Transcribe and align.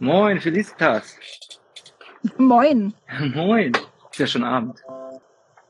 Moin, 0.00 0.40
Felicitas. 0.40 1.18
Moin. 2.36 2.92
Moin. 3.32 3.72
Ist 4.10 4.18
ja 4.18 4.26
schon 4.26 4.44
Abend. 4.44 4.82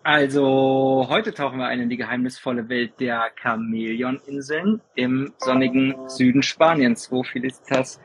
Also, 0.03 1.07
heute 1.09 1.35
tauchen 1.35 1.59
wir 1.59 1.67
ein 1.67 1.81
in 1.81 1.89
die 1.89 1.97
geheimnisvolle 1.97 2.69
Welt 2.69 3.01
der 3.01 3.31
Chamäleoninseln 3.41 4.81
im 4.95 5.33
sonnigen 5.39 6.09
Süden 6.09 6.43
Spaniens, 6.43 7.11
wo 7.13 7.23
Felicitas 7.23 8.01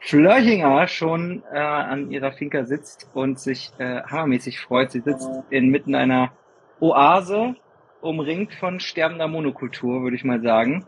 Flörchinger 0.00 0.88
schon 0.88 1.42
äh, 1.52 1.58
an 1.58 2.10
ihrer 2.10 2.32
Finca 2.32 2.64
sitzt 2.64 3.08
und 3.14 3.38
sich 3.38 3.70
äh, 3.78 4.02
hammermäßig 4.02 4.60
freut. 4.60 4.90
Sie 4.90 5.00
sitzt 5.00 5.30
inmitten 5.50 5.94
einer 5.94 6.32
Oase, 6.80 7.54
umringt 8.00 8.52
von 8.54 8.80
sterbender 8.80 9.28
Monokultur, 9.28 10.02
würde 10.02 10.16
ich 10.16 10.24
mal 10.24 10.42
sagen. 10.42 10.86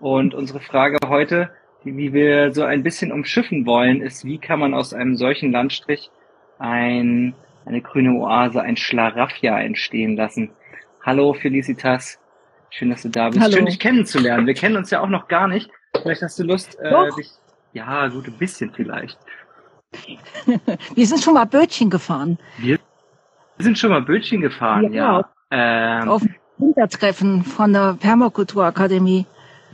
Und 0.00 0.34
unsere 0.34 0.60
Frage 0.60 0.98
heute, 1.06 1.50
die 1.92 2.12
wir 2.12 2.52
so 2.52 2.64
ein 2.64 2.82
bisschen 2.82 3.12
umschiffen 3.12 3.66
wollen, 3.66 4.00
ist, 4.00 4.24
wie 4.24 4.38
kann 4.38 4.58
man 4.58 4.74
aus 4.74 4.92
einem 4.92 5.16
solchen 5.16 5.52
Landstrich 5.52 6.10
ein, 6.58 7.34
eine 7.64 7.80
grüne 7.80 8.12
Oase, 8.14 8.60
ein 8.60 8.76
Schlaraffia 8.76 9.58
entstehen 9.60 10.16
lassen? 10.16 10.50
Hallo 11.02 11.34
Felicitas, 11.34 12.18
schön, 12.70 12.90
dass 12.90 13.02
du 13.02 13.08
da 13.08 13.28
bist. 13.28 13.40
Hallo. 13.40 13.56
Schön, 13.56 13.66
dich 13.66 13.78
kennenzulernen. 13.78 14.46
Wir 14.46 14.54
kennen 14.54 14.76
uns 14.76 14.90
ja 14.90 15.00
auch 15.00 15.08
noch 15.08 15.28
gar 15.28 15.46
nicht. 15.46 15.70
Vielleicht 16.02 16.22
hast 16.22 16.38
du 16.38 16.44
Lust, 16.44 16.78
äh, 16.80 16.92
dich, 17.16 17.30
ja, 17.72 18.08
gut, 18.08 18.26
ein 18.26 18.38
bisschen 18.38 18.72
vielleicht. 18.72 19.18
Wir 20.94 21.06
sind 21.06 21.22
schon 21.22 21.34
mal 21.34 21.46
Bötchen 21.46 21.90
gefahren. 21.90 22.38
Wir 22.58 22.78
sind 23.58 23.78
schon 23.78 23.90
mal 23.90 24.02
Bötchen 24.02 24.40
gefahren, 24.40 24.92
ja. 24.92 25.20
Ja. 25.20 26.02
Ähm, 26.02 26.08
Auf 26.08 26.22
dem 26.22 26.34
Wintertreffen 26.58 27.44
von 27.44 27.72
der 27.72 27.96
Permakulturakademie. 28.00 29.26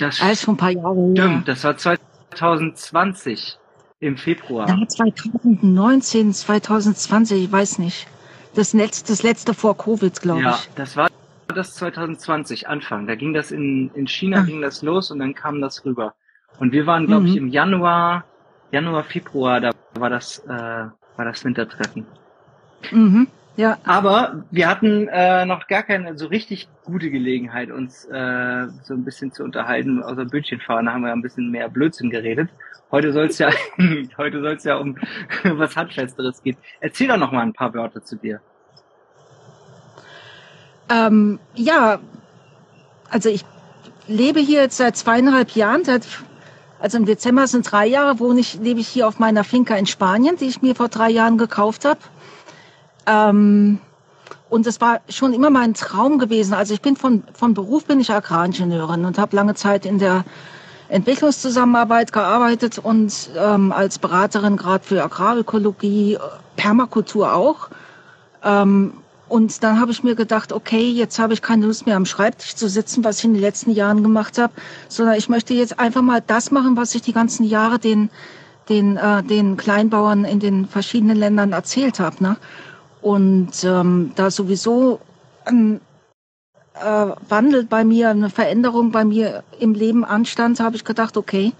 Das 0.02 0.20
Alles 0.20 0.42
schon 0.42 0.55
ein 0.55 0.59
paar 0.59 0.70
Jahre 0.70 0.95
her. 0.97 1.11
stimmt, 1.16 1.48
das 1.48 1.65
war 1.65 1.77
2020 1.77 3.59
im 4.01 4.16
Februar. 4.16 4.69
Ja, 4.69 4.87
2019, 4.87 6.33
2020, 6.33 7.45
ich 7.45 7.52
weiß 7.52 7.79
nicht. 7.79 8.07
Das 8.55 8.73
letzte, 8.74 9.12
das 9.12 9.23
letzte 9.23 9.54
vor 9.54 9.77
Covid, 9.77 10.21
glaube 10.21 10.43
Ja, 10.43 10.54
ich. 10.60 10.68
das 10.74 10.96
war 10.96 11.09
das 11.49 11.74
2020 11.74 12.68
Anfang. 12.68 13.07
Da 13.07 13.15
ging 13.15 13.32
das 13.32 13.51
in, 13.51 13.90
in 13.95 14.07
China 14.07 14.38
Ah. 14.40 14.43
ging 14.43 14.60
das 14.60 14.82
los 14.82 15.10
und 15.10 15.18
dann 15.21 15.35
kam 15.35 15.60
das 15.60 15.85
rüber. 15.85 16.15
Und 16.59 16.73
wir 16.73 16.87
waren, 16.87 17.07
glaube 17.07 17.27
ich, 17.27 17.32
Mhm. 17.32 17.38
im 17.38 17.49
Januar, 17.49 18.24
Januar, 18.71 19.05
Februar, 19.05 19.60
da 19.60 19.71
war 19.95 20.10
das, 20.10 20.38
äh, 20.40 20.49
war 20.51 21.24
das 21.24 21.45
Wintertreffen. 21.45 22.07
Mhm. 22.90 23.29
Ja, 23.57 23.77
Aber 23.85 24.45
wir 24.51 24.67
hatten 24.69 25.09
äh, 25.09 25.45
noch 25.45 25.67
gar 25.67 25.83
keine 25.83 26.17
so 26.17 26.27
richtig 26.27 26.69
gute 26.85 27.11
Gelegenheit, 27.11 27.71
uns 27.71 28.07
äh, 28.07 28.67
so 28.83 28.95
ein 28.95 29.05
bisschen 29.05 29.33
zu 29.33 29.45
unterhalten. 29.45 30.03
Außer 30.03 30.25
Bötchenfahren 30.25 30.87
da 30.87 30.95
haben 30.95 31.03
wir 31.05 31.13
ein 31.13 31.21
bisschen 31.21 31.51
mehr 31.51 31.69
Blödsinn 31.69 32.09
geredet. 32.09 32.49
Heute 32.91 33.13
soll 33.13 33.27
es 33.27 33.39
ja, 33.39 33.51
heute 34.17 34.41
soll 34.41 34.55
es 34.55 34.65
ja 34.65 34.77
um 34.77 34.97
was 35.45 35.77
Handfesteres 35.77 36.43
gehen. 36.43 36.57
Erzähl 36.80 37.09
doch 37.09 37.19
noch 37.19 37.33
mal 37.33 37.43
ein 37.43 37.53
paar 37.53 37.75
Wörter 37.75 38.03
zu 38.03 38.17
dir. 38.17 38.41
ähm, 40.89 41.39
ja, 41.55 42.01
also 43.11 43.29
ich 43.29 43.45
lebe 44.09 44.41
hier 44.41 44.63
jetzt 44.63 44.79
seit 44.79 44.97
zweieinhalb 44.97 45.51
Jahren, 45.51 45.85
seit, 45.85 46.07
also 46.80 46.99
im 46.99 47.05
Dezember 47.05 47.47
sind 47.47 47.71
drei 47.71 47.87
Jahre, 47.87 48.19
wohne 48.19 48.41
ich, 48.41 48.55
lebe 48.55 48.80
ich 48.80 48.89
hier 48.89 49.07
auf 49.07 49.19
meiner 49.19 49.45
Finca 49.45 49.77
in 49.77 49.87
Spanien, 49.87 50.37
die 50.37 50.47
ich 50.47 50.63
mir 50.63 50.75
vor 50.75 50.89
drei 50.89 51.11
Jahren 51.11 51.39
gekauft 51.39 51.85
habe. 51.85 52.01
Ähm, 53.07 53.79
und 54.49 54.67
es 54.67 54.81
war 54.81 55.01
schon 55.09 55.33
immer 55.33 55.51
mein 55.51 55.75
Traum 55.75 56.19
gewesen. 56.19 56.53
Also 56.53 56.75
ich 56.75 56.83
bin 56.83 56.97
von, 56.97 57.23
von 57.33 57.55
Beruf 57.55 57.87
bin 57.87 58.01
ich 58.01 58.11
Agraringenieurin 58.11 59.05
und 59.05 59.19
habe 59.19 59.35
lange 59.35 59.55
Zeit 59.55 59.87
in 59.87 59.99
der 59.99 60.25
Entwicklungszusammenarbeit 60.89 62.13
gearbeitet 62.13 62.79
und 62.79 63.30
ähm, 63.37 63.73
als 63.73 63.99
Beraterin 63.99 64.59
gerade 64.59 64.84
für 64.84 65.03
Agrarökologie, 65.03 66.15
äh, 66.15 66.19
Permakultur 66.56 67.34
auch. 67.34 67.71
Ähm, 68.45 68.93
und 69.28 69.62
dann 69.62 69.81
habe 69.81 69.91
ich 69.91 70.05
mir 70.05 70.15
gedacht, 70.15 70.53
okay, 70.53 70.91
jetzt 70.91 71.19
habe 71.19 71.33
ich 71.33 71.41
keine 71.41 71.65
Lust 71.65 71.87
mehr 71.87 71.97
am 71.97 72.05
Schreibtisch 72.05 72.55
zu 72.55 72.69
sitzen, 72.69 73.03
was 73.03 73.21
ich 73.21 73.25
in 73.25 73.33
den 73.33 73.41
letzten 73.41 73.71
Jahren 73.71 74.03
gemacht 74.03 74.37
habe, 74.37 74.53
sondern 74.89 75.15
ich 75.17 75.31
möchte 75.31 75.55
jetzt 75.55 75.81
einfach 75.81 76.03
mal 76.03 76.23
das 76.27 76.51
machen, 76.51 76.77
was 76.77 76.95
ich 76.95 77.01
die 77.01 77.15
ganzen 77.15 77.45
Jahre 77.45 77.79
den, 77.79 78.11
den, 78.69 78.99
äh, 78.99 79.23
den 79.23 79.57
Kleinbauern 79.57 80.27
in 80.27 80.41
den 80.41 80.69
verschiedenen 80.69 81.17
Ländern 81.17 81.53
erzählt 81.53 81.99
habe. 81.99 82.23
Ne? 82.23 82.37
Und 83.03 83.65
ähm, 83.65 84.13
da 84.15 84.31
sowieso 84.31 85.01
ein 85.45 85.81
äh, 86.75 87.07
Wandel 87.29 87.65
bei 87.65 87.85
mir, 87.85 88.11
eine 88.11 88.31
Veränderung 88.31 88.93
bei 88.93 89.05
mir 89.05 89.43
im 89.59 89.75
Leben 89.75 90.05
anstand, 90.05 90.61
habe 90.61 90.77
ich 90.77 90.85
gedacht, 90.85 91.17
okay, 91.17 91.53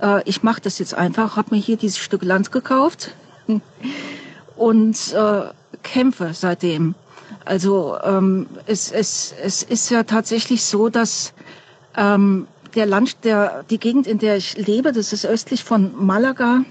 äh, 0.00 0.22
ich 0.28 0.42
mache 0.42 0.62
das 0.62 0.78
jetzt 0.78 0.94
einfach, 0.94 1.36
habe 1.36 1.54
mir 1.54 1.60
hier 1.60 1.76
dieses 1.76 1.98
Stück 1.98 2.24
Land 2.24 2.50
gekauft 2.50 3.14
und 4.56 5.12
äh, 5.12 5.42
kämpfe 5.82 6.30
seitdem. 6.32 6.94
Also 7.44 7.96
ähm, 8.02 8.46
es, 8.66 8.90
es, 8.90 9.34
es 9.42 9.62
ist 9.62 9.90
ja 9.90 10.02
tatsächlich 10.02 10.64
so, 10.64 10.88
dass 10.88 11.32
ähm, 11.96 12.46
der 12.74 12.86
Land, 12.86 13.24
der, 13.24 13.64
die 13.68 13.78
Gegend, 13.78 14.06
in 14.06 14.18
der 14.18 14.36
ich 14.36 14.56
lebe, 14.56 14.92
das 14.92 15.12
ist 15.12 15.26
östlich 15.26 15.64
von 15.64 15.92
Malaga, 15.96 16.64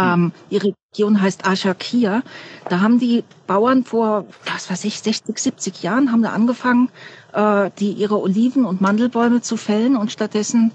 ähm, 0.00 0.32
die 0.50 0.58
Region 0.92 1.20
heißt 1.20 1.46
Ashakia. 1.46 2.22
Da 2.68 2.80
haben 2.80 2.98
die 2.98 3.24
Bauern 3.46 3.84
vor, 3.84 4.26
was 4.52 4.70
weiß 4.70 4.84
ich, 4.84 5.00
60, 5.00 5.38
70 5.38 5.82
Jahren 5.82 6.12
haben 6.12 6.22
da 6.22 6.30
angefangen, 6.30 6.90
äh, 7.32 7.70
die 7.78 7.92
ihre 7.92 8.20
Oliven- 8.20 8.64
und 8.64 8.80
Mandelbäume 8.80 9.40
zu 9.40 9.56
fällen 9.56 9.96
und 9.96 10.10
stattdessen 10.12 10.72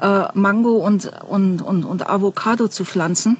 äh, 0.00 0.24
Mango 0.34 0.76
und, 0.76 1.10
und, 1.28 1.62
und, 1.62 1.84
und 1.84 2.08
Avocado 2.08 2.68
zu 2.68 2.84
pflanzen, 2.84 3.38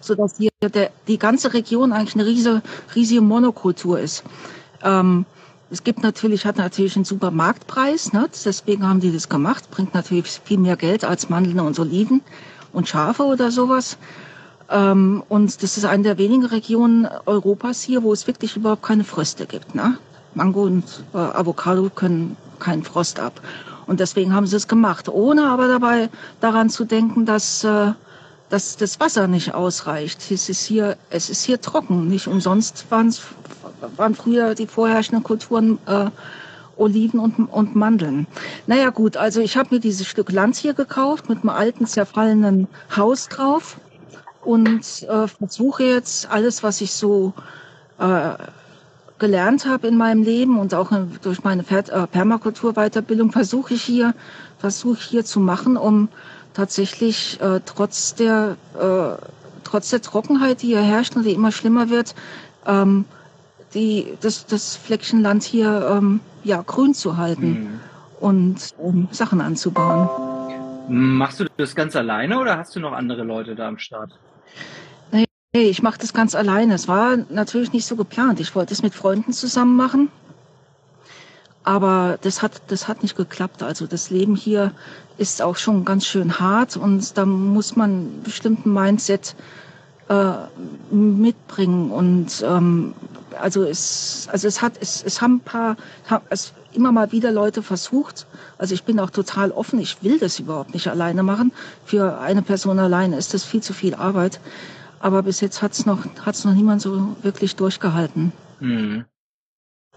sodass 0.00 0.36
hier 0.36 0.50
der, 0.62 0.90
die 1.06 1.18
ganze 1.18 1.52
Region 1.54 1.92
eigentlich 1.92 2.14
eine 2.14 2.26
riesige, 2.26 2.62
riesige 2.94 3.20
Monokultur 3.20 4.00
ist. 4.00 4.24
Ähm, 4.82 5.26
es 5.70 5.84
gibt 5.84 6.02
natürlich, 6.02 6.46
hat 6.46 6.56
natürlich 6.56 6.96
einen 6.96 7.04
super 7.04 7.30
Marktpreis, 7.30 8.12
ne? 8.12 8.28
deswegen 8.44 8.88
haben 8.88 9.00
die 9.00 9.12
das 9.12 9.28
gemacht, 9.28 9.70
bringt 9.70 9.94
natürlich 9.94 10.40
viel 10.44 10.58
mehr 10.58 10.76
Geld 10.76 11.04
als 11.04 11.28
Mandeln 11.28 11.60
und 11.60 11.78
Oliven 11.78 12.22
und 12.72 12.88
Schafe 12.88 13.22
oder 13.22 13.52
sowas. 13.52 13.96
Ähm, 14.70 15.22
und 15.28 15.62
das 15.62 15.76
ist 15.76 15.84
eine 15.84 16.02
der 16.04 16.18
wenigen 16.18 16.44
Regionen 16.44 17.08
Europas 17.26 17.82
hier, 17.82 18.02
wo 18.02 18.12
es 18.12 18.26
wirklich 18.26 18.56
überhaupt 18.56 18.82
keine 18.82 19.04
Fröste 19.04 19.46
gibt. 19.46 19.74
Ne? 19.74 19.98
Mango 20.34 20.62
und 20.62 20.84
äh, 21.12 21.18
Avocado 21.18 21.90
können 21.90 22.36
keinen 22.60 22.84
Frost 22.84 23.18
ab. 23.18 23.40
Und 23.86 23.98
deswegen 23.98 24.32
haben 24.32 24.46
sie 24.46 24.56
es 24.56 24.68
gemacht, 24.68 25.08
ohne 25.08 25.48
aber 25.48 25.66
dabei 25.66 26.08
daran 26.40 26.70
zu 26.70 26.84
denken, 26.84 27.26
dass, 27.26 27.64
äh, 27.64 27.92
dass 28.48 28.76
das 28.76 29.00
Wasser 29.00 29.26
nicht 29.26 29.54
ausreicht. 29.54 30.30
Es 30.30 30.48
ist 30.48 30.64
hier, 30.64 30.96
es 31.10 31.30
ist 31.30 31.42
hier 31.42 31.60
trocken. 31.60 32.06
Nicht 32.06 32.28
umsonst 32.28 32.86
waren 32.90 34.14
früher 34.14 34.54
die 34.54 34.68
vorherrschenden 34.68 35.24
Kulturen 35.24 35.78
äh, 35.86 36.10
Oliven 36.76 37.18
und, 37.18 37.38
und 37.38 37.74
Mandeln. 37.74 38.26
Naja 38.68 38.90
gut, 38.90 39.16
also 39.16 39.40
ich 39.40 39.56
habe 39.56 39.74
mir 39.74 39.80
dieses 39.80 40.06
Stück 40.06 40.30
Land 40.30 40.56
hier 40.56 40.74
gekauft 40.74 41.28
mit 41.28 41.40
einem 41.40 41.50
alten, 41.50 41.86
zerfallenen 41.86 42.68
Haus 42.96 43.28
drauf 43.28 43.76
und 44.44 45.02
äh, 45.02 45.28
versuche 45.28 45.84
jetzt 45.84 46.30
alles, 46.30 46.62
was 46.62 46.80
ich 46.80 46.92
so 46.92 47.32
äh, 47.98 48.34
gelernt 49.18 49.66
habe 49.66 49.86
in 49.86 49.96
meinem 49.96 50.22
Leben 50.22 50.58
und 50.58 50.74
auch 50.74 50.90
in, 50.90 51.10
durch 51.22 51.44
meine 51.44 51.62
äh, 51.62 52.06
Permakulturweiterbildung 52.06 53.30
versuche 53.30 53.74
ich 53.74 53.82
hier, 53.82 54.14
versuche 54.58 54.98
hier 55.00 55.24
zu 55.24 55.38
machen, 55.40 55.76
um 55.76 56.08
tatsächlich 56.54 57.40
äh, 57.40 57.60
trotz 57.64 58.14
der 58.14 58.56
äh, 58.78 59.22
trotz 59.62 59.90
der 59.90 60.02
Trockenheit, 60.02 60.62
die 60.62 60.68
hier 60.68 60.80
herrscht 60.82 61.14
und 61.14 61.24
die 61.24 61.32
immer 61.32 61.52
schlimmer 61.52 61.90
wird, 61.90 62.14
ähm, 62.66 63.04
die 63.74 64.14
das 64.20 64.46
das 64.46 64.74
Fleckchen 64.74 65.22
Land 65.22 65.44
hier 65.44 65.88
ähm, 65.92 66.20
ja 66.42 66.62
grün 66.62 66.94
zu 66.94 67.16
halten 67.18 67.54
Hm. 67.54 67.80
und 68.20 68.74
um, 68.78 69.08
Sachen 69.12 69.40
anzubauen. 69.40 70.08
Machst 70.88 71.38
du 71.38 71.44
das 71.56 71.76
ganz 71.76 71.94
alleine 71.94 72.40
oder 72.40 72.58
hast 72.58 72.74
du 72.74 72.80
noch 72.80 72.92
andere 72.92 73.22
Leute 73.22 73.54
da 73.54 73.68
am 73.68 73.78
Start? 73.78 74.10
Hey, 75.52 75.68
ich 75.68 75.82
mache 75.82 75.98
das 75.98 76.12
ganz 76.12 76.36
alleine. 76.36 76.74
Es 76.74 76.86
war 76.86 77.16
natürlich 77.28 77.72
nicht 77.72 77.84
so 77.84 77.96
geplant. 77.96 78.38
Ich 78.38 78.54
wollte 78.54 78.72
es 78.72 78.84
mit 78.84 78.94
Freunden 78.94 79.32
zusammen 79.32 79.74
machen. 79.74 80.08
Aber 81.64 82.18
das 82.22 82.40
hat, 82.40 82.62
das 82.68 82.86
hat 82.86 83.02
nicht 83.02 83.16
geklappt. 83.16 83.64
Also 83.64 83.88
das 83.88 84.10
Leben 84.10 84.36
hier 84.36 84.72
ist 85.18 85.42
auch 85.42 85.56
schon 85.56 85.84
ganz 85.84 86.06
schön 86.06 86.38
hart 86.38 86.76
und 86.76 87.18
da 87.18 87.26
muss 87.26 87.74
man 87.74 87.90
einen 87.90 88.22
bestimmten 88.22 88.72
Mindset 88.72 89.34
äh, 90.08 90.32
mitbringen. 90.94 91.90
Und 91.90 92.44
ähm, 92.46 92.94
also 93.40 93.64
es, 93.64 94.28
also 94.30 94.46
es 94.46 94.62
hat, 94.62 94.74
es, 94.80 95.02
es 95.02 95.20
haben 95.20 95.38
ein 95.38 95.40
paar, 95.40 95.76
es 96.30 96.52
immer 96.72 96.92
mal 96.92 97.12
wieder 97.12 97.32
Leute 97.32 97.62
versucht. 97.62 98.26
Also 98.58 98.74
ich 98.74 98.84
bin 98.84 99.00
auch 99.00 99.10
total 99.10 99.50
offen. 99.50 99.80
Ich 99.80 100.02
will 100.02 100.18
das 100.18 100.38
überhaupt 100.38 100.74
nicht 100.74 100.88
alleine 100.88 101.22
machen. 101.22 101.52
Für 101.84 102.20
eine 102.20 102.42
Person 102.42 102.78
alleine 102.78 103.16
ist 103.16 103.34
das 103.34 103.44
viel 103.44 103.62
zu 103.62 103.72
viel 103.72 103.94
Arbeit. 103.94 104.40
Aber 105.00 105.22
bis 105.22 105.40
jetzt 105.40 105.62
hat's 105.62 105.86
noch, 105.86 106.04
hat's 106.24 106.44
noch 106.44 106.52
niemand 106.52 106.82
so 106.82 107.16
wirklich 107.22 107.56
durchgehalten. 107.56 108.32
Hm. 108.58 109.04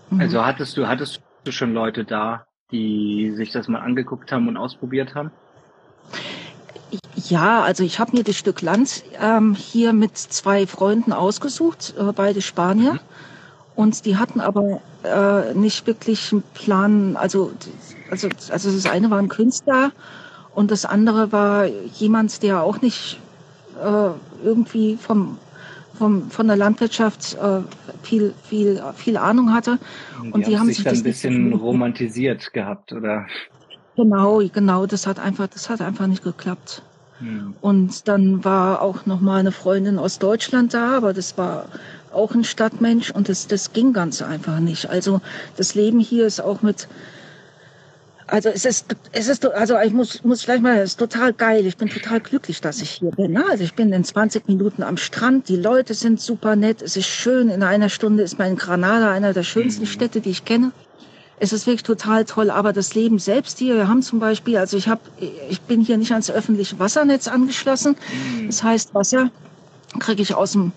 Mhm. 0.10 0.20
Also 0.20 0.46
hattest 0.46 0.78
du, 0.78 0.88
hattest 0.88 1.22
du 1.44 1.52
schon 1.52 1.74
Leute 1.74 2.06
da, 2.06 2.48
die 2.72 3.34
sich 3.36 3.52
das 3.52 3.68
mal 3.68 3.80
angeguckt 3.80 4.32
haben 4.32 4.48
und 4.48 4.58
ausprobiert 4.58 5.16
haben? 5.16 5.32
Ja, 7.16 7.62
also 7.64 7.84
ich 7.84 8.00
habe 8.00 8.16
mir 8.16 8.24
das 8.24 8.38
Stück 8.38 8.62
Land 8.62 9.04
ähm, 9.20 9.56
hier 9.56 9.94
mit 9.94 10.18
zwei 10.18 10.68
Freunden 10.68 11.14
ausgesucht, 11.14 11.94
äh, 11.98 12.12
beide 12.12 12.42
Spanier. 12.42 12.94
Mhm. 12.94 13.00
Und 13.76 14.06
die 14.06 14.18
hatten 14.18 14.40
aber 14.40 14.82
äh, 15.04 15.54
nicht 15.54 15.86
wirklich 15.88 16.32
einen 16.32 16.44
Plan, 16.54 17.16
also, 17.16 17.52
also, 18.10 18.30
also 18.50 18.72
das 18.72 18.86
eine 18.86 19.10
war 19.10 19.20
ein 19.20 19.30
Künstler 19.30 19.92
und 20.56 20.72
das 20.72 20.86
andere 20.86 21.32
war 21.32 21.66
jemand, 21.66 22.44
der 22.44 22.62
auch 22.62 22.82
nicht 22.82 23.20
äh, 23.82 24.46
irgendwie 24.46 24.98
vom, 24.98 25.38
vom, 25.94 26.30
von 26.30 26.48
der 26.48 26.58
Landwirtschaft 26.58 27.36
äh, 27.36 27.62
viel, 28.04 28.34
viel, 28.44 28.82
viel 28.96 29.18
Ahnung 29.18 29.54
hatte. 29.54 29.80
Und, 30.22 30.34
und 30.34 30.48
die, 30.48 30.58
haben 30.58 30.68
sich, 30.68 30.84
dann 30.84 30.96
ein 30.96 31.04
bisschen 31.04 31.54
romantisiert 31.54 32.54
gehabt, 32.54 32.92
oder? 32.94 33.26
Genau, 33.96 34.42
genau, 34.52 34.86
das 34.86 35.06
hat 35.06 35.20
einfach, 35.20 35.48
das 35.48 35.70
hat 35.70 35.82
einfach 35.82 36.08
nicht 36.08 36.24
geklappt. 36.24 36.84
Hm. 37.20 37.56
Und 37.62 38.08
dann 38.08 38.44
war 38.44 38.82
auch 38.82 39.06
noch 39.06 39.22
mal 39.22 39.40
eine 39.40 39.52
Freundin 39.52 40.00
aus 40.00 40.20
Deutschland 40.20 40.74
da, 40.74 40.98
aber 40.98 41.14
das 41.14 41.38
war 41.38 41.66
auch 42.14 42.34
ein 42.34 42.44
Stadtmensch 42.44 43.12
und 43.12 43.30
das, 43.30 43.48
das 43.48 43.74
ging 43.74 43.94
ganz 43.94 44.22
einfach 44.22 44.60
nicht. 44.60 44.90
Also 44.90 45.22
das 45.58 45.76
Leben 45.76 46.00
hier 46.00 46.26
ist 46.26 46.42
auch 46.42 46.62
mit, 46.62 46.88
also 48.28 48.50
es 48.50 48.66
ist, 48.66 48.96
es 49.12 49.28
ist, 49.28 49.46
also 49.46 49.78
ich 49.80 49.94
muss, 49.94 50.24
muss 50.24 50.46
gleich 50.46 50.62
mal, 50.62 50.78
es 50.78 50.92
ist 50.92 51.00
total 51.00 51.34
geil. 51.34 51.66
Ich 51.66 51.78
bin 51.78 51.90
total 51.90 52.20
glücklich, 52.20 52.62
dass 52.62 52.82
ich 52.82 52.90
hier 52.90 53.12
bin. 53.12 53.38
Also 53.38 53.64
ich 53.64 53.74
bin 53.76 53.92
in 53.92 54.04
20 54.04 54.48
Minuten 54.48 54.84
am 54.84 54.98
Strand. 54.98 55.50
Die 55.50 55.56
Leute 55.56 55.94
sind 55.94 56.20
super 56.20 56.56
nett. 56.56 56.82
Es 56.82 56.98
ist 56.98 57.08
schön. 57.08 57.50
In 57.50 57.64
einer 57.64 57.90
Stunde 57.90 58.24
ist 58.24 58.40
mein 58.40 58.56
Granada 58.56 59.12
einer 59.12 59.34
der 59.34 59.44
schönsten. 59.44 59.86
Städte, 59.86 60.22
die 60.22 60.32
ich 60.32 60.46
kenne. 60.46 60.72
Es 61.40 61.52
ist 61.52 61.68
wirklich 61.68 61.84
total 61.84 62.26
toll. 62.26 62.50
Aber 62.50 62.74
das 62.74 62.96
Leben 62.96 63.20
selbst 63.20 63.60
hier, 63.60 63.76
wir 63.76 63.88
haben 63.88 64.02
zum 64.02 64.20
Beispiel, 64.20 64.58
also 64.58 64.78
ich 64.78 64.88
habe, 64.88 65.02
ich 65.50 65.62
bin 65.62 65.82
hier 65.82 65.98
nicht 65.98 66.12
ans 66.12 66.32
öffentliche 66.32 66.80
Wassernetz 66.80 67.28
angeschlossen. 67.28 67.98
Das 68.48 68.64
heißt, 68.64 68.96
Wasser 68.96 69.30
kriege 70.00 70.22
ich 70.22 70.34
aus 70.34 70.54
dem 70.54 70.72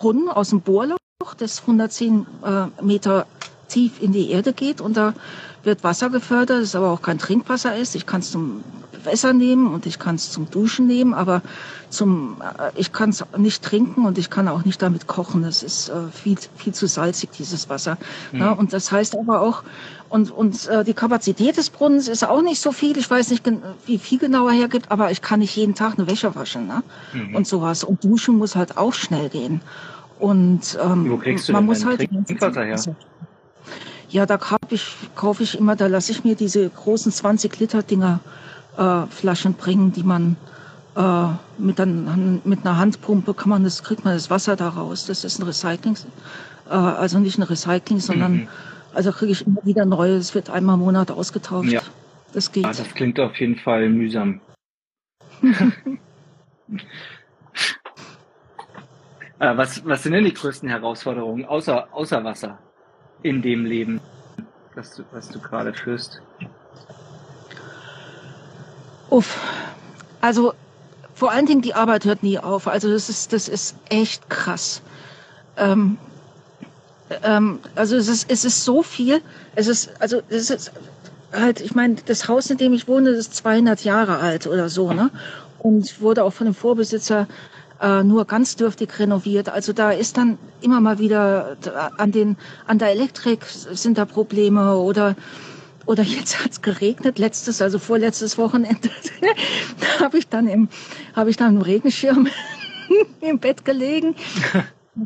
Brunnen, 0.00 0.30
aus 0.30 0.48
dem 0.48 0.62
Bohrloch, 0.62 0.96
das 1.36 1.60
110 1.60 2.26
äh, 2.42 2.82
Meter 2.82 3.26
tief 3.68 4.00
in 4.00 4.12
die 4.12 4.30
Erde 4.30 4.54
geht 4.54 4.80
und 4.80 4.96
da 4.96 5.12
wird 5.62 5.84
Wasser 5.84 6.08
gefördert, 6.08 6.62
das 6.62 6.74
aber 6.74 6.90
auch 6.90 7.02
kein 7.02 7.18
Trinkwasser 7.18 7.76
ist. 7.76 7.94
Ich 7.94 8.06
kann 8.06 8.20
es 8.20 8.30
zum 8.30 8.64
Wässer 9.04 9.32
nehmen 9.32 9.72
und 9.72 9.86
ich 9.86 9.98
kann 9.98 10.14
es 10.14 10.30
zum 10.30 10.50
Duschen 10.50 10.86
nehmen, 10.86 11.12
aber 11.12 11.42
zum, 11.90 12.36
äh, 12.40 12.70
ich 12.76 12.92
kann 12.92 13.10
es 13.10 13.24
nicht 13.36 13.62
trinken 13.62 14.06
und 14.06 14.16
ich 14.16 14.30
kann 14.30 14.48
auch 14.48 14.64
nicht 14.64 14.80
damit 14.80 15.06
kochen. 15.06 15.42
Das 15.42 15.62
ist 15.62 15.90
äh, 15.90 16.08
viel, 16.12 16.36
viel 16.56 16.72
zu 16.72 16.86
salzig, 16.86 17.30
dieses 17.32 17.68
Wasser. 17.68 17.98
Mhm. 18.32 18.40
Ja, 18.40 18.52
und 18.52 18.72
das 18.72 18.90
heißt 18.90 19.16
aber 19.18 19.42
auch, 19.42 19.62
und, 20.08 20.30
und 20.30 20.66
äh, 20.66 20.84
die 20.84 20.94
Kapazität 20.94 21.56
des 21.56 21.70
Brunnens 21.70 22.08
ist 22.08 22.24
auch 22.24 22.42
nicht 22.42 22.60
so 22.60 22.72
viel. 22.72 22.96
Ich 22.96 23.08
weiß 23.08 23.30
nicht, 23.30 23.44
wie 23.86 23.98
viel 23.98 24.18
genauer 24.18 24.52
hergibt, 24.52 24.90
aber 24.90 25.10
ich 25.10 25.22
kann 25.22 25.40
nicht 25.40 25.54
jeden 25.54 25.74
Tag 25.74 25.98
eine 25.98 26.08
Wäsche 26.08 26.34
waschen 26.34 26.66
ne? 26.66 26.82
Mhm. 27.12 27.36
und 27.36 27.46
sowas. 27.46 27.84
Und 27.84 28.02
duschen 28.02 28.36
muss 28.38 28.56
halt 28.56 28.76
auch 28.76 28.92
schnell 28.92 29.28
gehen. 29.28 29.60
Und 30.20 30.78
ähm, 30.82 31.10
Wo 31.10 31.16
kriegst 31.16 31.48
du 31.48 31.52
man 31.52 31.64
muss 31.64 31.84
halt 31.84 32.08
Trinkwasser 32.08 32.64
her? 32.64 32.78
Ja, 34.10 34.26
da 34.26 34.36
kauf 34.36 34.58
ich, 34.70 34.96
kaufe 35.14 35.42
ich 35.42 35.58
immer, 35.58 35.76
da 35.76 35.86
lasse 35.86 36.12
ich 36.12 36.24
mir 36.24 36.34
diese 36.34 36.68
großen 36.68 37.10
20 37.10 37.58
Liter 37.58 37.82
Dinger 37.82 38.20
äh, 38.76 39.06
Flaschen 39.06 39.54
bringen, 39.54 39.92
die 39.92 40.02
man 40.02 40.36
äh, 40.96 41.26
mit, 41.58 41.80
ein, 41.80 42.42
mit 42.44 42.66
einer 42.66 42.76
Handpumpe 42.76 43.34
kann 43.34 43.48
man 43.48 43.64
das, 43.64 43.82
kriegt 43.82 44.04
man 44.04 44.14
das 44.14 44.28
Wasser 44.28 44.56
da 44.56 44.68
raus. 44.68 45.06
Das 45.06 45.24
ist 45.24 45.38
ein 45.38 45.44
Recycling, 45.44 45.96
äh, 46.68 46.72
also 46.72 47.18
nicht 47.18 47.38
ein 47.38 47.44
Recycling, 47.44 48.00
sondern 48.00 48.32
mhm. 48.32 48.48
also 48.92 49.12
kriege 49.12 49.32
ich 49.32 49.46
immer 49.46 49.64
wieder 49.64 49.86
neue. 49.86 50.16
Es 50.16 50.34
wird 50.34 50.50
einmal 50.50 50.74
im 50.74 50.80
Monat 50.80 51.10
ausgetauscht. 51.10 51.70
Ja. 51.70 51.82
Das 52.32 52.52
geht. 52.52 52.64
Ja, 52.64 52.70
das 52.70 52.94
klingt 52.94 53.18
auf 53.18 53.36
jeden 53.40 53.56
Fall 53.56 53.88
mühsam. 53.88 54.40
äh, 59.40 59.56
was, 59.56 59.84
was 59.84 60.02
sind 60.04 60.12
denn 60.12 60.24
die 60.24 60.34
größten 60.34 60.68
Herausforderungen 60.68 61.44
außer, 61.44 61.88
außer 61.92 62.22
Wasser? 62.22 62.58
in 63.22 63.42
dem 63.42 63.64
Leben, 63.64 64.00
was 64.74 64.94
du, 64.94 65.02
was 65.12 65.28
du 65.28 65.38
gerade 65.40 65.72
führst? 65.72 66.20
Uff. 69.10 69.38
Also 70.20 70.54
vor 71.14 71.32
allen 71.32 71.46
Dingen 71.46 71.62
die 71.62 71.74
Arbeit 71.74 72.04
hört 72.04 72.22
nie 72.22 72.38
auf. 72.38 72.68
Also 72.68 72.90
das 72.90 73.08
ist, 73.08 73.32
das 73.32 73.48
ist 73.48 73.76
echt 73.88 74.28
krass. 74.30 74.82
Ähm, 75.56 75.98
ähm, 77.22 77.58
also 77.74 77.96
es 77.96 78.08
ist, 78.08 78.30
es 78.30 78.44
ist 78.44 78.64
so 78.64 78.82
viel. 78.82 79.20
Es 79.54 79.66
ist, 79.66 79.90
also 80.00 80.22
es 80.28 80.50
ist 80.50 80.72
halt, 81.32 81.60
ich 81.60 81.74
meine, 81.74 81.96
das 82.06 82.28
Haus, 82.28 82.50
in 82.50 82.58
dem 82.58 82.72
ich 82.72 82.88
wohne, 82.88 83.10
ist 83.10 83.34
200 83.34 83.82
Jahre 83.84 84.18
alt 84.18 84.46
oder 84.46 84.68
so, 84.68 84.92
ne? 84.92 85.10
Und 85.58 86.00
wurde 86.00 86.24
auch 86.24 86.32
von 86.32 86.46
dem 86.46 86.54
Vorbesitzer 86.54 87.26
äh, 87.80 88.02
nur 88.04 88.24
ganz 88.24 88.56
dürftig 88.56 88.98
renoviert. 88.98 89.48
Also 89.48 89.72
da 89.72 89.90
ist 89.90 90.16
dann 90.16 90.38
immer 90.60 90.80
mal 90.80 90.98
wieder 90.98 91.56
an 91.96 92.12
den 92.12 92.36
an 92.66 92.78
der 92.78 92.90
Elektrik 92.90 93.44
sind 93.46 93.98
da 93.98 94.04
Probleme 94.04 94.76
oder 94.76 95.16
oder 95.86 96.02
jetzt 96.18 96.44
hat's 96.44 96.62
geregnet 96.62 97.18
letztes 97.18 97.62
also 97.62 97.78
vorletztes 97.78 98.38
Wochenende 98.38 98.90
da 99.80 100.04
habe 100.04 100.18
ich 100.18 100.28
dann 100.28 100.46
im 100.46 100.68
habe 101.14 101.30
ich 101.30 101.36
dann 101.36 101.56
im 101.56 101.62
Regenschirm 101.62 102.28
im 103.20 103.38
Bett 103.38 103.64
gelegen 103.64 104.14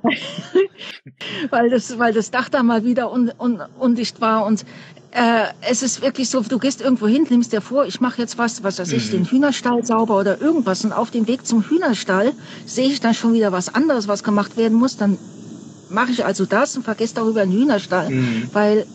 weil 1.50 1.70
das 1.70 1.99
weil 1.99 2.12
das 2.12 2.31
Dach 2.31 2.49
da 2.49 2.62
mal 2.62 2.85
wieder 2.85 3.12
un, 3.12 3.31
un, 3.38 3.61
undicht 3.79 4.20
war 4.20 4.44
und 4.46 4.64
äh, 5.12 5.44
es 5.61 5.82
ist 5.82 6.02
wirklich 6.02 6.29
so, 6.29 6.41
du 6.41 6.58
gehst 6.58 6.81
irgendwo 6.81 7.06
hin, 7.06 7.25
nimmst 7.31 7.52
dir 7.52 7.61
vor, 7.61 7.87
ich 7.87 8.00
mache 8.00 8.20
jetzt 8.20 8.37
was, 8.37 8.64
was 8.64 8.81
weiß 8.81 8.93
ich, 8.93 9.06
mhm. 9.06 9.11
den 9.12 9.25
Hühnerstall 9.26 9.85
sauber 9.85 10.19
oder 10.19 10.41
irgendwas 10.41 10.85
und 10.85 10.93
auf 10.93 11.12
dem 11.12 11.29
Weg 11.29 11.46
zum 11.46 11.62
Hühnerstall 11.62 12.32
sehe 12.67 12.88
ich 12.88 13.00
dann 13.00 13.14
schon 13.14 13.32
wieder 13.32 13.52
was 13.52 13.73
anderes, 13.73 14.08
was 14.08 14.25
gemacht 14.25 14.56
werden 14.56 14.76
muss, 14.76 14.96
dann 14.96 15.19
mache 15.88 16.11
ich 16.11 16.25
also 16.25 16.47
das 16.47 16.76
und 16.76 16.82
vergesse 16.82 17.14
darüber 17.14 17.44
den 17.44 17.52
Hühnerstall, 17.52 18.11
mhm. 18.11 18.49
weil 18.52 18.87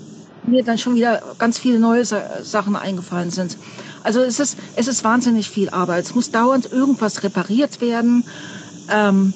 mir 0.45 0.63
dann 0.63 0.77
schon 0.77 0.95
wieder 0.95 1.21
ganz 1.37 1.57
viele 1.57 1.79
neue 1.79 2.03
Sachen 2.05 2.75
eingefallen 2.75 3.31
sind. 3.31 3.57
Also 4.03 4.21
es 4.21 4.39
ist, 4.39 4.57
es 4.75 4.87
ist 4.87 5.03
wahnsinnig 5.03 5.49
viel 5.49 5.69
Arbeit. 5.69 6.05
Es 6.05 6.15
muss 6.15 6.31
dauernd 6.31 6.71
irgendwas 6.71 7.23
repariert 7.23 7.81
werden. 7.81 8.23
Ähm, 8.89 9.33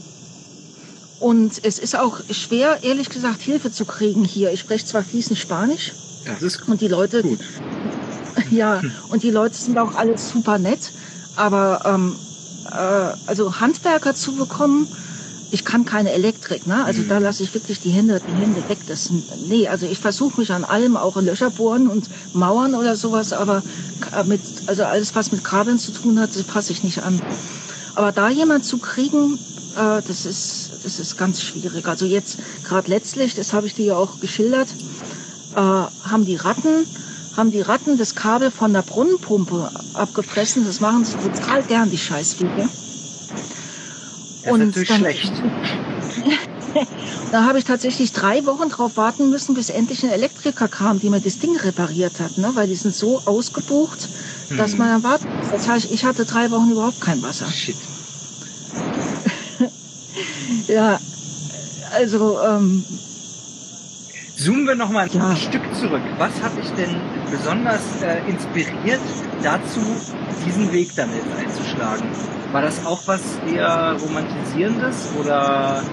und 1.24 1.64
es 1.64 1.80
ist 1.80 1.98
auch 1.98 2.20
schwer, 2.30 2.84
ehrlich 2.84 3.10
gesagt, 3.10 3.42
Hilfe 3.42 3.72
zu 3.72 3.86
kriegen 3.86 4.26
hier. 4.26 4.52
Ich 4.52 4.60
spreche 4.60 4.86
zwar 4.86 5.04
fließend 5.04 5.40
Spanisch, 5.40 5.94
das 6.26 6.42
ist 6.42 6.68
und 6.68 6.82
die 6.82 6.90
Leute, 6.90 7.24
gut. 7.24 7.40
Ja, 8.52 8.82
und 9.10 9.24
die 9.24 9.32
Leute 9.32 9.56
sind 9.56 9.78
auch 9.78 9.96
alle 9.96 10.18
super 10.18 10.58
nett. 10.60 10.92
Aber 11.36 11.82
ähm, 11.86 12.16
äh, 12.70 13.16
also 13.26 13.60
Handwerker 13.60 14.14
zu 14.14 14.36
bekommen, 14.36 14.88
ich 15.52 15.64
kann 15.64 15.86
keine 15.86 16.12
Elektrik, 16.12 16.68
ne? 16.68 16.84
Also 16.84 17.02
mhm. 17.02 17.10
da 17.10 17.20
lasse 17.20 17.44
ich 17.44 17.54
wirklich 17.54 17.80
die 17.80 17.92
Hände, 17.92 18.20
die 18.20 18.42
Hände 18.42 18.68
weg. 18.68 18.80
Das, 18.88 19.10
nee, 19.48 19.68
also 19.68 19.86
ich 19.86 20.00
versuche 20.00 20.42
mich 20.42 20.52
an 20.52 20.66
allem, 20.66 20.98
auch 20.98 21.16
in 21.16 21.26
Löcher 21.26 21.52
bohren 21.52 21.88
und 21.88 22.10
Mauern 22.34 22.76
oder 22.76 22.98
sowas, 22.98 23.32
aber 23.32 23.64
mit, 24.26 24.42
also 24.66 24.84
alles, 24.84 25.16
was 25.16 25.32
mit 25.32 25.44
Kabeln 25.44 25.80
zu 25.80 25.92
tun 25.92 26.20
hat, 26.20 26.36
das 26.36 26.44
passe 26.44 26.74
ich 26.74 26.84
nicht 26.84 27.02
an. 27.02 27.22
Aber 27.96 28.12
da 28.12 28.30
jemand 28.30 28.66
zu 28.66 28.80
kriegen, 28.80 29.40
äh, 29.76 30.02
das 30.08 30.26
ist, 30.26 30.73
das 30.84 31.00
ist 31.00 31.18
ganz 31.18 31.42
schwierig. 31.42 31.88
Also 31.88 32.06
jetzt 32.06 32.38
gerade 32.64 32.90
letztlich, 32.90 33.36
das 33.36 33.54
habe 33.54 33.68
ich 33.68 33.76
dir 33.76 33.86
ja 33.86 33.96
auch 33.96 34.20
geschildert, 34.20 34.68
äh, 35.56 35.60
haben 35.60 36.26
die 36.26 36.36
Ratten 36.36 36.86
haben 37.36 37.52
die 37.52 37.62
Ratten 37.62 37.98
das 37.98 38.16
Kabel 38.16 38.52
von 38.52 38.74
der 38.74 38.84
Brunnenpumpe 38.84 39.72
abgefressen. 39.94 40.66
Das 40.66 40.80
machen 40.80 41.04
sie 41.06 41.18
total 41.18 41.64
gern, 41.64 41.90
die 41.90 41.98
Scheißviecher. 41.98 42.70
Das 44.44 44.54
und 44.54 44.76
ist 44.76 44.90
dann, 44.90 45.00
schlecht. 45.00 45.32
da 47.32 47.46
habe 47.46 47.60
ich 47.60 47.66
tatsächlich 47.66 48.12
drei 48.12 48.46
Wochen 48.46 48.70
drauf 48.70 48.98
warten 48.98 49.30
müssen, 49.30 49.56
bis 49.56 49.70
endlich 49.70 50.04
ein 50.04 50.12
Elektriker 50.12 50.68
kam, 50.68 51.00
die 51.00 51.10
mir 51.10 51.22
das 51.22 51.40
Ding 51.40 51.56
repariert 51.58 52.20
hat, 52.20 52.38
ne? 52.38 52.52
weil 52.54 52.68
die 52.68 52.76
sind 52.76 52.94
so 52.94 53.22
ausgebucht, 53.26 54.10
hm. 54.50 54.58
dass 54.58 54.78
man 54.78 54.90
dann 54.90 55.04
warten 55.04 55.28
muss. 55.40 55.50
Das 55.52 55.68
heißt, 55.68 55.92
ich 55.92 56.06
hatte 56.06 56.26
drei 56.26 56.52
Wochen 56.52 56.72
überhaupt 56.72 57.02
kein 57.02 57.22
Wasser. 57.22 57.48
Shit. 57.48 57.76
Ja, 60.68 61.00
also 61.94 62.40
ähm, 62.42 62.84
Zoomen 64.36 64.66
wir 64.66 64.76
noch 64.76 64.90
mal 64.90 65.06
ein 65.06 65.12
ja. 65.14 65.36
Stück 65.36 65.62
zurück. 65.76 66.02
Was 66.18 66.42
hat 66.42 66.58
dich 66.58 66.70
denn 66.72 66.96
besonders 67.30 67.82
äh, 68.02 68.28
inspiriert 68.30 69.00
dazu, 69.44 69.80
diesen 70.46 70.72
Weg 70.74 70.96
damit 70.96 71.22
einzuschlagen? 71.38 72.06
War 72.52 72.62
das 72.62 72.84
auch 72.86 73.02
was 73.06 73.22
eher 73.48 73.96
romantisierendes 74.02 75.10
oder 75.20 75.84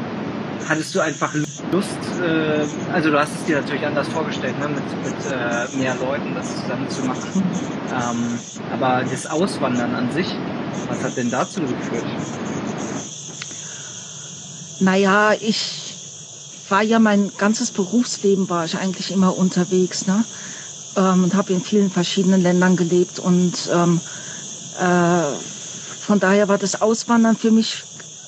hattest 0.69 0.95
du 0.95 1.00
einfach 1.00 1.35
Lust, 1.73 1.99
äh, 2.23 2.65
also 2.93 3.11
du 3.11 3.21
hast 3.21 3.35
es 3.35 3.45
dir 3.45 3.61
natürlich 3.61 3.87
anders 3.87 4.09
vorgestellt, 4.09 4.59
ne, 4.59 4.69
mit, 4.69 5.05
mit 5.05 5.15
äh, 5.33 5.77
mehr 5.77 5.95
Leuten 5.97 6.35
das 6.35 6.62
zusammen 6.62 6.89
zu 6.89 7.05
machen. 7.05 7.43
Ähm, 7.93 8.39
aber 8.73 9.05
das 9.05 9.27
Auswandern 9.27 9.95
an 9.95 10.11
sich, 10.12 10.35
was 10.89 11.05
hat 11.05 11.17
denn 11.17 11.31
dazu 11.31 11.61
geführt? 11.61 12.05
Naja, 14.80 15.34
ich 15.38 15.94
war 16.68 16.82
ja 16.82 16.99
mein 16.99 17.30
ganzes 17.37 17.70
Berufsleben 17.70 18.49
war 18.49 18.64
ich 18.64 18.76
eigentlich 18.78 19.10
immer 19.10 19.37
unterwegs, 19.37 20.06
ne? 20.06 20.25
Ähm, 20.96 21.25
und 21.25 21.34
habe 21.34 21.52
in 21.52 21.62
vielen 21.62 21.90
verschiedenen 21.90 22.42
Ländern 22.42 22.76
gelebt 22.76 23.18
und 23.18 23.52
ähm, 23.72 24.00
äh, 24.80 25.22
von 26.06 26.18
daher 26.18 26.49
war 26.49 26.58
das 26.58 26.80
Auswandern 26.80 27.37
für 27.37 27.50
mich 27.50 27.84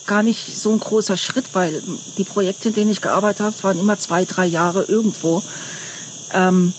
gar 0.06 0.22
nicht 0.22 0.56
so 0.56 0.70
ein 0.72 0.80
großer 0.80 1.16
Schritt, 1.16 1.46
weil 1.54 1.82
die 2.18 2.24
Projekte, 2.24 2.68
in 2.68 2.74
denen 2.74 2.90
ich 2.90 3.00
gearbeitet 3.00 3.40
habe, 3.40 3.62
waren 3.62 3.78
immer 3.78 3.98
zwei, 3.98 4.24
drei 4.24 4.46
Jahre 4.46 4.84
irgendwo. 4.84 5.42
Ähm, 6.32 6.74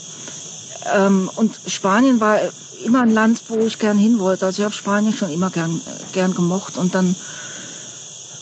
ähm, 0.94 1.30
und 1.36 1.60
Spanien 1.68 2.20
war 2.20 2.40
immer 2.84 3.02
ein 3.02 3.14
Land, 3.14 3.42
wo 3.48 3.58
ich 3.60 3.80
gern 3.80 3.98
hin 3.98 4.20
wollte. 4.20 4.46
Also 4.46 4.62
ich 4.62 4.66
habe 4.66 4.76
Spanien 4.76 5.16
schon 5.16 5.32
immer 5.32 5.50
gern, 5.50 5.82
gern 6.12 6.34
gemocht. 6.34 6.78
Und 6.78 6.96
dann 6.96 7.16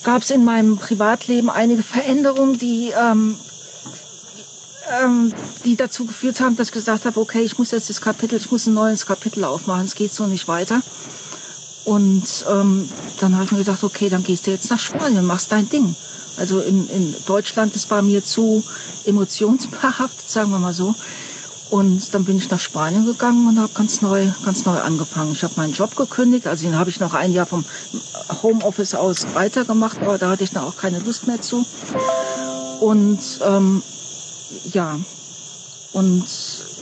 gab 0.03 0.23
es 0.23 0.31
in 0.31 0.43
meinem 0.43 0.77
Privatleben 0.77 1.49
einige 1.49 1.83
Veränderungen, 1.83 2.57
die, 2.57 2.91
ähm, 2.97 3.37
ähm, 5.01 5.33
die 5.63 5.75
dazu 5.75 6.05
geführt 6.05 6.39
haben, 6.39 6.55
dass 6.55 6.67
ich 6.67 6.73
gesagt 6.73 7.05
habe, 7.05 7.19
okay, 7.19 7.41
ich 7.41 7.57
muss 7.57 7.71
jetzt 7.71 7.89
das 7.89 8.01
Kapitel, 8.01 8.37
ich 8.37 8.51
muss 8.51 8.67
ein 8.67 8.73
neues 8.73 9.05
Kapitel 9.05 9.43
aufmachen, 9.43 9.85
es 9.85 9.95
geht 9.95 10.13
so 10.13 10.27
nicht 10.27 10.47
weiter. 10.47 10.81
Und 11.83 12.23
ähm, 12.49 12.89
dann 13.19 13.35
habe 13.35 13.45
ich 13.45 13.51
mir 13.51 13.57
gedacht, 13.59 13.83
okay, 13.83 14.09
dann 14.09 14.23
gehst 14.23 14.45
du 14.47 14.51
jetzt 14.51 14.69
nach 14.69 14.79
Spanien, 14.79 15.25
machst 15.25 15.51
dein 15.51 15.69
Ding. 15.69 15.95
Also 16.37 16.59
in, 16.61 16.87
in 16.89 17.15
Deutschland, 17.25 17.75
das 17.75 17.89
war 17.89 18.01
mir 18.01 18.23
zu 18.23 18.63
emotionsbehaftet, 19.05 20.27
sagen 20.29 20.51
wir 20.51 20.59
mal 20.59 20.73
so. 20.73 20.95
Und 21.71 22.13
dann 22.13 22.25
bin 22.25 22.37
ich 22.37 22.49
nach 22.49 22.59
Spanien 22.59 23.05
gegangen 23.05 23.47
und 23.47 23.57
habe 23.57 23.71
ganz 23.73 24.01
neu, 24.01 24.27
ganz 24.43 24.65
neu 24.65 24.77
angefangen. 24.77 25.31
Ich 25.31 25.43
habe 25.43 25.53
meinen 25.55 25.73
Job 25.73 25.95
gekündigt, 25.95 26.45
also 26.45 26.65
den 26.65 26.77
habe 26.77 26.89
ich 26.89 26.99
noch 26.99 27.13
ein 27.13 27.31
Jahr 27.31 27.45
vom 27.45 27.63
Homeoffice 28.43 28.93
aus 28.93 29.25
weitergemacht, 29.33 30.01
aber 30.01 30.17
da 30.17 30.31
hatte 30.31 30.43
ich 30.43 30.51
dann 30.51 30.65
auch 30.65 30.75
keine 30.75 30.99
Lust 30.99 31.27
mehr 31.27 31.41
zu. 31.41 31.65
Und 32.81 33.19
ähm, 33.45 33.81
ja, 34.73 34.99
und 35.93 36.25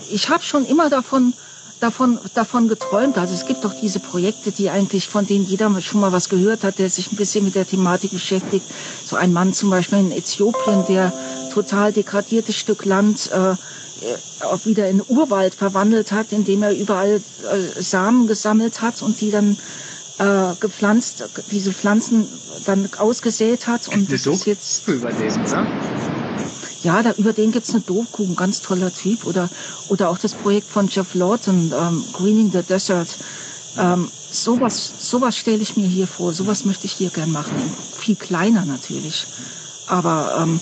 ich 0.09 0.29
habe 0.29 0.43
schon 0.43 0.65
immer 0.65 0.89
davon 0.89 1.33
davon, 1.79 2.19
davon 2.33 2.67
geträumt. 2.67 3.17
Also 3.17 3.33
es 3.33 3.45
gibt 3.45 3.63
doch 3.63 3.73
diese 3.79 3.99
Projekte, 3.99 4.51
die 4.51 4.69
eigentlich, 4.69 5.07
von 5.07 5.25
denen 5.25 5.45
jeder 5.45 5.69
schon 5.81 6.01
mal 6.01 6.11
was 6.11 6.29
gehört 6.29 6.63
hat, 6.63 6.79
der 6.79 6.89
sich 6.89 7.11
ein 7.11 7.15
bisschen 7.15 7.45
mit 7.45 7.55
der 7.55 7.67
Thematik 7.67 8.11
beschäftigt. 8.11 8.65
So 9.05 9.15
ein 9.15 9.33
Mann 9.33 9.53
zum 9.53 9.69
Beispiel 9.69 9.99
in 9.99 10.11
Äthiopien, 10.11 10.85
der 10.87 11.13
total 11.53 11.93
degradiertes 11.93 12.55
Stück 12.55 12.85
Land 12.85 13.31
äh, 13.31 13.55
auch 14.41 14.65
wieder 14.65 14.89
in 14.89 15.01
Urwald 15.07 15.55
verwandelt 15.55 16.11
hat, 16.11 16.31
indem 16.31 16.63
er 16.63 16.75
überall 16.75 17.21
äh, 17.51 17.81
Samen 17.81 18.27
gesammelt 18.27 18.81
hat 18.81 19.01
und 19.01 19.19
die 19.21 19.31
dann 19.31 19.57
äh, 20.19 20.55
gepflanzt, 20.59 21.23
diese 21.51 21.71
Pflanzen 21.71 22.27
dann 22.65 22.89
ausgesät 22.97 23.67
hat. 23.67 23.87
Und 23.87 24.11
das 24.11 24.25
ist 24.25 24.45
jetzt 24.45 24.87
über 24.87 25.11
den, 25.11 25.31
oder? 25.41 25.67
Ja, 26.83 27.03
da, 27.03 27.11
über 27.13 27.33
den 27.33 27.51
gibt's 27.51 27.71
eine 27.71 27.81
Doku, 27.81 28.23
ein 28.23 28.35
ganz 28.35 28.61
toller 28.61 28.93
Typ. 28.93 29.25
Oder, 29.25 29.49
oder 29.89 30.09
auch 30.09 30.17
das 30.17 30.33
Projekt 30.33 30.69
von 30.69 30.87
Jeff 30.87 31.13
Lawton, 31.13 31.73
ähm, 31.77 32.03
Greening 32.13 32.51
the 32.51 32.61
Desert. 32.63 33.09
Ähm, 33.77 34.09
sowas 34.31 34.91
sowas 34.99 35.37
stelle 35.37 35.61
ich 35.61 35.75
mir 35.77 35.87
hier 35.87 36.07
vor, 36.07 36.33
sowas 36.33 36.65
möchte 36.65 36.85
ich 36.85 36.93
hier 36.93 37.09
gern 37.09 37.31
machen. 37.31 37.55
Viel 37.97 38.15
kleiner 38.15 38.65
natürlich. 38.65 39.27
Aber 39.87 40.37
ähm, 40.41 40.59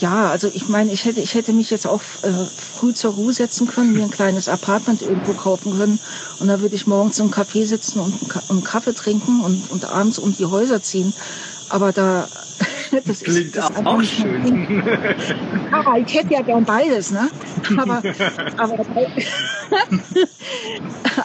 ja, 0.00 0.30
also 0.30 0.48
ich 0.48 0.68
meine, 0.68 0.92
ich 0.92 1.04
hätte, 1.04 1.20
ich 1.20 1.34
hätte 1.34 1.52
mich 1.52 1.70
jetzt 1.70 1.86
auch 1.86 2.02
äh, 2.22 2.46
früh 2.56 2.92
zur 2.94 3.14
Ruhe 3.14 3.32
setzen 3.32 3.66
können, 3.66 3.92
mir 3.92 4.04
ein 4.04 4.10
kleines 4.10 4.48
Apartment 4.48 5.02
irgendwo 5.02 5.34
kaufen 5.34 5.72
können 5.72 6.00
und 6.38 6.48
da 6.48 6.60
würde 6.60 6.74
ich 6.74 6.86
morgens 6.86 7.18
im 7.18 7.30
Café 7.30 7.66
sitzen 7.66 8.00
und, 8.00 8.20
und 8.48 8.64
Kaffee 8.64 8.94
trinken 8.94 9.42
und, 9.42 9.70
und 9.70 9.84
abends 9.84 10.18
um 10.18 10.32
die 10.32 10.46
Häuser 10.46 10.82
ziehen. 10.82 11.14
Aber 11.68 11.92
da 11.92 12.28
das 12.90 13.20
Klingt 13.20 13.46
ist, 13.46 13.56
das 13.56 13.70
auch 13.84 14.02
schön. 14.02 14.82
Aber 15.72 15.98
ich 15.98 16.14
hätte 16.14 16.34
ja 16.34 16.42
gern 16.42 16.64
beides, 16.64 17.10
ne? 17.10 17.28
Aber, 17.76 18.02
aber, 18.56 18.78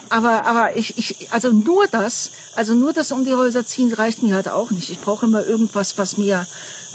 aber, 0.08 0.46
aber 0.46 0.76
ich, 0.76 0.96
ich, 0.98 1.28
also 1.30 1.52
nur 1.52 1.86
das, 1.86 2.30
also 2.54 2.74
nur 2.74 2.92
das 2.92 3.12
um 3.12 3.24
die 3.24 3.34
Häuser 3.34 3.66
ziehen 3.66 3.92
reicht 3.92 4.22
mir 4.22 4.34
halt 4.34 4.48
auch 4.48 4.70
nicht. 4.70 4.90
Ich 4.90 5.00
brauche 5.00 5.26
immer 5.26 5.44
irgendwas, 5.44 5.98
was 5.98 6.16
mir 6.16 6.46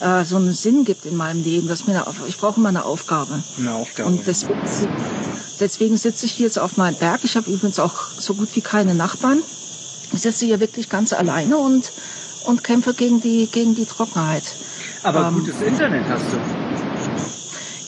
äh, 0.01 0.23
so 0.23 0.37
einen 0.37 0.53
Sinn 0.53 0.85
gibt 0.85 1.05
in 1.05 1.15
meinem 1.15 1.43
Leben. 1.43 1.67
Dass 1.67 1.87
mir 1.87 1.93
eine, 1.93 2.05
ich 2.27 2.37
brauche 2.37 2.59
immer 2.59 2.69
eine 2.69 2.85
Aufgabe. 2.85 3.43
Eine 3.57 3.73
Aufgabe. 3.73 4.09
Und 4.09 4.27
deswegen, 4.27 4.59
deswegen 5.59 5.97
sitze 5.97 6.25
ich 6.25 6.33
hier 6.33 6.47
jetzt 6.47 6.59
auf 6.59 6.77
meinem 6.77 6.95
Berg. 6.95 7.21
Ich 7.23 7.35
habe 7.35 7.49
übrigens 7.49 7.79
auch 7.79 7.95
so 8.17 8.33
gut 8.33 8.49
wie 8.55 8.61
keine 8.61 8.95
Nachbarn. 8.95 9.41
Ich 10.13 10.21
sitze 10.21 10.45
hier 10.45 10.59
wirklich 10.59 10.89
ganz 10.89 11.13
alleine 11.13 11.57
und 11.57 11.91
und 12.45 12.63
kämpfe 12.63 12.93
gegen 12.93 13.21
die, 13.21 13.47
gegen 13.47 13.75
die 13.75 13.85
Trockenheit. 13.85 14.43
Aber 15.03 15.27
ähm, 15.27 15.35
gutes 15.35 15.61
Internet 15.61 16.05
hast 16.09 16.25
du. 16.31 16.37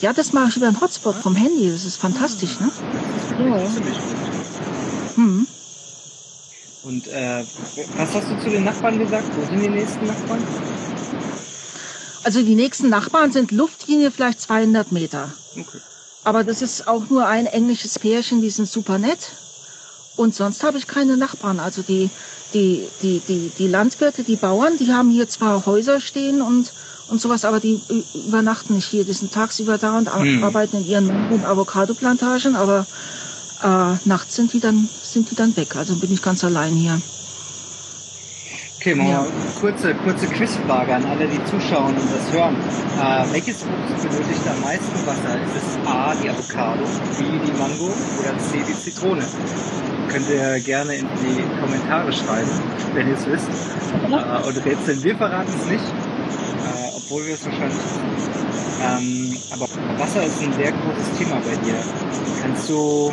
Ja, 0.00 0.12
das 0.12 0.32
mache 0.32 0.50
ich 0.50 0.56
über 0.56 0.68
einen 0.68 0.80
Hotspot 0.80 1.16
vom 1.16 1.34
Handy. 1.34 1.70
Das 1.70 1.84
ist 1.84 1.96
fantastisch, 1.96 2.60
ne? 2.60 2.70
Ja. 3.40 3.68
Hm. 5.16 5.46
Und 6.84 7.08
äh, 7.08 7.44
was 7.96 8.14
hast 8.14 8.30
du 8.30 8.40
zu 8.40 8.50
den 8.50 8.64
Nachbarn 8.64 8.98
gesagt? 8.98 9.26
Wo 9.36 9.44
sind 9.46 9.60
die 9.60 9.68
nächsten 9.68 10.06
Nachbarn? 10.06 10.42
Also 12.22 12.42
die 12.42 12.54
nächsten 12.54 12.88
Nachbarn 12.88 13.32
sind 13.32 13.50
Luftlinie 13.50 14.10
vielleicht 14.10 14.40
200 14.40 14.92
Meter. 14.92 15.32
Okay. 15.56 15.78
Aber 16.24 16.44
das 16.44 16.62
ist 16.62 16.86
auch 16.86 17.08
nur 17.10 17.26
ein 17.26 17.46
englisches 17.46 17.98
Pärchen, 17.98 18.40
die 18.40 18.50
sind 18.50 18.68
super 18.68 18.98
nett. 18.98 19.32
Und 20.16 20.34
sonst 20.34 20.62
habe 20.62 20.78
ich 20.78 20.86
keine 20.86 21.16
Nachbarn. 21.16 21.58
Also 21.58 21.82
die, 21.82 22.10
die, 22.54 22.88
die, 23.02 23.20
die, 23.20 23.50
die 23.58 23.68
Landwirte, 23.68 24.22
die 24.22 24.36
Bauern, 24.36 24.76
die 24.78 24.92
haben 24.92 25.10
hier 25.10 25.28
zwar 25.28 25.66
Häuser 25.66 26.00
stehen 26.00 26.42
und, 26.42 26.72
und 27.08 27.20
sowas, 27.20 27.44
aber 27.44 27.60
die 27.60 27.80
übernachten 28.14 28.74
nicht 28.74 28.88
hier. 28.88 29.04
Die 29.04 29.12
sind 29.12 29.32
tagsüber 29.32 29.78
da 29.78 29.98
und 29.98 30.14
hm. 30.14 30.44
arbeiten 30.44 30.78
in 30.78 30.86
ihren 30.86 31.44
Avocado-Plantagen, 31.44 32.56
aber 32.56 32.86
äh, 33.62 33.94
nachts 34.04 34.36
sind 34.36 34.52
die, 34.52 34.60
dann, 34.60 34.88
sind 35.02 35.30
die 35.30 35.34
dann 35.34 35.56
weg. 35.56 35.76
Also 35.76 35.96
bin 35.96 36.12
ich 36.12 36.22
ganz 36.22 36.44
allein 36.44 36.74
hier. 36.74 37.00
Okay, 38.80 38.94
mal 38.94 39.26
kurze, 39.58 39.92
kurze 39.92 40.28
Quizfrage 40.28 40.94
an 40.94 41.04
alle, 41.04 41.26
die 41.26 41.44
zuschauen 41.46 41.96
und 41.96 42.08
das 42.14 42.32
hören. 42.32 42.54
Äh, 42.54 43.32
welches 43.32 43.64
Obst 43.64 44.08
benötigt 44.08 44.46
am 44.48 44.60
meisten 44.60 45.04
Wasser? 45.04 45.34
Ist 45.42 45.56
es 45.56 45.84
A, 45.84 46.14
die 46.14 46.30
Avocado, 46.30 46.84
B, 47.18 47.24
die 47.24 47.58
Mango 47.58 47.92
oder 48.20 48.38
C, 48.38 48.58
die 48.68 48.78
Zitrone? 48.78 49.24
Könnt 50.08 50.30
ihr 50.30 50.60
gerne 50.60 50.94
in 50.94 51.08
die 51.20 51.60
Kommentare 51.60 52.12
schreiben, 52.12 52.50
wenn 52.94 53.08
ihr 53.08 53.14
es 53.14 53.26
wisst. 53.26 53.48
Äh, 53.48 54.46
und 54.46 54.64
rätseln, 54.64 55.02
wir 55.02 55.16
verraten 55.16 55.52
es 55.58 55.66
nicht, 55.66 55.84
äh, 55.84 56.96
obwohl 56.96 57.26
wir 57.26 57.34
es 57.34 57.44
wahrscheinlich 57.44 57.82
ähm, 58.80 59.36
aber 59.50 59.66
Wasser 59.98 60.22
ist 60.22 60.40
ein 60.40 60.52
sehr 60.52 60.70
großes 60.70 61.18
Thema 61.18 61.40
bei 61.40 61.56
dir. 61.66 61.74
Kannst 62.40 62.70
du 62.70 63.12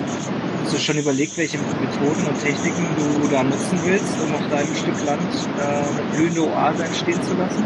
Hast 0.66 0.74
du 0.74 0.80
schon 0.80 0.98
überlegt, 0.98 1.38
welche 1.38 1.60
Methoden 1.60 2.26
und 2.26 2.42
Techniken 2.42 2.88
du 3.22 3.28
da 3.28 3.44
nutzen 3.44 3.80
willst, 3.84 4.20
um 4.20 4.34
auf 4.34 4.50
deinem 4.50 4.76
Stück 4.76 5.06
Land 5.06 5.22
äh, 5.60 5.62
eine 5.62 6.12
blühende 6.12 6.42
Oase 6.42 6.86
entstehen 6.86 7.22
zu 7.22 7.36
lassen? 7.36 7.64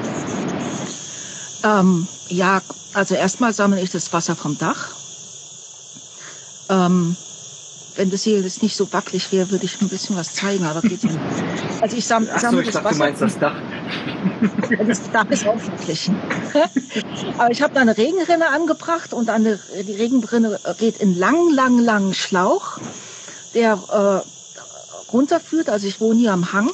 Ähm, 1.63 2.07
ja, 2.27 2.61
also 2.93 3.15
erstmal 3.15 3.53
sammle 3.53 3.79
ich 3.79 3.89
das 3.89 4.11
Wasser 4.11 4.35
vom 4.35 4.57
Dach. 4.57 4.89
Ähm, 6.67 7.15
wenn 7.95 8.11
das 8.11 8.23
hier 8.23 8.41
jetzt 8.41 8.63
nicht 8.63 8.75
so 8.75 8.91
wackelig 8.91 9.31
wäre, 9.31 9.49
würde 9.49 9.63
ich 9.63 9.79
ein 9.81 9.87
bisschen 9.87 10.17
was 10.17 10.33
zeigen, 10.33 10.65
aber 10.65 10.81
geht 10.81 11.01
nicht. 11.01 11.17
Also 11.79 11.95
ich 11.95 12.05
sammle, 12.05 12.29
Ach 12.33 12.41
so, 12.41 12.59
ich 12.59 12.65
das 12.65 12.73
dachte, 12.73 12.85
Wasser. 12.85 12.93
Du 12.95 12.99
meinst 12.99 13.21
das 13.21 13.39
Dach. 13.39 13.55
Das 14.87 15.11
Dach 15.11 15.29
ist 15.29 15.47
auch 15.47 15.59
wackelig. 15.67 16.11
aber 17.37 17.51
ich 17.51 17.61
habe 17.61 17.73
da 17.73 17.81
eine 17.81 17.97
Regenrinne 17.97 18.49
angebracht 18.49 19.13
und 19.13 19.29
eine, 19.29 19.59
die 19.87 19.93
Regenrinne 19.93 20.59
geht 20.77 20.97
in 20.97 21.17
lang, 21.17 21.51
lang, 21.53 21.79
langen 21.79 22.13
Schlauch, 22.13 22.79
der 23.53 23.73
äh, 23.73 25.11
runterführt. 25.11 25.69
Also 25.69 25.87
ich 25.87 25.99
wohne 25.99 26.19
hier 26.19 26.33
am 26.33 26.53
Hang 26.53 26.69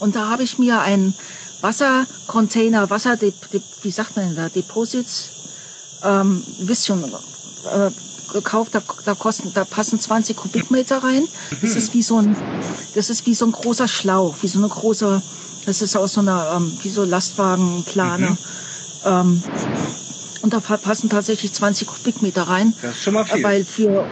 und 0.00 0.16
da 0.16 0.28
habe 0.28 0.42
ich 0.42 0.58
mir 0.58 0.80
einen 0.80 1.14
Wassercontainer, 1.60 2.88
Wasser, 2.90 3.18
wie 3.20 3.90
sagt 3.90 4.16
man 4.16 4.26
denn 4.26 4.36
da, 4.36 4.48
Deposits, 4.48 5.30
ähm, 6.04 6.42
wisst 6.60 6.86
schon, 6.86 7.02
äh, 7.04 7.90
gekauft, 8.32 8.74
da, 8.74 8.82
da 9.04 9.14
kosten, 9.14 9.52
da 9.54 9.64
passen 9.64 10.00
20 10.00 10.36
Kubikmeter 10.36 11.02
rein. 11.02 11.26
Das 11.62 11.74
ist 11.76 11.94
wie 11.94 12.02
so 12.02 12.18
ein, 12.18 12.36
das 12.94 13.10
ist 13.10 13.26
wie 13.26 13.34
so 13.34 13.46
ein 13.46 13.52
großer 13.52 13.88
Schlauch, 13.88 14.36
wie 14.42 14.48
so 14.48 14.58
eine 14.58 14.68
große, 14.68 15.22
das 15.68 15.82
ist 15.82 15.96
aus 15.96 16.14
so 16.14 16.20
einer, 16.20 16.54
ähm, 16.56 16.72
wie 16.82 16.88
so 16.88 17.04
Lastwagenplane. 17.04 18.30
Mhm. 18.30 18.38
Ähm, 19.04 19.42
und 20.40 20.54
da 20.54 20.60
passen 20.60 21.10
tatsächlich 21.10 21.52
20 21.52 21.86
Kubikmeter 21.86 22.44
rein. 22.44 22.72
Das 22.80 22.92
ist 22.92 23.02
schon 23.02 23.14
mal 23.14 23.26
viel. 23.26 23.42
Weil 23.42 23.64
für, 23.64 24.06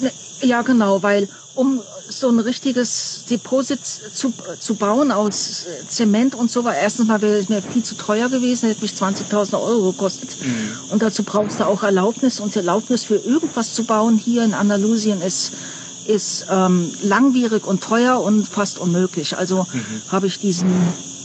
ne, 0.00 0.12
ja 0.42 0.60
genau, 0.62 1.02
weil 1.02 1.28
um 1.54 1.80
so 2.08 2.28
ein 2.28 2.40
richtiges 2.40 3.24
Deposit 3.30 3.80
zu, 3.84 4.34
zu 4.60 4.74
bauen 4.74 5.12
aus 5.12 5.64
Zement 5.88 6.34
und 6.34 6.50
so 6.50 6.62
war 6.62 6.74
erstens 6.74 7.06
mal 7.06 7.22
wäre 7.22 7.38
es 7.38 7.48
mir 7.48 7.62
viel 7.62 7.82
zu 7.82 7.94
teuer 7.94 8.28
gewesen, 8.28 8.68
hätte 8.68 8.82
mich 8.82 8.92
20.000 8.92 9.54
Euro 9.54 9.92
gekostet. 9.92 10.36
Mhm. 10.42 10.72
Und 10.90 11.02
dazu 11.02 11.22
brauchst 11.22 11.60
du 11.60 11.64
auch 11.64 11.82
Erlaubnis 11.82 12.38
und 12.38 12.54
Erlaubnis 12.54 13.04
für 13.04 13.16
irgendwas 13.16 13.72
zu 13.72 13.84
bauen 13.84 14.18
hier 14.18 14.44
in 14.44 14.52
Andalusien 14.52 15.22
ist 15.22 15.52
ist 16.06 16.46
ähm, 16.50 16.92
langwierig 17.02 17.66
und 17.66 17.82
teuer 17.82 18.20
und 18.20 18.48
fast 18.48 18.78
unmöglich. 18.78 19.36
Also 19.36 19.66
mhm. 19.72 20.02
habe 20.10 20.26
ich 20.26 20.38
diesen 20.38 20.70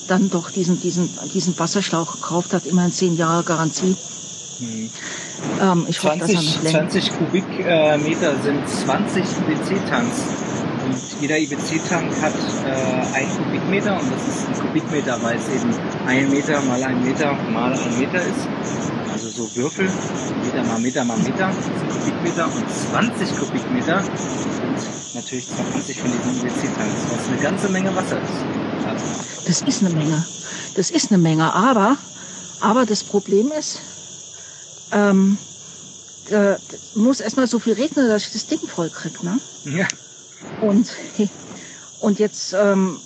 dann 0.08 0.30
doch 0.30 0.52
diesen 0.52 0.80
diesen 0.80 1.10
diesen 1.34 1.58
Wasserschlauch 1.60 2.14
gekauft, 2.14 2.54
hat 2.54 2.66
immerhin 2.66 2.92
zehn 2.92 3.18
Jahre 3.18 3.44
Garantie. 3.44 3.96
Mhm. 4.60 4.90
Ähm, 5.62 5.86
ich 5.88 6.00
20, 6.00 6.38
hoffe, 6.38 6.44
dass 6.64 6.74
er 6.74 6.82
noch 6.84 6.90
20 6.90 7.18
Kubikmeter 7.18 8.34
sind 8.44 8.70
20 8.70 9.24
WC-Tanks. 9.24 10.18
Und 10.88 11.22
jeder 11.22 11.38
IBC-Tank 11.38 12.22
hat 12.22 12.34
äh, 12.66 13.16
ein 13.16 13.28
Kubikmeter 13.36 14.00
und 14.00 14.10
das 14.10 14.28
ist 14.28 14.48
ein 14.48 14.54
Kubikmeter, 14.54 15.22
weil 15.22 15.38
es 15.38 15.50
eben 15.50 15.76
ein 16.06 16.30
Meter 16.30 16.62
mal 16.62 16.82
ein 16.82 17.04
Meter 17.04 17.34
mal 17.52 17.74
ein 17.74 18.00
Meter 18.00 18.22
ist. 18.22 18.48
Also 19.12 19.30
so 19.30 19.56
Würfel, 19.56 19.90
Meter 20.44 20.64
mal 20.64 20.80
Meter 20.80 21.04
mal 21.04 21.18
Meter, 21.18 21.52
Kubikmeter 21.90 22.46
und 22.46 22.66
20 22.92 23.38
Kubikmeter 23.38 24.02
sind 24.02 25.16
natürlich 25.16 25.48
20 25.74 26.00
von 26.00 26.10
diesen 26.12 26.48
IBC-Tanks, 26.48 27.02
was 27.12 27.28
eine 27.28 27.38
ganze 27.42 27.70
Menge 27.70 27.94
Wasser 27.94 28.22
ist. 28.22 28.88
Also. 28.88 29.06
Das 29.46 29.62
ist 29.64 29.84
eine 29.84 29.94
Menge. 29.94 30.26
Das 30.76 30.90
ist 30.90 31.12
eine 31.12 31.18
Menge, 31.18 31.54
aber, 31.54 31.98
aber 32.62 32.86
das 32.86 33.04
Problem 33.04 33.52
ist, 33.52 33.80
ähm, 34.94 35.38
äh, 36.30 36.56
muss 36.96 37.20
erstmal 37.20 37.48
so 37.48 37.60
viel 37.60 37.74
regnen, 37.74 38.08
dass 38.08 38.28
ich 38.28 38.32
das 38.32 38.48
Ding 38.48 38.60
voll 38.60 38.90
krieg, 38.90 39.22
ne? 39.22 39.38
Ja. 39.66 39.88
Und, 40.62 40.92
und 42.00 42.20
jetzt, 42.20 42.54
ähm, 42.54 43.00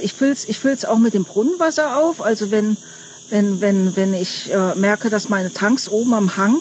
ich 0.00 0.14
füll's, 0.14 0.44
ich 0.48 0.58
füll's 0.58 0.84
auch 0.84 0.98
mit 0.98 1.14
dem 1.14 1.24
Brunnenwasser 1.24 1.96
auf. 1.96 2.22
Also 2.22 2.50
wenn, 2.50 2.76
wenn, 3.30 3.60
wenn, 3.60 3.96
wenn 3.96 4.14
ich 4.14 4.52
äh, 4.52 4.74
merke, 4.74 5.10
dass 5.10 5.28
meine 5.28 5.52
Tanks 5.52 5.88
oben 5.88 6.14
am 6.14 6.36
Hang 6.36 6.60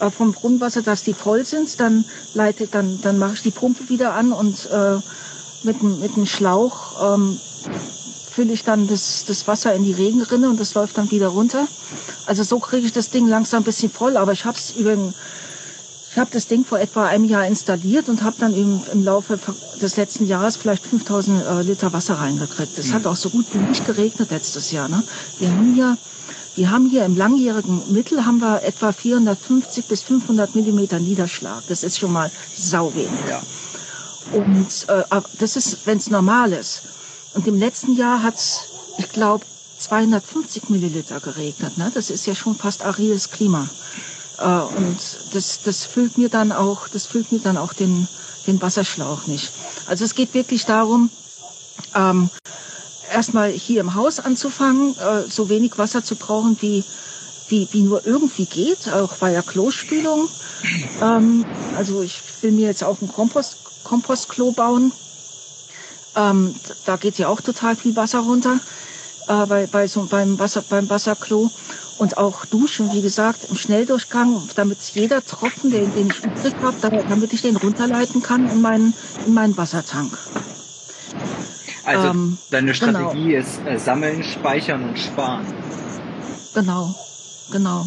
äh, 0.00 0.10
vom 0.10 0.32
Brunnenwasser, 0.32 0.82
dass 0.82 1.02
die 1.02 1.14
voll 1.14 1.44
sind, 1.44 1.78
dann 1.80 2.04
leite, 2.34 2.66
dann, 2.66 3.00
dann 3.02 3.18
mache 3.18 3.34
ich 3.34 3.42
die 3.42 3.50
Pumpe 3.50 3.88
wieder 3.88 4.14
an 4.14 4.32
und 4.32 4.68
äh, 4.70 4.96
mit, 5.62 5.82
mit 5.82 6.16
einem 6.16 6.26
Schlauch 6.26 7.14
ähm, 7.14 7.38
fülle 8.30 8.52
ich 8.52 8.64
dann 8.64 8.86
das, 8.88 9.24
das 9.26 9.46
Wasser 9.46 9.74
in 9.74 9.84
die 9.84 9.92
Regenrinne 9.92 10.48
und 10.48 10.58
das 10.58 10.74
läuft 10.74 10.96
dann 10.98 11.10
wieder 11.10 11.28
runter. 11.28 11.66
Also 12.26 12.42
so 12.42 12.58
kriege 12.58 12.86
ich 12.86 12.92
das 12.92 13.10
Ding 13.10 13.26
langsam 13.26 13.62
ein 13.62 13.64
bisschen 13.64 13.90
voll, 13.90 14.16
aber 14.16 14.32
ich 14.32 14.44
habe 14.44 14.56
es 14.56 14.70
über 14.76 14.96
ich 16.12 16.18
habe 16.18 16.30
das 16.32 16.48
Ding 16.48 16.64
vor 16.64 16.80
etwa 16.80 17.06
einem 17.06 17.24
Jahr 17.24 17.46
installiert 17.46 18.08
und 18.08 18.22
habe 18.24 18.34
dann 18.40 18.52
im, 18.52 18.82
im 18.92 19.04
Laufe 19.04 19.38
des 19.80 19.96
letzten 19.96 20.26
Jahres 20.26 20.56
vielleicht 20.56 20.84
5000 20.84 21.46
äh, 21.46 21.62
Liter 21.62 21.92
Wasser 21.92 22.14
reingekriegt. 22.14 22.76
Es 22.78 22.88
mhm. 22.88 22.94
hat 22.94 23.06
auch 23.06 23.16
so 23.16 23.30
gut 23.30 23.46
wie 23.52 23.58
nicht 23.58 23.86
geregnet 23.86 24.30
letztes 24.30 24.72
Jahr. 24.72 24.88
Ne? 24.88 25.02
Wir 25.38 25.50
haben 25.50 25.74
hier 25.74 25.96
wir 26.56 26.70
haben 26.70 26.90
hier 26.90 27.04
im 27.04 27.16
langjährigen 27.16 27.92
Mittel 27.92 28.26
haben 28.26 28.40
wir 28.40 28.64
etwa 28.64 28.90
450 28.90 29.86
bis 29.86 30.02
500 30.02 30.56
Millimeter 30.56 30.98
Niederschlag. 30.98 31.62
Das 31.68 31.84
ist 31.84 31.98
schon 31.98 32.12
mal 32.12 32.30
sau 32.56 32.92
wenig. 32.92 33.08
Ja. 33.28 33.40
Und 34.32 34.88
äh, 34.88 35.20
das 35.38 35.54
ist, 35.54 35.86
wenn 35.86 35.98
es 35.98 36.10
normal 36.10 36.52
ist. 36.52 36.82
Und 37.34 37.46
im 37.46 37.56
letzten 37.56 37.96
Jahr 37.96 38.22
hat 38.24 38.34
es, 38.34 38.62
ich 38.98 39.08
glaube, 39.10 39.44
250 39.78 40.70
Milliliter 40.70 41.20
geregnet. 41.20 41.78
Ne? 41.78 41.90
Das 41.94 42.10
ist 42.10 42.26
ja 42.26 42.34
schon 42.34 42.56
fast 42.56 42.82
arides 42.82 43.30
Klima. 43.30 43.68
Äh, 44.40 44.44
und 44.44 44.98
das, 45.32 45.60
das 45.62 45.84
füllt 45.84 46.18
mir 46.18 46.28
dann 46.28 46.52
auch, 46.52 46.88
das 46.88 47.06
füllt 47.06 47.32
mir 47.32 47.40
dann 47.40 47.56
auch 47.56 47.72
den, 47.72 48.08
den 48.46 48.60
Wasserschlauch 48.60 49.26
nicht. 49.26 49.50
Also 49.86 50.04
es 50.04 50.14
geht 50.14 50.34
wirklich 50.34 50.64
darum, 50.64 51.10
ähm, 51.94 52.30
erstmal 53.12 53.50
hier 53.50 53.80
im 53.80 53.94
Haus 53.94 54.20
anzufangen, 54.20 54.96
äh, 54.98 55.28
so 55.28 55.48
wenig 55.48 55.78
Wasser 55.78 56.04
zu 56.04 56.16
brauchen, 56.16 56.56
wie, 56.60 56.84
wie, 57.48 57.68
wie 57.72 57.82
nur 57.82 58.06
irgendwie 58.06 58.46
geht, 58.46 58.88
auch 58.88 59.14
bei 59.16 59.32
der 59.32 59.42
Klospülung. 59.42 60.28
Ähm, 61.02 61.44
also 61.76 62.02
ich 62.02 62.20
will 62.40 62.52
mir 62.52 62.68
jetzt 62.68 62.84
auch 62.84 63.00
ein 63.00 63.12
Kompost, 63.12 63.56
Kompostklo 63.84 64.52
bauen. 64.52 64.92
Ähm, 66.16 66.54
da 66.86 66.96
geht 66.96 67.18
ja 67.18 67.28
auch 67.28 67.40
total 67.40 67.76
viel 67.76 67.94
Wasser 67.96 68.20
runter 68.20 68.58
äh, 69.28 69.46
bei, 69.46 69.66
bei 69.66 69.86
so, 69.86 70.04
beim, 70.04 70.38
Wasser, 70.38 70.62
beim 70.68 70.88
Wasserklo. 70.88 71.50
Und 72.00 72.16
auch 72.16 72.46
duschen, 72.46 72.90
wie 72.94 73.02
gesagt, 73.02 73.50
im 73.50 73.56
Schnelldurchgang, 73.56 74.48
damit 74.56 74.78
jeder 74.94 75.22
Tropfen, 75.22 75.70
den, 75.70 75.92
den 75.94 76.06
ich 76.06 76.24
übrig 76.24 76.54
habe, 76.62 77.04
damit 77.06 77.34
ich 77.34 77.42
den 77.42 77.56
runterleiten 77.56 78.22
kann 78.22 78.48
in 78.48 78.62
meinen, 78.62 78.94
in 79.26 79.34
meinen 79.34 79.54
Wassertank. 79.58 80.16
Also 81.84 82.08
ähm, 82.08 82.38
deine 82.50 82.72
genau. 82.72 82.74
Strategie 82.74 83.28
genau. 83.32 83.38
ist 83.38 83.60
äh, 83.66 83.78
sammeln, 83.78 84.24
speichern 84.24 84.88
und 84.88 84.98
sparen. 84.98 85.44
Genau, 86.54 86.94
genau. 87.52 87.86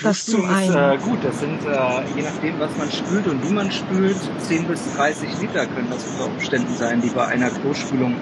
Das 0.00 0.26
zum 0.26 0.44
ist, 0.44 0.50
einen. 0.50 0.76
Äh, 0.76 0.98
gut, 0.98 1.18
das 1.24 1.40
sind 1.40 1.60
äh, 1.64 2.04
je 2.14 2.22
nachdem, 2.22 2.60
was 2.60 2.70
man 2.76 2.92
spült 2.92 3.26
und 3.26 3.48
wie 3.48 3.52
man 3.52 3.72
spült, 3.72 4.16
10 4.46 4.68
bis 4.68 4.94
30 4.94 5.40
Liter 5.40 5.66
können 5.66 5.90
das 5.90 6.04
unter 6.06 6.26
Umständen 6.26 6.76
sein, 6.76 7.00
die 7.00 7.08
bei 7.08 7.26
einer 7.26 7.50
Klospülung 7.50 8.14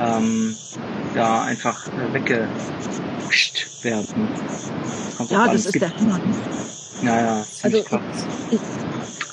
ähm, 0.00 0.56
da 1.14 1.42
einfach 1.42 1.86
äh, 1.88 2.12
weggewischt 2.12 3.66
werden. 3.82 4.28
ja, 5.28 5.52
das 5.52 5.66
ist 5.66 5.80
der 5.80 5.94
Hammer. 5.96 6.20
Naja, 7.02 7.44
ziemlich 7.60 7.84
also, 7.84 7.96
krass. 7.96 8.26
Ich, 8.50 8.60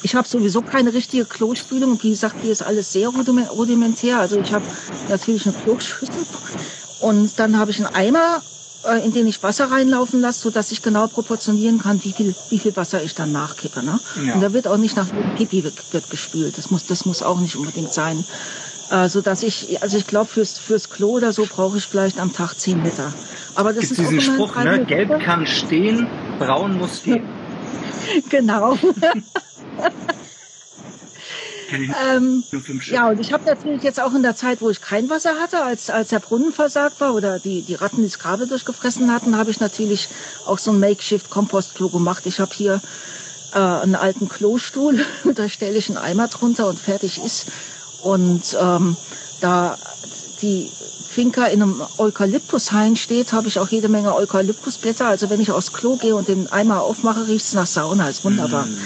ich 0.01 0.15
habe 0.15 0.27
sowieso 0.27 0.61
keine 0.61 0.93
richtige 0.93 1.25
Klospülung. 1.25 2.01
Wie 2.01 2.09
gesagt, 2.09 2.35
die 2.43 2.49
ist 2.49 2.63
alles 2.63 2.91
sehr 2.93 3.09
rudimentär. 3.09 4.19
Also 4.19 4.39
ich 4.39 4.53
habe 4.53 4.65
natürlich 5.09 5.45
eine 5.45 5.55
Kloschüssel 5.55 6.25
und 6.99 7.37
dann 7.39 7.57
habe 7.57 7.71
ich 7.71 7.77
einen 7.77 7.95
Eimer, 7.95 8.41
äh, 8.85 9.05
in 9.05 9.13
den 9.13 9.27
ich 9.27 9.41
Wasser 9.43 9.71
reinlaufen 9.71 10.21
lasse, 10.21 10.41
so 10.41 10.49
dass 10.49 10.71
ich 10.71 10.81
genau 10.81 11.07
proportionieren 11.07 11.79
kann, 11.79 12.03
wie 12.03 12.13
viel, 12.13 12.35
wie 12.49 12.59
viel 12.59 12.75
Wasser 12.75 13.03
ich 13.03 13.15
dann 13.15 13.31
nachkippe. 13.31 13.83
Ne? 13.83 13.99
Ja. 14.25 14.35
Und 14.35 14.41
da 14.41 14.53
wird 14.53 14.67
auch 14.67 14.77
nicht 14.77 14.95
nach 14.95 15.07
Pipi 15.37 15.63
wird 15.63 16.09
gespült. 16.09 16.57
Das 16.57 16.71
muss, 16.71 16.85
das 16.85 17.05
muss 17.05 17.21
auch 17.21 17.39
nicht 17.39 17.55
unbedingt 17.55 17.93
sein. 17.93 18.23
Äh, 18.91 19.07
so 19.09 19.21
dass 19.21 19.43
ich, 19.43 19.81
also 19.83 19.97
ich 19.97 20.07
glaube 20.07 20.29
fürs 20.29 20.57
fürs 20.57 20.89
Klo 20.89 21.11
oder 21.11 21.31
so 21.31 21.45
brauche 21.45 21.77
ich 21.77 21.85
vielleicht 21.85 22.19
am 22.19 22.33
Tag 22.33 22.55
10 22.55 22.83
Liter. 22.83 23.13
Aber 23.55 23.71
das 23.73 23.89
Gibt 23.89 23.99
ist 23.99 24.09
diesen 24.09 24.21
Spruch, 24.21 24.55
ne? 24.55 24.83
Gelb 24.85 25.19
kann 25.19 25.45
stehen, 25.45 26.07
braun 26.39 26.77
muss 26.77 27.03
gehen. 27.03 27.27
genau. 28.29 28.77
ähm, 31.71 32.43
ja, 32.89 33.09
und 33.09 33.19
ich 33.19 33.31
habe 33.31 33.45
natürlich 33.45 33.83
jetzt 33.83 33.99
auch 33.99 34.15
in 34.15 34.23
der 34.23 34.35
Zeit, 34.35 34.61
wo 34.61 34.71
ich 34.71 34.81
kein 34.81 35.09
Wasser 35.09 35.35
hatte, 35.39 35.63
als, 35.63 35.89
als 35.89 36.09
der 36.09 36.19
Brunnen 36.19 36.51
versagt 36.51 36.99
war 36.99 37.13
oder 37.13 37.37
die, 37.39 37.61
die 37.61 37.75
Ratten 37.75 38.03
das 38.03 38.17
Kabel 38.17 38.47
durchgefressen 38.47 39.13
hatten, 39.13 39.37
habe 39.37 39.51
ich 39.51 39.59
natürlich 39.59 40.09
auch 40.45 40.57
so 40.57 40.71
ein 40.71 40.79
Makeshift-Kompostklo 40.79 41.89
gemacht. 41.89 42.25
Ich 42.25 42.39
habe 42.39 42.51
hier 42.53 42.81
äh, 43.53 43.59
einen 43.59 43.95
alten 43.95 44.29
Klostuhl, 44.29 45.05
da 45.35 45.47
stelle 45.47 45.77
ich 45.77 45.89
einen 45.89 45.97
Eimer 45.97 46.27
drunter 46.27 46.67
und 46.67 46.79
fertig 46.79 47.23
ist. 47.23 47.47
Und 48.01 48.57
ähm, 48.59 48.95
da 49.41 49.77
die 50.41 50.71
Finca 51.09 51.45
in 51.45 51.61
einem 51.61 51.81
Eukalyptushain 51.97 52.95
steht, 52.95 53.33
habe 53.33 53.47
ich 53.47 53.59
auch 53.59 53.67
jede 53.69 53.89
Menge 53.89 54.15
Eukalyptusblätter. 54.15 55.07
Also 55.07 55.29
wenn 55.29 55.41
ich 55.41 55.51
aufs 55.51 55.73
Klo 55.73 55.95
gehe 55.97 56.15
und 56.15 56.27
den 56.27 56.51
Eimer 56.51 56.81
aufmache, 56.81 57.27
riecht 57.27 57.45
es 57.45 57.53
nach 57.53 57.65
Sauna. 57.65 58.09
Ist 58.09 58.23
wunderbar. 58.23 58.65
Mm, 58.65 58.77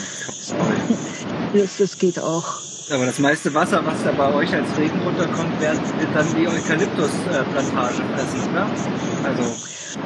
das, 1.54 1.78
das 1.78 1.98
geht 1.98 2.20
auch. 2.20 2.46
Aber 2.90 3.06
das 3.06 3.20
meiste 3.20 3.54
Wasser, 3.54 3.86
was 3.86 4.04
da 4.04 4.12
bei 4.12 4.34
euch 4.34 4.54
als 4.54 4.68
Regen 4.78 5.02
runterkommt, 5.02 5.60
wird 5.62 5.78
dann 6.14 6.36
die 6.36 6.48
Eukalyptusplantage 6.48 8.04
fressen, 8.14 8.50
oder? 8.52 8.70
Also 9.24 9.44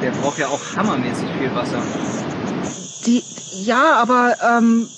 der 0.00 0.10
braucht 0.12 0.38
ja 0.38 0.48
auch 0.48 0.60
hammermäßig 0.76 1.28
viel 1.38 1.54
Wasser. 1.54 1.82
Die, 3.06 3.22
ja, 3.64 3.94
aber 3.94 4.36
ähm, 4.42 4.88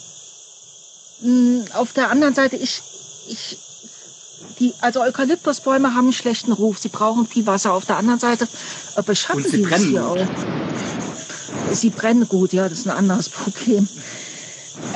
auf 1.74 1.92
der 1.92 2.10
anderen 2.10 2.34
Seite, 2.34 2.56
ich, 2.56 2.82
ich, 3.28 3.58
die, 4.60 4.74
also 4.80 5.00
Eukalyptusbäume 5.00 5.94
haben 5.94 6.06
einen 6.06 6.12
schlechten 6.12 6.52
Ruf. 6.52 6.78
Sie 6.78 6.88
brauchen 6.88 7.26
viel 7.26 7.46
Wasser. 7.46 7.72
Auf 7.72 7.86
der 7.86 7.96
anderen 7.96 8.20
Seite 8.20 8.46
äh, 8.96 9.02
beschatten 9.02 9.42
sie, 9.42 9.64
sie 9.64 9.88
hier 9.88 10.06
auch. 10.06 10.18
Sie 11.72 11.90
brennen 11.90 12.28
gut, 12.28 12.52
ja, 12.52 12.68
das 12.68 12.80
ist 12.80 12.88
ein 12.88 12.96
anderes 12.96 13.28
Problem. 13.30 13.88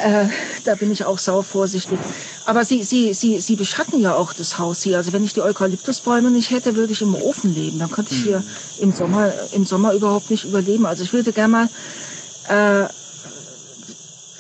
Äh, 0.03 0.27
da 0.65 0.75
bin 0.75 0.93
ich 0.93 1.05
auch 1.05 1.19
sau 1.19 1.43
vorsichtig. 1.43 1.99
Aber 2.47 2.65
sie, 2.65 2.85
sie, 2.85 3.15
sie, 3.15 3.41
sie 3.41 3.57
beschatten 3.57 4.01
ja 4.01 4.15
auch 4.15 4.35
das 4.35 4.59
Haus 4.59 4.83
hier. 4.83 4.99
Also 4.99 5.13
wenn 5.13 5.25
ich 5.25 5.33
die 5.33 5.41
Eukalyptusbäume 5.41 6.31
nicht 6.31 6.51
hätte, 6.51 6.77
würde 6.77 6.93
ich 6.93 7.01
im 7.01 7.15
Ofen 7.15 7.55
leben. 7.55 7.79
Dann 7.79 7.91
könnte 7.91 8.15
ich 8.15 8.23
hier 8.23 8.39
hm. 8.39 8.45
im 8.81 8.93
Sommer, 8.93 9.33
im 9.53 9.65
Sommer 9.65 9.95
überhaupt 9.95 10.31
nicht 10.31 10.45
überleben. 10.45 10.85
Also 10.85 11.05
ich 11.05 11.13
würde 11.13 11.33
gerne 11.33 11.49
mal, 11.49 11.69
äh, 12.49 12.89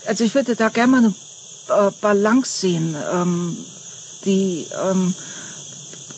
also 0.06 0.24
ich 0.24 0.34
würde 0.34 0.54
da 0.54 0.68
gerne 0.68 0.90
mal 0.90 0.98
eine 0.98 1.88
äh, 1.88 1.90
Balance 2.02 2.60
sehen. 2.60 2.94
Ähm, 3.12 3.56
die 4.24 4.66
ähm, 4.90 5.14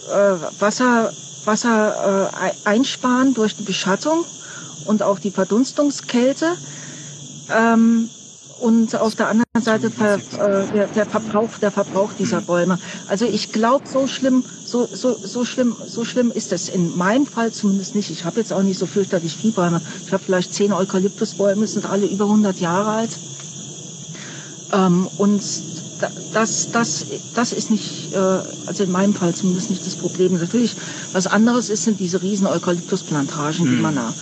äh, 0.09 0.61
Wasser, 0.61 1.13
Wasser 1.45 2.31
äh, 2.41 2.69
einsparen 2.69 3.35
durch 3.35 3.57
die 3.57 3.65
Beschattung 3.65 4.25
und 4.87 5.03
auch 5.03 5.19
die 5.19 5.31
Verdunstungskälte. 5.31 6.47
Ähm, 7.55 8.09
und 8.59 8.95
auf 8.97 9.15
der 9.15 9.29
anderen 9.29 9.63
Seite 9.63 9.91
ver, 9.91 10.15
äh, 10.15 10.67
der, 10.73 10.87
der 10.87 11.07
Verbrauch, 11.07 11.51
der 11.61 11.71
Verbrauch 11.71 12.13
dieser 12.19 12.41
Bäume. 12.41 12.79
Also 13.07 13.27
ich 13.27 13.53
glaube, 13.53 13.87
so 13.87 14.07
schlimm, 14.07 14.45
so, 14.65 14.87
so, 14.87 15.15
so 15.15 15.45
schlimm, 15.45 15.77
so 15.87 16.05
schlimm 16.05 16.33
ist 16.35 16.53
es 16.53 16.69
in 16.71 16.97
meinem 16.97 17.27
Fall 17.27 17.53
zumindest 17.53 17.95
nicht. 17.95 18.11
Ich 18.11 18.25
habe 18.25 18.41
jetzt 18.41 18.53
auch 18.53 18.63
nicht 18.63 18.79
so 18.79 18.87
fürchterlich 18.87 19.37
viel 19.37 19.53
Bäume. 19.53 19.83
Ich 20.05 20.13
habe 20.13 20.23
vielleicht 20.25 20.55
zehn 20.55 20.73
Eukalyptusbäume, 20.73 21.67
sind 21.67 21.85
alle 21.85 22.07
über 22.07 22.25
100 22.25 22.59
Jahre 22.59 22.91
alt. 22.91 23.11
Ähm, 24.73 25.07
und 25.19 25.43
das, 26.33 26.71
das, 26.71 27.07
das 27.35 27.53
ist 27.53 27.71
nicht, 27.71 28.13
äh, 28.13 28.19
also 28.67 28.85
in 28.85 28.91
meinem 28.91 29.15
Fall 29.15 29.35
zumindest 29.35 29.71
nicht 29.71 29.87
das 29.87 29.97
Problem. 29.97 30.39
Natürlich, 30.39 30.77
was 31.13 31.27
anderes 31.27 31.71
ist, 31.71 31.85
sind 31.85 32.01
diese 32.01 32.23
riesen 32.23 32.47
Eukalyptusplantagen, 32.47 33.65
hm. 33.65 33.77
die 33.77 33.83
man 33.83 33.97
da 33.97 34.13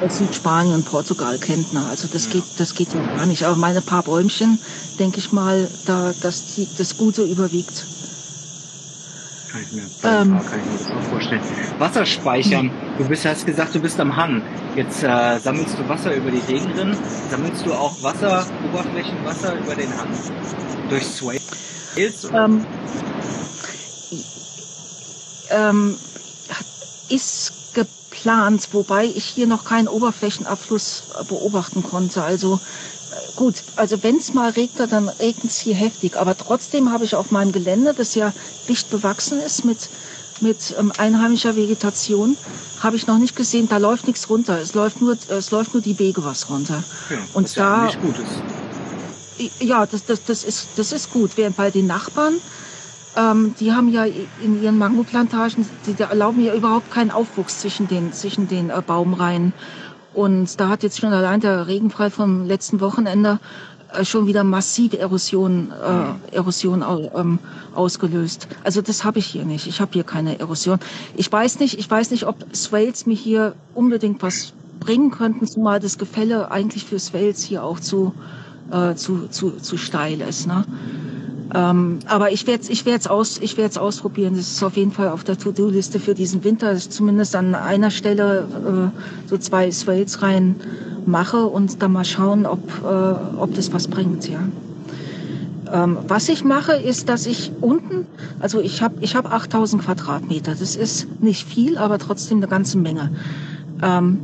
aus 0.00 0.18
Südspanien 0.18 0.74
und 0.74 0.84
Portugal 0.84 1.38
kennt. 1.38 1.72
Ne? 1.72 1.84
Also 1.86 2.08
das 2.12 2.26
ja. 2.26 2.32
geht, 2.32 2.44
das 2.58 2.74
geht 2.74 2.94
ja 2.94 3.00
gar 3.16 3.26
nicht. 3.26 3.44
Aber 3.44 3.56
meine 3.56 3.80
paar 3.80 4.02
Bäumchen, 4.02 4.58
denke 4.98 5.18
ich 5.18 5.32
mal, 5.32 5.68
da, 5.86 6.12
dass 6.20 6.54
die, 6.54 6.68
das 6.78 6.96
Gute 6.96 7.22
überwiegt. 7.22 7.84
Kann 9.54 9.62
ich 9.62 9.70
mir, 9.70 9.82
ähm, 10.02 10.40
kann 10.50 10.58
ich 10.58 10.66
mir 10.66 10.78
das 10.78 10.90
auch 10.90 11.10
vorstellen. 11.10 11.40
Wasser 11.78 12.04
speichern. 12.04 12.72
Du 12.98 13.04
bist, 13.04 13.24
hast 13.24 13.46
gesagt, 13.46 13.72
du 13.72 13.78
bist 13.78 14.00
am 14.00 14.16
Hang. 14.16 14.42
Jetzt 14.74 15.04
äh, 15.04 15.38
sammelst 15.38 15.78
du 15.78 15.88
Wasser 15.88 16.12
über 16.12 16.32
die 16.32 16.40
Regenrinnen. 16.52 16.96
Sammelst 17.30 17.64
du 17.64 17.72
auch 17.72 18.02
Wasser, 18.02 18.44
Oberflächenwasser 18.68 19.56
über 19.56 19.76
den 19.76 19.96
Hang? 19.96 20.08
Durch 20.88 21.06
Swales? 21.06 21.44
Ähm, 22.34 22.66
ähm, 25.50 25.98
ist 27.08 27.52
geplant, 27.74 28.70
wobei 28.72 29.04
ich 29.04 29.24
hier 29.24 29.46
noch 29.46 29.64
keinen 29.64 29.86
Oberflächenabfluss 29.86 31.04
beobachten 31.28 31.84
konnte. 31.84 32.24
Also 32.24 32.58
gut, 33.36 33.56
also 33.76 34.02
wenn 34.02 34.16
es 34.16 34.34
mal 34.34 34.50
regnet, 34.50 34.92
dann 34.92 35.08
regnet 35.08 35.44
es 35.44 35.58
hier 35.58 35.74
heftig. 35.74 36.16
Aber 36.16 36.36
trotzdem 36.36 36.92
habe 36.92 37.04
ich 37.04 37.14
auf 37.14 37.30
meinem 37.30 37.52
Gelände, 37.52 37.94
das 37.94 38.14
ja 38.14 38.32
dicht 38.68 38.90
bewachsen 38.90 39.40
ist 39.40 39.64
mit, 39.64 39.88
mit 40.40 40.74
ähm, 40.78 40.92
einheimischer 40.96 41.56
Vegetation, 41.56 42.36
habe 42.80 42.96
ich 42.96 43.06
noch 43.06 43.18
nicht 43.18 43.36
gesehen, 43.36 43.68
da 43.68 43.78
läuft 43.78 44.06
nichts 44.06 44.28
runter. 44.28 44.58
Es 44.60 44.74
läuft 44.74 45.00
nur, 45.00 45.16
es 45.28 45.50
läuft 45.50 45.74
nur 45.74 45.82
die 45.82 45.98
Wege 45.98 46.24
was 46.24 46.50
runter. 46.50 46.82
Ja, 47.10 47.16
Und 47.32 47.44
was 47.44 47.54
da, 47.54 47.76
ja 47.76 47.84
nicht 47.86 48.02
gut 48.02 48.16
ist. 48.18 49.60
Ja, 49.60 49.86
das, 49.86 50.04
das, 50.04 50.24
das, 50.24 50.44
ist, 50.44 50.68
das 50.76 50.92
ist 50.92 51.12
gut. 51.12 51.32
Während 51.36 51.56
bei 51.56 51.70
den 51.70 51.86
Nachbarn, 51.86 52.34
ähm, 53.16 53.54
die 53.58 53.72
haben 53.72 53.88
ja 53.92 54.04
in 54.04 54.62
ihren 54.62 54.78
Mangoplantagen, 54.78 55.66
die, 55.86 55.94
die 55.94 56.02
erlauben 56.02 56.44
ja 56.44 56.54
überhaupt 56.54 56.90
keinen 56.90 57.10
Aufwuchs 57.10 57.60
zwischen 57.60 57.88
den, 57.88 58.12
zwischen 58.12 58.48
den 58.48 58.70
äh, 58.70 58.82
Baumreihen. 58.86 59.52
Und 60.14 60.60
da 60.60 60.68
hat 60.68 60.82
jetzt 60.82 60.98
schon 61.00 61.12
allein 61.12 61.40
der 61.40 61.66
Regenfall 61.66 62.10
vom 62.10 62.46
letzten 62.46 62.80
Wochenende 62.80 63.40
äh, 63.92 64.04
schon 64.04 64.26
wieder 64.26 64.44
massive 64.44 64.98
Erosion, 64.98 65.72
äh, 65.72 66.34
Erosion 66.36 66.84
ähm, 67.14 67.38
ausgelöst. 67.74 68.48
Also 68.62 68.80
das 68.80 69.04
habe 69.04 69.18
ich 69.18 69.26
hier 69.26 69.44
nicht. 69.44 69.66
Ich 69.66 69.80
habe 69.80 69.92
hier 69.92 70.04
keine 70.04 70.38
Erosion. 70.38 70.78
Ich 71.16 71.30
weiß 71.30 71.58
nicht, 71.58 71.78
ich 71.78 71.90
weiß 71.90 72.10
nicht, 72.12 72.26
ob 72.26 72.36
Swales 72.54 73.06
mir 73.06 73.16
hier 73.16 73.54
unbedingt 73.74 74.22
was 74.22 74.52
bringen 74.80 75.10
könnten, 75.10 75.46
zumal 75.46 75.80
das 75.80 75.98
Gefälle 75.98 76.50
eigentlich 76.50 76.84
für 76.84 76.98
Swales 76.98 77.42
hier 77.42 77.64
auch 77.64 77.80
zu, 77.80 78.14
äh, 78.70 78.94
zu, 78.94 79.28
zu, 79.28 79.52
zu 79.52 79.76
steil 79.76 80.20
ist. 80.20 80.46
Ne? 80.46 80.64
Ähm, 81.52 81.98
aber 82.06 82.32
ich 82.32 82.46
werde 82.46 82.62
es 82.62 82.70
ich 82.70 82.86
werd's 82.86 83.06
aus, 83.06 83.38
ich 83.38 83.56
werd's 83.56 83.76
ausprobieren. 83.76 84.36
Das 84.36 84.48
ist 84.48 84.62
auf 84.62 84.76
jeden 84.76 84.92
Fall 84.92 85.08
auf 85.08 85.24
der 85.24 85.36
To-Do-Liste 85.36 86.00
für 86.00 86.14
diesen 86.14 86.42
Winter, 86.44 86.72
dass 86.72 86.84
ich 86.84 86.90
zumindest 86.90 87.36
an 87.36 87.54
einer 87.54 87.90
Stelle 87.90 88.92
äh, 88.94 89.28
so 89.28 89.36
zwei 89.36 89.70
Swales 89.70 90.22
rein 90.22 90.56
mache 91.06 91.44
und 91.44 91.82
dann 91.82 91.92
mal 91.92 92.04
schauen, 92.04 92.46
ob, 92.46 92.60
äh, 92.82 93.38
ob 93.38 93.54
das 93.54 93.72
was 93.72 93.88
bringt. 93.88 94.28
Ja. 94.28 94.40
Ähm, 95.72 95.98
was 96.08 96.28
ich 96.28 96.44
mache, 96.44 96.72
ist, 96.72 97.08
dass 97.08 97.26
ich 97.26 97.52
unten, 97.60 98.06
also 98.40 98.60
ich 98.60 98.80
habe 98.80 98.96
ich 99.00 99.16
hab 99.16 99.32
8000 99.32 99.82
Quadratmeter. 99.84 100.54
Das 100.54 100.76
ist 100.76 101.20
nicht 101.20 101.46
viel, 101.46 101.78
aber 101.78 101.98
trotzdem 101.98 102.38
eine 102.38 102.48
ganze 102.48 102.78
Menge. 102.78 103.10
Ähm, 103.82 104.20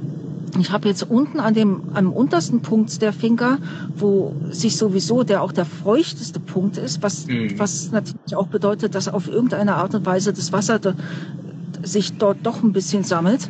ich 0.59 0.71
habe 0.73 0.89
jetzt 0.89 1.03
unten 1.03 1.41
an 1.41 1.55
dem 1.55 1.83
am 1.95 2.13
untersten 2.13 2.61
Punkt 2.61 3.01
der 3.03 3.13
Finker, 3.13 3.59
wo 3.95 4.35
sich 4.51 4.77
sowieso 4.77 5.23
der 5.23 5.43
auch 5.43 5.53
der 5.53 5.65
feuchteste 5.67 6.41
Punkt 6.41 6.77
ist, 6.77 7.03
was 7.03 7.27
mhm. 7.27 7.59
was 7.59 7.91
natürlich 7.93 8.35
auch 8.35 8.49
bedeutet, 8.49 8.95
dass 8.95 9.09
auf 9.09 9.29
irgendeine 9.29 9.77
Art 9.77 9.95
und 9.95 10.07
Weise 10.07 10.33
das 10.33 10.53
Wasser 10.53 10.79
da, 10.79 10.95
sich 11.83 12.17
dort 12.19 12.39
doch 12.43 12.63
ein 12.63 12.73
bisschen 12.73 13.05
sammelt. 13.05 13.49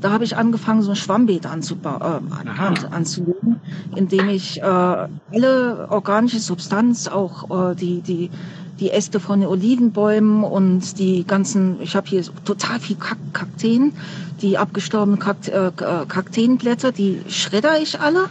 Da 0.00 0.12
habe 0.12 0.24
ich 0.24 0.34
angefangen, 0.34 0.80
so 0.80 0.90
ein 0.90 0.96
Schwammbeet 0.96 1.44
anzubauen, 1.44 2.00
äh, 2.00 2.94
anzulegen, 2.94 3.60
indem 3.94 4.30
ich 4.30 4.62
äh, 4.62 4.64
alle 4.64 5.88
organische 5.90 6.40
Substanz, 6.40 7.06
auch 7.06 7.72
äh, 7.72 7.74
die 7.74 8.00
die 8.00 8.30
die 8.80 8.90
Äste 8.90 9.20
von 9.20 9.40
den 9.40 9.48
Olivenbäumen 9.48 10.42
und 10.42 10.98
die 10.98 11.24
ganzen, 11.26 11.80
ich 11.82 11.94
habe 11.94 12.08
hier 12.08 12.24
total 12.44 12.80
viel 12.80 12.96
Kakteen, 12.96 13.92
die 14.40 14.56
abgestorbenen 14.58 15.20
Kakt, 15.20 15.48
äh, 15.48 15.70
Kakteenblätter, 15.76 16.90
die 16.90 17.22
schredder 17.28 17.80
ich 17.80 18.00
alle 18.00 18.30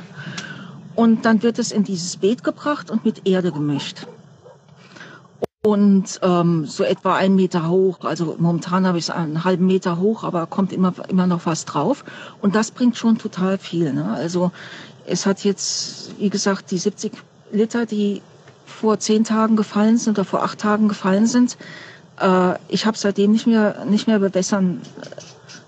und 0.95 1.23
dann 1.23 1.43
wird 1.43 1.59
es 1.59 1.71
in 1.71 1.83
dieses 1.83 2.17
Beet 2.17 2.43
gebracht 2.43 2.89
und 2.91 3.05
mit 3.05 3.27
Erde 3.27 3.51
gemischt. 3.51 4.07
Und 5.61 6.19
ähm, 6.23 6.65
so 6.65 6.83
etwa 6.83 7.15
einen 7.15 7.35
Meter 7.35 7.69
hoch, 7.69 7.99
also 8.01 8.35
momentan 8.39 8.87
habe 8.87 8.97
ich 8.97 9.05
es 9.05 9.09
einen 9.09 9.43
halben 9.43 9.65
Meter 9.65 9.99
hoch, 9.99 10.23
aber 10.23 10.45
kommt 10.47 10.71
immer, 10.71 10.93
immer 11.09 11.27
noch 11.27 11.45
was 11.45 11.65
drauf. 11.65 12.05
Und 12.41 12.55
das 12.55 12.71
bringt 12.71 12.97
schon 12.97 13.17
total 13.17 13.57
viel. 13.57 13.91
Ne? 13.93 14.09
Also 14.09 14.51
es 15.05 15.25
hat 15.25 15.43
jetzt, 15.43 16.17
wie 16.17 16.29
gesagt, 16.29 16.71
die 16.71 16.77
70 16.77 17.11
Liter, 17.51 17.85
die 17.85 18.21
vor 18.69 18.99
zehn 18.99 19.23
Tagen 19.23 19.55
gefallen 19.55 19.97
sind 19.97 20.17
oder 20.17 20.25
vor 20.25 20.43
acht 20.43 20.59
Tagen 20.59 20.87
gefallen 20.87 21.25
sind. 21.25 21.57
Äh, 22.19 22.53
ich 22.67 22.85
habe 22.85 22.97
seitdem 22.97 23.31
nicht 23.31 23.47
mehr 23.47 23.85
nicht 23.85 24.07
mehr 24.07 24.19
bewässern 24.19 24.81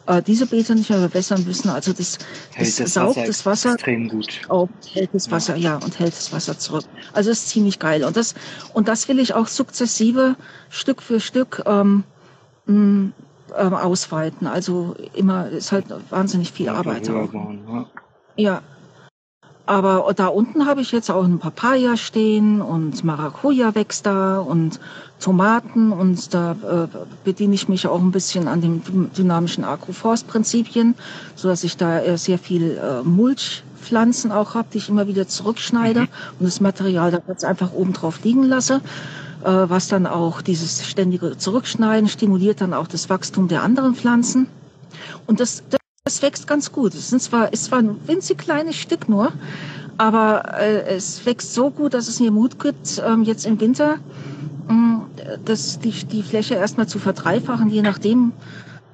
äh, 0.07 0.21
diese 0.21 0.45
Beete 0.45 0.75
nicht 0.75 0.89
mehr 0.89 0.99
bewässern 0.99 1.43
müssen. 1.45 1.69
Also 1.69 1.93
das, 1.93 2.17
das, 2.57 2.75
das 2.75 2.93
saugt 2.93 3.17
Wasser 3.17 3.27
das 3.27 3.45
Wasser 3.45 3.73
extrem 3.73 4.09
gut. 4.09 4.41
Auf, 4.47 4.69
hält 4.93 5.09
das 5.13 5.29
Wasser, 5.31 5.55
ja. 5.55 5.71
ja, 5.71 5.85
und 5.85 5.99
hält 5.99 6.13
das 6.13 6.31
Wasser 6.33 6.57
zurück. 6.57 6.85
Also 7.13 7.29
das 7.29 7.39
ist 7.39 7.49
ziemlich 7.49 7.79
geil. 7.79 8.03
Und 8.03 8.17
das 8.17 8.35
und 8.73 8.87
das 8.87 9.07
will 9.07 9.19
ich 9.19 9.33
auch 9.33 9.47
sukzessive 9.47 10.35
Stück 10.69 11.01
für 11.01 11.19
Stück 11.19 11.63
ähm, 11.65 12.03
mh, 12.65 13.11
ähm, 13.57 13.73
ausweiten. 13.73 14.47
Also 14.47 14.95
immer 15.13 15.49
ist 15.49 15.71
halt 15.71 15.85
wahnsinnig 16.09 16.51
viel 16.51 16.67
ja, 16.67 16.75
Arbeit. 16.75 17.07
Ja. 17.07 17.27
ja, 18.35 18.61
aber 19.71 20.13
da 20.13 20.27
unten 20.27 20.65
habe 20.65 20.81
ich 20.81 20.91
jetzt 20.91 21.09
auch 21.09 21.23
ein 21.23 21.39
Papaya 21.39 21.95
stehen 21.95 22.61
und 22.61 23.05
Maracuja 23.05 23.73
wächst 23.73 24.05
da 24.05 24.39
und 24.39 24.81
Tomaten 25.21 25.93
und 25.93 26.33
da 26.33 26.51
äh, 26.51 26.97
bediene 27.23 27.55
ich 27.55 27.69
mich 27.69 27.87
auch 27.87 28.01
ein 28.01 28.11
bisschen 28.11 28.49
an 28.49 28.59
den 28.59 28.81
dynamischen 29.15 29.63
Agroforst-Prinzipien, 29.63 30.95
so 31.35 31.47
dass 31.47 31.63
ich 31.63 31.77
da 31.77 32.01
äh, 32.01 32.17
sehr 32.17 32.37
viel 32.37 32.77
äh, 32.77 33.01
Mulchpflanzen 33.03 34.33
auch 34.33 34.55
habe, 34.55 34.67
die 34.73 34.79
ich 34.79 34.89
immer 34.89 35.07
wieder 35.07 35.29
zurückschneide 35.29 36.01
mhm. 36.01 36.07
und 36.39 36.45
das 36.45 36.59
Material 36.59 37.11
da 37.11 37.19
jetzt 37.29 37.45
einfach 37.45 37.71
oben 37.71 37.93
drauf 37.93 38.19
liegen 38.25 38.43
lasse, 38.43 38.81
äh, 39.45 39.45
was 39.45 39.87
dann 39.87 40.05
auch 40.05 40.41
dieses 40.41 40.85
ständige 40.85 41.37
Zurückschneiden 41.37 42.09
stimuliert 42.09 42.59
dann 42.59 42.73
auch 42.73 42.87
das 42.87 43.09
Wachstum 43.09 43.47
der 43.47 43.63
anderen 43.63 43.95
Pflanzen. 43.95 44.47
Und 45.27 45.39
das, 45.39 45.63
das 45.69 45.80
es 46.03 46.21
wächst 46.21 46.47
ganz 46.47 46.71
gut. 46.71 46.93
Es 46.93 47.09
sind 47.09 47.21
zwar, 47.21 47.53
ist 47.53 47.65
zwar 47.65 47.79
ein 47.79 47.95
winzig 48.07 48.37
kleines 48.37 48.75
Stück 48.75 49.07
nur, 49.07 49.31
aber 49.97 50.57
äh, 50.59 50.95
es 50.95 51.25
wächst 51.25 51.53
so 51.53 51.69
gut, 51.69 51.93
dass 51.93 52.07
es 52.07 52.19
mir 52.19 52.31
Mut 52.31 52.59
gibt, 52.59 53.01
ähm, 53.05 53.23
jetzt 53.23 53.45
im 53.45 53.59
Winter 53.59 53.97
ähm, 54.69 55.03
das, 55.45 55.79
die, 55.79 55.91
die 55.91 56.23
Fläche 56.23 56.55
erstmal 56.55 56.87
zu 56.87 56.97
verdreifachen, 56.97 57.69
je 57.69 57.83
nachdem, 57.83 58.33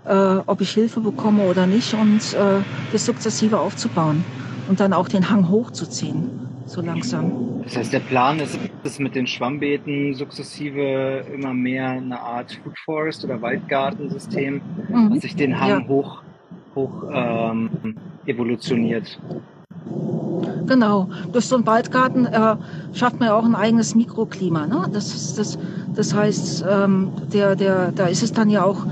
äh, 0.06 0.38
ob 0.46 0.60
ich 0.60 0.72
Hilfe 0.72 1.00
bekomme 1.00 1.44
oder 1.44 1.66
nicht, 1.66 1.94
und 1.94 2.34
äh, 2.34 2.62
das 2.92 3.06
sukzessive 3.06 3.60
aufzubauen 3.60 4.26
und 4.68 4.82
dann 4.82 4.92
auch 4.92 5.08
den 5.08 5.30
Hang 5.30 5.50
hochzuziehen, 5.50 6.30
so 6.66 6.82
langsam. 6.82 7.62
Das 7.64 7.78
heißt, 7.78 7.94
der 7.94 8.00
Plan 8.02 8.40
ist, 8.40 8.60
es 8.84 9.00
mit 9.00 9.16
den 9.16 9.28
Schwammbeeten 9.28 10.14
sukzessive 10.14 11.26
immer 11.34 11.54
mehr 11.54 11.90
eine 11.90 12.20
Art 12.20 12.60
Food 12.64 12.78
Forest 12.80 13.24
oder 13.24 13.42
Waldgartensystem, 13.42 14.62
mhm. 14.90 15.12
was 15.12 15.22
sich 15.22 15.38
den 15.38 15.58
Hang 15.58 15.70
ja. 15.70 15.88
hoch 15.88 16.22
hoch 16.78 16.92
ähm, 17.12 17.70
evolutioniert. 18.26 19.20
Genau. 20.68 21.10
Durch 21.32 21.46
so 21.46 21.56
einen 21.56 21.66
Waldgarten 21.66 22.26
äh, 22.26 22.56
schafft 22.94 23.20
man 23.20 23.30
ja 23.30 23.36
auch 23.36 23.46
ein 23.46 23.56
eigenes 23.56 23.96
Mikroklima. 23.96 24.68
Ne? 24.68 24.90
Das, 24.92 25.36
das, 25.36 25.58
das 25.96 26.14
heißt, 26.14 26.66
ähm, 26.70 27.12
der, 27.34 27.56
der, 27.56 27.92
da 27.92 28.08
ist 28.08 28.22
es 28.22 28.34
dann 28.34 28.50
ja 28.50 28.64
auch 28.64 28.86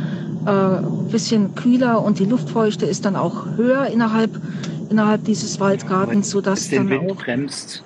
äh, 0.45 1.12
bisschen 1.12 1.56
kühler 1.56 2.02
und 2.04 2.19
die 2.19 2.26
Luftfeuchte 2.26 2.86
ist 2.86 3.06
dann 3.06 3.15
auch 3.15 3.45
höher 3.58 3.88
innerhalb, 3.88 4.32
innerhalb 4.89 5.26
dieses 5.26 5.60
Waldgartens, 5.60 6.30
sodass 6.30 6.69
den 6.69 6.88
dann 6.88 7.02
Wind 7.02 7.12
auch 7.12 7.15
bremst. 7.17 7.84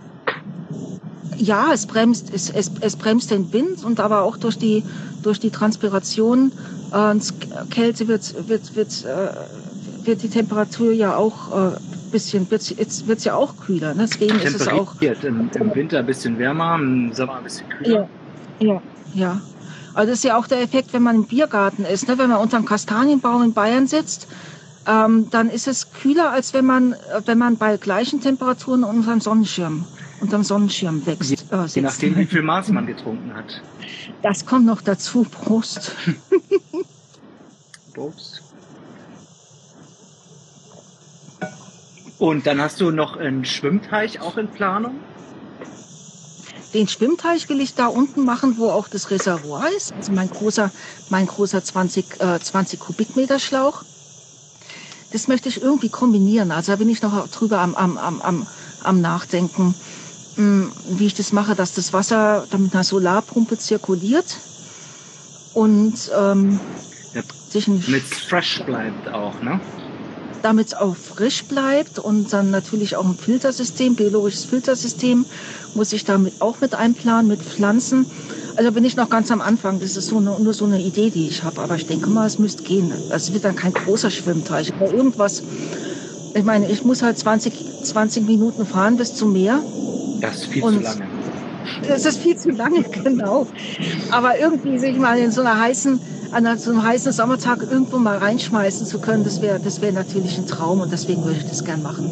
Ja, 1.38 1.68
es 1.74 1.86
bremst, 1.86 2.34
es, 2.34 2.50
es, 2.50 2.72
es 2.82 2.96
bremst 2.98 3.32
den 3.32 3.52
Wind 3.54 3.84
und 3.84 4.00
aber 4.00 4.24
auch 4.24 4.38
durch 4.38 4.58
die 4.58 4.84
durch 5.24 5.40
die 5.40 5.50
Transpiration 5.50 6.52
äh, 6.92 7.16
Kälte 7.70 8.08
wird 8.08 8.50
wird 8.50 8.76
wird 8.76 9.06
äh, 9.06 9.30
wird 10.10 10.24
die 10.24 10.30
Temperatur 10.30 10.92
ja 10.92 11.16
auch 11.16 11.74
äh, 11.74 11.78
bisschen, 12.12 12.50
wird 12.50 12.68
jetzt 12.72 13.08
wird's 13.08 13.24
ja 13.24 13.36
auch 13.36 13.56
kühler. 13.58 13.94
Ne? 13.94 14.08
Deswegen 14.10 14.40
ist 14.40 14.60
es 14.60 14.68
auch. 14.68 15.00
Im, 15.00 15.50
Im 15.54 15.76
Winter 15.76 16.00
ein 16.00 16.06
bisschen 16.08 16.38
wärmer, 16.40 16.76
im 16.76 17.14
Sommer 17.14 17.38
ein 17.38 17.44
bisschen 17.44 17.70
kühler. 17.70 18.10
Ja, 18.60 18.68
ja, 18.74 18.82
ja. 19.14 19.42
Also 19.94 20.12
das 20.12 20.20
ist 20.20 20.24
ja 20.24 20.38
auch 20.38 20.48
der 20.48 20.62
Effekt, 20.62 20.94
wenn 20.94 21.04
man 21.04 21.16
im 21.16 21.24
Biergarten 21.26 21.86
ist. 21.86 22.08
Ne? 22.08 22.18
Wenn 22.18 22.30
man 22.30 22.40
unter 22.40 22.58
einem 22.58 22.66
Kastanienbaum 22.66 23.44
in 23.44 23.54
Bayern 23.54 23.86
sitzt, 23.86 24.28
ähm, 24.88 25.28
dann 25.30 25.50
ist 25.50 25.68
es 25.68 25.92
kühler, 25.92 26.32
als 26.32 26.54
wenn 26.54 26.66
man, 26.66 26.96
wenn 27.26 27.38
man 27.38 27.58
bei 27.58 27.78
gleichen 27.78 28.20
Temperaturen 28.20 28.84
unter 28.84 29.12
einem 29.12 29.22
Sonnenschirm, 29.22 29.86
unterm 30.22 30.44
Sonnenschirm 30.44 31.06
wächst. 31.06 31.30
Je, 31.30 31.38
äh, 31.52 31.66
je 31.68 31.82
nachdem, 31.84 32.16
wie 32.18 32.26
viel 32.26 32.42
Maß 32.42 32.70
man 32.70 32.88
getrunken 32.88 33.32
hat. 33.36 33.62
Das 34.24 34.46
kommt 34.46 34.66
noch 34.66 34.82
dazu. 34.82 35.24
Prost. 35.24 35.96
Prost. 37.94 38.49
Und 42.20 42.46
dann 42.46 42.62
hast 42.62 42.80
du 42.82 42.92
noch 42.92 43.18
einen 43.18 43.46
Schwimmteich 43.46 44.22
auch 44.22 44.38
in 44.38 44.48
Planung? 44.50 45.00
den 46.74 46.88
Schwimmteich 46.88 47.50
will 47.50 47.62
ich 47.62 47.74
da 47.76 47.88
unten 47.88 48.24
machen, 48.26 48.58
wo 48.58 48.70
auch 48.70 48.88
das 48.88 49.10
Reservoir 49.10 49.70
ist. 49.76 49.94
Also 49.94 50.12
mein 50.12 50.30
großer, 50.30 50.72
mein 51.10 51.26
großer 51.28 51.64
20, 51.64 52.22
äh, 52.22 52.40
20 52.40 52.80
Kubikmeter 52.80 53.40
Schlauch. 53.40 53.84
Das 55.12 55.28
möchte 55.28 55.50
ich 55.50 55.62
irgendwie 55.62 55.90
kombinieren. 55.90 56.52
Also 56.52 56.72
da 56.72 56.76
bin 56.76 56.90
ich 56.90 57.02
noch 57.02 57.28
drüber 57.30 57.60
am, 57.60 57.76
am, 57.76 57.98
am, 57.98 58.22
am, 58.22 58.48
am 58.84 59.02
Nachdenken, 59.02 59.74
mh, 60.36 60.44
hm, 60.44 60.72
wie 60.92 61.08
ich 61.08 61.16
das 61.16 61.34
mache, 61.34 61.56
dass 61.56 61.74
das 61.74 61.94
Wasser 61.94 62.46
dann 62.52 62.64
mit 62.64 62.74
einer 62.74 62.84
Solarpumpe 62.84 63.58
zirkuliert 63.58 64.38
und 65.54 66.12
ähm, 66.16 66.60
ja, 67.16 67.24
mit 67.88 68.04
fresh 68.04 68.62
bleibt 68.66 69.10
auch, 69.10 69.42
ne? 69.42 69.60
Damit 70.42 70.68
es 70.68 70.74
auch 70.74 70.96
frisch 70.96 71.44
bleibt 71.46 72.00
und 72.00 72.32
dann 72.34 72.52
natürlich 72.52 72.96
auch 72.96 73.06
ein 73.06 73.16
Filtersystem, 73.16 73.96
biologisches 73.96 74.46
Filtersystem 74.46 75.26
muss 75.76 75.94
ich 75.94 76.06
damit 76.06 76.42
auch 76.42 76.62
mit 76.62 76.76
einplanen, 76.76 77.28
mit 77.28 77.42
Pflanzen. 77.42 78.06
Also 78.56 78.72
bin 78.72 78.84
ich 78.84 78.96
noch 78.96 79.10
ganz 79.10 79.32
am 79.32 79.42
Anfang. 79.42 79.80
Das 79.80 79.96
ist 79.96 80.08
so 80.08 80.18
eine, 80.18 80.38
nur 80.40 80.54
so 80.54 80.66
eine 80.66 80.82
Idee, 80.82 81.10
die 81.10 81.28
ich 81.28 81.44
habe. 81.44 81.62
Aber 81.62 81.76
ich 81.76 81.88
denke 81.88 82.10
mal, 82.10 82.28
es 82.28 82.40
müsste 82.40 82.64
gehen. 82.64 82.92
Es 83.10 83.34
wird 83.34 83.46
dann 83.46 83.56
kein 83.56 83.74
großer 83.74 84.12
Schwimmteich, 84.12 84.74
aber 84.74 84.92
irgendwas. 84.94 85.44
Ich 86.34 86.44
meine, 86.44 86.70
ich 86.70 86.84
muss 86.84 87.02
halt 87.02 87.18
20, 87.18 87.84
20 87.84 88.26
Minuten 88.26 88.66
fahren 88.66 88.98
bis 88.98 89.16
zum 89.16 89.34
Meer. 89.34 89.64
Das 90.22 90.38
ist 90.38 90.46
viel 90.48 90.64
und 90.64 90.76
zu 90.76 90.82
lange. 90.82 91.19
Das 91.88 92.06
ist 92.06 92.20
viel 92.20 92.36
zu 92.36 92.52
lange, 92.52 92.84
genau. 93.04 93.48
Aber 94.12 94.38
irgendwie 94.40 94.78
sich 94.78 94.98
mal 94.98 95.18
in 95.18 95.32
so 95.32 95.42
einer 95.42 95.60
heißen 95.60 96.00
an 96.32 96.60
so 96.60 96.70
einem 96.72 96.84
heißen 96.84 97.12
Sommertag 97.12 97.64
irgendwo 97.64 97.98
mal 97.98 98.18
reinschmeißen 98.18 98.86
zu 98.86 99.00
können, 99.00 99.24
das 99.24 99.42
wäre 99.42 99.60
das 99.60 99.82
wäre 99.82 99.94
natürlich 99.94 100.38
ein 100.38 100.46
Traum 100.46 100.82
und 100.82 100.92
deswegen 100.92 101.24
würde 101.24 101.40
ich 101.40 101.48
das 101.48 101.64
gern 101.66 101.82
machen. 101.82 102.12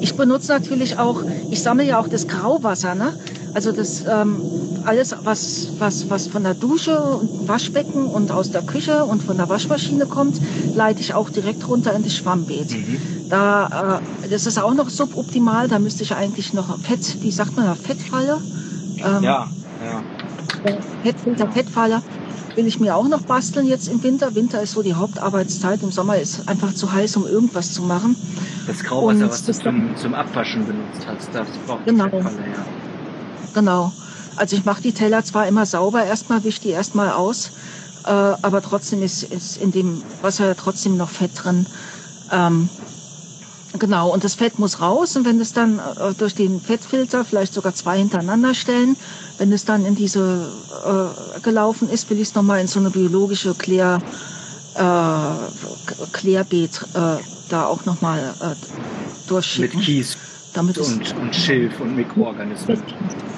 Ich 0.00 0.14
benutze 0.14 0.52
natürlich 0.52 0.96
auch, 0.98 1.22
ich 1.50 1.60
sammle 1.60 1.84
ja 1.84 1.98
auch 1.98 2.08
das 2.08 2.28
Grauwasser, 2.28 2.94
ne? 2.94 3.14
Also 3.52 3.72
das 3.72 4.04
ähm, 4.08 4.40
alles, 4.84 5.14
was, 5.24 5.68
was, 5.78 6.08
was 6.08 6.26
von 6.28 6.42
der 6.42 6.54
Dusche 6.54 7.00
und 7.00 7.48
Waschbecken 7.48 8.06
und 8.06 8.30
aus 8.30 8.50
der 8.50 8.62
Küche 8.62 9.04
und 9.04 9.22
von 9.22 9.36
der 9.36 9.48
Waschmaschine 9.48 10.06
kommt, 10.06 10.40
leite 10.74 11.00
ich 11.00 11.14
auch 11.14 11.30
direkt 11.30 11.66
runter 11.68 11.92
in 11.94 12.02
das 12.02 12.14
Schwammbeet. 12.14 12.70
Mhm. 12.70 13.19
Da, 13.30 14.00
äh, 14.24 14.28
das 14.28 14.46
ist 14.46 14.58
auch 14.58 14.74
noch 14.74 14.90
suboptimal, 14.90 15.68
da 15.68 15.78
müsste 15.78 16.02
ich 16.02 16.14
eigentlich 16.14 16.52
noch 16.52 16.78
Fett, 16.80 17.22
wie 17.22 17.30
sagt 17.30 17.56
man 17.56 17.66
da, 17.66 17.74
Fettfalle? 17.74 18.40
Ähm, 18.98 19.22
ja, 19.22 19.48
ja. 19.82 20.02
Fettfilter, 21.02 21.50
Fettfalle 21.50 22.02
will 22.56 22.66
ich 22.66 22.80
mir 22.80 22.94
auch 22.94 23.08
noch 23.08 23.22
basteln 23.22 23.66
jetzt 23.66 23.88
im 23.88 24.02
Winter. 24.02 24.34
Winter 24.34 24.60
ist 24.60 24.72
so 24.72 24.82
die 24.82 24.94
Hauptarbeitszeit. 24.94 25.82
Im 25.82 25.92
Sommer 25.92 26.18
ist 26.18 26.48
einfach 26.48 26.74
zu 26.74 26.92
heiß, 26.92 27.16
um 27.16 27.26
irgendwas 27.26 27.72
zu 27.72 27.82
machen. 27.82 28.16
Das 28.66 28.82
Grauwasser, 28.82 29.28
was 29.30 29.44
du 29.44 29.52
zum, 29.52 29.96
zum 29.96 30.14
Abwaschen 30.14 30.66
benutzt 30.66 31.06
hast, 31.06 31.30
das 31.32 31.48
braucht 31.66 31.86
genau. 31.86 32.08
Falle, 32.08 32.22
ja. 32.22 32.64
Genau. 33.54 33.92
Also 34.36 34.56
ich 34.56 34.64
mache 34.64 34.82
die 34.82 34.92
Teller 34.92 35.24
zwar 35.24 35.46
immer 35.46 35.66
sauber, 35.66 36.04
erstmal 36.04 36.44
wische 36.44 36.60
die 36.62 36.70
erstmal 36.70 37.10
aus, 37.10 37.50
äh, 38.04 38.10
aber 38.10 38.62
trotzdem 38.62 39.02
ist, 39.02 39.22
ist 39.22 39.56
in 39.56 39.72
dem 39.72 40.02
Wasser 40.22 40.46
ja 40.46 40.54
trotzdem 40.54 40.96
noch 40.96 41.10
Fett 41.10 41.32
drin. 41.34 41.66
Ähm, 42.32 42.68
Genau, 43.78 44.12
und 44.12 44.24
das 44.24 44.34
Fett 44.34 44.58
muss 44.58 44.80
raus 44.80 45.16
und 45.16 45.24
wenn 45.24 45.40
es 45.40 45.52
dann 45.52 45.78
äh, 45.78 46.12
durch 46.18 46.34
den 46.34 46.60
Fettfilter, 46.60 47.24
vielleicht 47.24 47.54
sogar 47.54 47.72
zwei 47.74 47.98
hintereinander 47.98 48.52
stellen, 48.52 48.96
wenn 49.38 49.52
es 49.52 49.64
dann 49.64 49.86
in 49.86 49.94
diese 49.94 50.50
äh, 50.84 51.40
gelaufen 51.40 51.88
ist, 51.88 52.10
will 52.10 52.18
ich 52.18 52.28
es 52.28 52.34
nochmal 52.34 52.60
in 52.60 52.66
so 52.66 52.80
eine 52.80 52.90
biologische 52.90 53.54
Klär, 53.54 54.00
äh, 54.74 56.10
Klärbeet 56.12 56.80
äh, 56.94 57.22
da 57.48 57.66
auch 57.66 57.84
nochmal 57.84 58.34
äh, 58.40 59.28
durchschicken. 59.28 59.78
Mit 59.78 59.86
Kies 59.86 60.16
damit 60.52 60.78
und, 60.78 61.02
es, 61.02 61.12
und 61.12 61.34
Schilf 61.34 61.80
und 61.80 61.94
Mikroorganismen. 61.94 62.82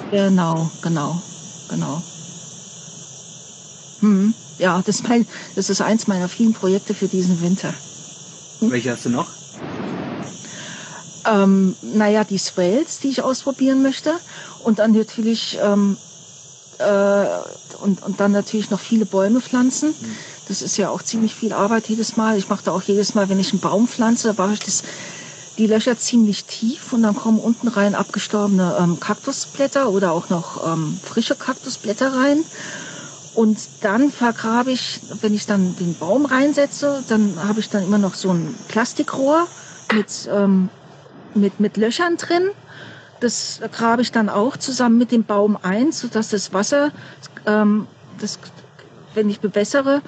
Genau, 0.09 0.71
genau, 0.81 1.21
genau. 1.69 2.01
Hm, 3.99 4.33
ja, 4.57 4.81
das 4.83 4.95
ist, 4.95 5.07
mein, 5.07 5.27
das 5.55 5.69
ist 5.69 5.81
eins 5.81 6.07
meiner 6.07 6.27
vielen 6.27 6.53
Projekte 6.53 6.95
für 6.95 7.07
diesen 7.07 7.41
Winter. 7.41 7.73
Hm? 8.59 8.71
Welche 8.71 8.91
hast 8.91 9.05
du 9.05 9.09
noch? 9.09 9.27
Ähm, 11.25 11.75
naja, 11.81 12.23
die 12.23 12.37
Swells, 12.37 12.99
die 12.99 13.09
ich 13.09 13.21
ausprobieren 13.21 13.81
möchte. 13.81 14.13
Und 14.63 14.79
dann 14.79 14.91
natürlich, 14.93 15.57
ähm, 15.61 15.97
äh, 16.79 17.25
und, 17.81 18.03
und 18.03 18.19
dann 18.19 18.31
natürlich 18.31 18.69
noch 18.69 18.79
viele 18.79 19.05
Bäume 19.05 19.41
pflanzen. 19.41 19.93
Das 20.47 20.61
ist 20.61 20.77
ja 20.77 20.89
auch 20.89 21.01
ziemlich 21.01 21.35
viel 21.35 21.53
Arbeit 21.53 21.89
jedes 21.89 22.17
Mal. 22.17 22.37
Ich 22.37 22.49
mache 22.49 22.63
da 22.65 22.71
auch 22.71 22.81
jedes 22.83 23.15
Mal, 23.15 23.29
wenn 23.29 23.39
ich 23.39 23.51
einen 23.51 23.61
Baum 23.61 23.87
pflanze, 23.87 24.33
da 24.33 24.43
mache 24.43 24.53
ich 24.53 24.59
das, 24.59 24.83
die 25.57 25.67
Löcher 25.67 25.97
ziemlich 25.97 26.45
tief 26.45 26.93
und 26.93 27.03
dann 27.03 27.15
kommen 27.15 27.39
unten 27.39 27.67
rein 27.67 27.95
abgestorbene 27.95 28.75
ähm, 28.79 28.99
Kaktusblätter 28.99 29.89
oder 29.89 30.11
auch 30.11 30.29
noch 30.29 30.65
ähm, 30.65 30.99
frische 31.03 31.35
Kaktusblätter 31.35 32.13
rein. 32.13 32.43
Und 33.35 33.57
dann 33.81 34.11
vergrabe 34.11 34.71
ich, 34.71 34.99
wenn 35.21 35.33
ich 35.33 35.45
dann 35.45 35.75
den 35.77 35.95
Baum 35.95 36.25
reinsetze, 36.25 37.03
dann 37.07 37.35
habe 37.47 37.59
ich 37.61 37.69
dann 37.69 37.83
immer 37.83 37.97
noch 37.97 38.13
so 38.13 38.31
ein 38.31 38.53
Plastikrohr 38.67 39.47
mit 39.91 40.29
ähm, 40.31 40.69
mit, 41.35 41.59
mit 41.59 41.77
Löchern 41.77 42.17
drin. 42.17 42.49
Das 43.19 43.61
grabe 43.71 44.01
ich 44.01 44.11
dann 44.11 44.29
auch 44.29 44.57
zusammen 44.57 44.97
mit 44.97 45.11
dem 45.11 45.23
Baum 45.23 45.57
ein, 45.61 45.91
sodass 45.91 46.29
das 46.29 46.53
Wasser, 46.53 46.91
ähm, 47.45 47.87
das, 48.19 48.39
wenn 49.13 49.29
ich 49.29 49.39
bewässere, 49.39 50.01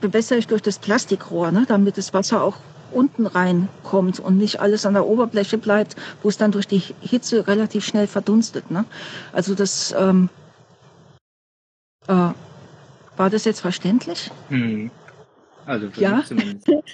bewässere 0.00 0.38
ich 0.38 0.46
durch 0.46 0.62
das 0.62 0.78
Plastikrohr, 0.78 1.52
ne, 1.52 1.64
damit 1.66 1.96
das 1.96 2.12
Wasser 2.12 2.42
auch 2.42 2.56
unten 2.92 3.26
reinkommt 3.26 4.20
und 4.20 4.36
nicht 4.36 4.60
alles 4.60 4.84
an 4.84 4.94
der 4.94 5.06
Oberfläche 5.06 5.58
bleibt, 5.58 5.96
wo 6.22 6.28
es 6.28 6.36
dann 6.36 6.52
durch 6.52 6.68
die 6.68 6.82
Hitze 7.00 7.46
relativ 7.48 7.84
schnell 7.84 8.06
verdunstet. 8.06 8.70
Ne? 8.70 8.84
Also 9.32 9.54
das 9.54 9.94
ähm, 9.98 10.28
äh, 12.06 12.12
war 13.16 13.30
das 13.30 13.44
jetzt 13.44 13.60
verständlich? 13.60 14.30
Hm. 14.48 14.90
Also 15.64 15.90
für 15.90 16.00
ja. 16.00 16.22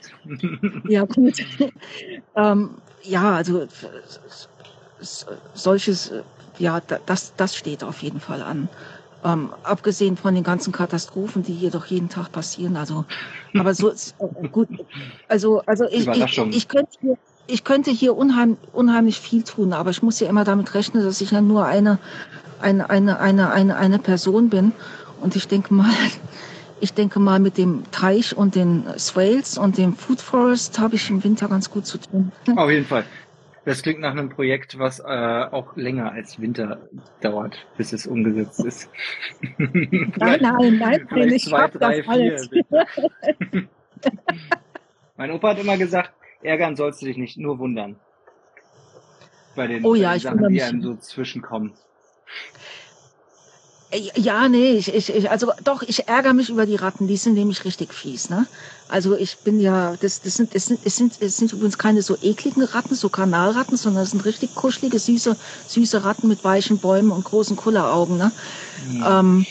ja, 0.88 1.04
gut. 1.04 1.34
ähm, 2.36 2.70
ja, 3.02 3.34
also 3.34 3.66
solches, 5.54 6.12
ja, 6.58 6.80
das, 7.06 7.34
das 7.36 7.56
steht 7.56 7.84
auf 7.84 8.02
jeden 8.02 8.20
Fall 8.20 8.42
an. 8.42 8.68
Ähm, 9.24 9.52
abgesehen 9.64 10.16
von 10.16 10.34
den 10.34 10.44
ganzen 10.44 10.72
Katastrophen, 10.72 11.42
die 11.42 11.52
hier 11.52 11.70
doch 11.70 11.86
jeden 11.86 12.08
Tag 12.08 12.30
passieren. 12.30 12.76
Also, 12.76 13.04
aber 13.56 13.74
so 13.74 13.88
ist 13.88 14.14
äh, 14.20 14.48
gut. 14.48 14.68
Also, 15.26 15.60
also 15.66 15.86
ich, 15.90 16.06
ich, 16.06 16.38
ich 16.38 16.68
könnte 16.68 16.92
hier, 17.00 17.16
ich 17.48 17.64
könnte 17.64 17.90
hier 17.90 18.16
unheim, 18.16 18.56
unheimlich 18.72 19.18
viel 19.18 19.42
tun, 19.42 19.72
aber 19.72 19.90
ich 19.90 20.02
muss 20.02 20.20
ja 20.20 20.28
immer 20.28 20.44
damit 20.44 20.72
rechnen, 20.74 21.02
dass 21.02 21.20
ich 21.20 21.32
ja 21.32 21.40
nur 21.40 21.64
eine, 21.64 21.98
eine, 22.60 22.90
eine, 22.90 23.18
eine, 23.18 23.50
eine, 23.50 23.76
eine 23.76 23.98
Person 23.98 24.50
bin. 24.50 24.72
Und 25.20 25.34
ich 25.34 25.48
denke 25.48 25.74
mal, 25.74 25.90
ich 26.80 26.94
denke 26.94 27.18
mal, 27.18 27.38
mit 27.38 27.58
dem 27.58 27.82
Teich 27.90 28.36
und 28.36 28.54
den 28.54 28.84
Swales 28.98 29.58
und 29.58 29.78
dem 29.78 29.94
Food 29.94 30.20
Forest 30.20 30.78
habe 30.78 30.96
ich 30.96 31.10
im 31.10 31.22
Winter 31.24 31.48
ganz 31.48 31.70
gut 31.70 31.86
zu 31.86 31.98
tun. 31.98 32.32
Auf 32.56 32.70
jeden 32.70 32.86
Fall. 32.86 33.04
Das 33.64 33.82
klingt 33.82 34.00
nach 34.00 34.12
einem 34.12 34.30
Projekt, 34.30 34.78
was 34.78 34.98
äh, 35.00 35.04
auch 35.04 35.76
länger 35.76 36.12
als 36.12 36.40
Winter 36.40 36.88
dauert, 37.20 37.66
bis 37.76 37.92
es 37.92 38.06
umgesetzt 38.06 38.64
ist. 38.64 38.88
nein, 39.58 40.16
nein, 40.16 40.78
nein, 40.78 41.06
nein 41.10 41.32
ich 41.32 41.44
zwei, 41.44 41.68
drei, 41.68 42.00
das 42.00 42.08
alles. 42.08 42.50
mein 45.18 45.30
Opa 45.32 45.50
hat 45.50 45.58
immer 45.58 45.76
gesagt, 45.76 46.12
ärgern 46.42 46.76
sollst 46.76 47.02
du 47.02 47.06
dich 47.06 47.18
nicht, 47.18 47.36
nur 47.36 47.58
wundern. 47.58 47.96
Bei 49.54 49.66
den, 49.66 49.84
oh, 49.84 49.94
ja, 49.94 50.12
den 50.12 50.16
ich 50.16 50.22
Sachen, 50.22 50.48
die 50.48 50.62
einem 50.62 50.80
so 50.80 50.94
zwischenkommen. 50.94 51.74
Ja, 53.90 54.50
nee, 54.50 54.72
ich, 54.72 54.92
ich, 54.92 55.08
ich, 55.14 55.30
also 55.30 55.50
doch, 55.64 55.82
ich 55.82 56.08
ärgere 56.08 56.34
mich 56.34 56.50
über 56.50 56.66
die 56.66 56.76
Ratten, 56.76 57.08
die 57.08 57.16
sind 57.16 57.32
nämlich 57.32 57.64
richtig 57.64 57.94
fies, 57.94 58.28
ne? 58.28 58.46
Also 58.86 59.16
ich 59.16 59.38
bin 59.38 59.60
ja, 59.60 59.94
das, 59.98 60.20
das 60.20 60.34
sind, 60.34 60.54
das 60.54 60.66
sind, 60.66 60.80
es 60.84 60.96
sind, 60.96 61.14
es 61.20 61.38
sind 61.38 61.54
übrigens 61.54 61.78
keine 61.78 62.02
so 62.02 62.14
ekligen 62.20 62.64
Ratten, 62.64 62.94
so 62.94 63.08
Kanalratten, 63.08 63.78
sondern 63.78 64.02
es 64.02 64.10
sind 64.10 64.26
richtig 64.26 64.54
kuschelige, 64.54 64.98
süße, 64.98 65.36
süße 65.66 66.04
Ratten 66.04 66.28
mit 66.28 66.44
weichen 66.44 66.76
Bäumen 66.76 67.10
und 67.10 67.24
großen 67.24 67.56
Kulleraugen, 67.56 68.18
ne? 68.18 68.30
Mhm. 68.90 69.04
Ähm, 69.06 69.46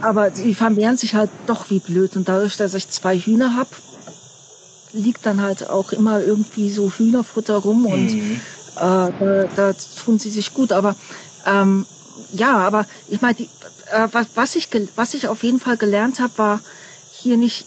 aber 0.00 0.30
die 0.30 0.54
vermehren 0.54 0.96
sich 0.96 1.14
halt 1.14 1.30
doch 1.46 1.70
wie 1.70 1.78
blöd 1.78 2.16
und 2.16 2.28
dadurch, 2.28 2.56
dass 2.56 2.74
ich 2.74 2.88
zwei 2.88 3.16
Hühner 3.18 3.54
hab, 3.54 3.68
liegt 4.92 5.24
dann 5.26 5.42
halt 5.42 5.70
auch 5.70 5.92
immer 5.92 6.20
irgendwie 6.20 6.70
so 6.70 6.90
Hühnerfutter 6.90 7.58
rum 7.58 7.86
und 7.86 8.14
mhm. 8.14 8.40
äh, 8.74 8.80
da, 8.80 9.44
da 9.54 9.72
tun 10.04 10.18
sie 10.18 10.30
sich 10.30 10.52
gut, 10.54 10.72
aber 10.72 10.96
ähm, 11.46 11.86
ja, 12.32 12.58
aber 12.58 12.86
ich 13.08 13.20
meine, 13.20 13.38
äh, 13.40 14.08
was, 14.12 14.26
was, 14.34 14.56
ich, 14.56 14.68
was 14.96 15.14
ich 15.14 15.28
auf 15.28 15.42
jeden 15.42 15.60
Fall 15.60 15.76
gelernt 15.76 16.20
habe, 16.20 16.32
war 16.36 16.60
hier 17.12 17.36
nicht 17.36 17.66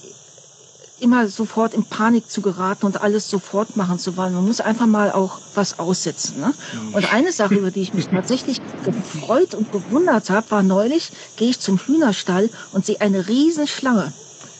immer 1.01 1.27
sofort 1.27 1.73
in 1.73 1.83
Panik 1.83 2.29
zu 2.29 2.41
geraten 2.41 2.85
und 2.85 3.01
alles 3.01 3.29
sofort 3.29 3.75
machen 3.75 3.97
zu 3.99 4.15
wollen. 4.17 4.33
Man 4.33 4.45
muss 4.45 4.61
einfach 4.61 4.85
mal 4.85 5.11
auch 5.11 5.39
was 5.55 5.79
aussetzen. 5.79 6.39
Ne? 6.39 6.53
Und 6.93 7.11
eine 7.11 7.31
Sache, 7.31 7.55
über 7.55 7.71
die 7.71 7.81
ich 7.81 7.93
mich 7.93 8.07
tatsächlich 8.07 8.61
gefreut 8.85 9.55
und 9.55 9.71
gewundert 9.71 10.29
habe, 10.29 10.51
war 10.51 10.63
neulich, 10.63 11.11
gehe 11.37 11.49
ich 11.49 11.59
zum 11.59 11.79
Hühnerstall 11.79 12.49
und 12.71 12.85
sehe 12.85 13.01
eine 13.01 13.27
Riesenschlange. 13.27 14.13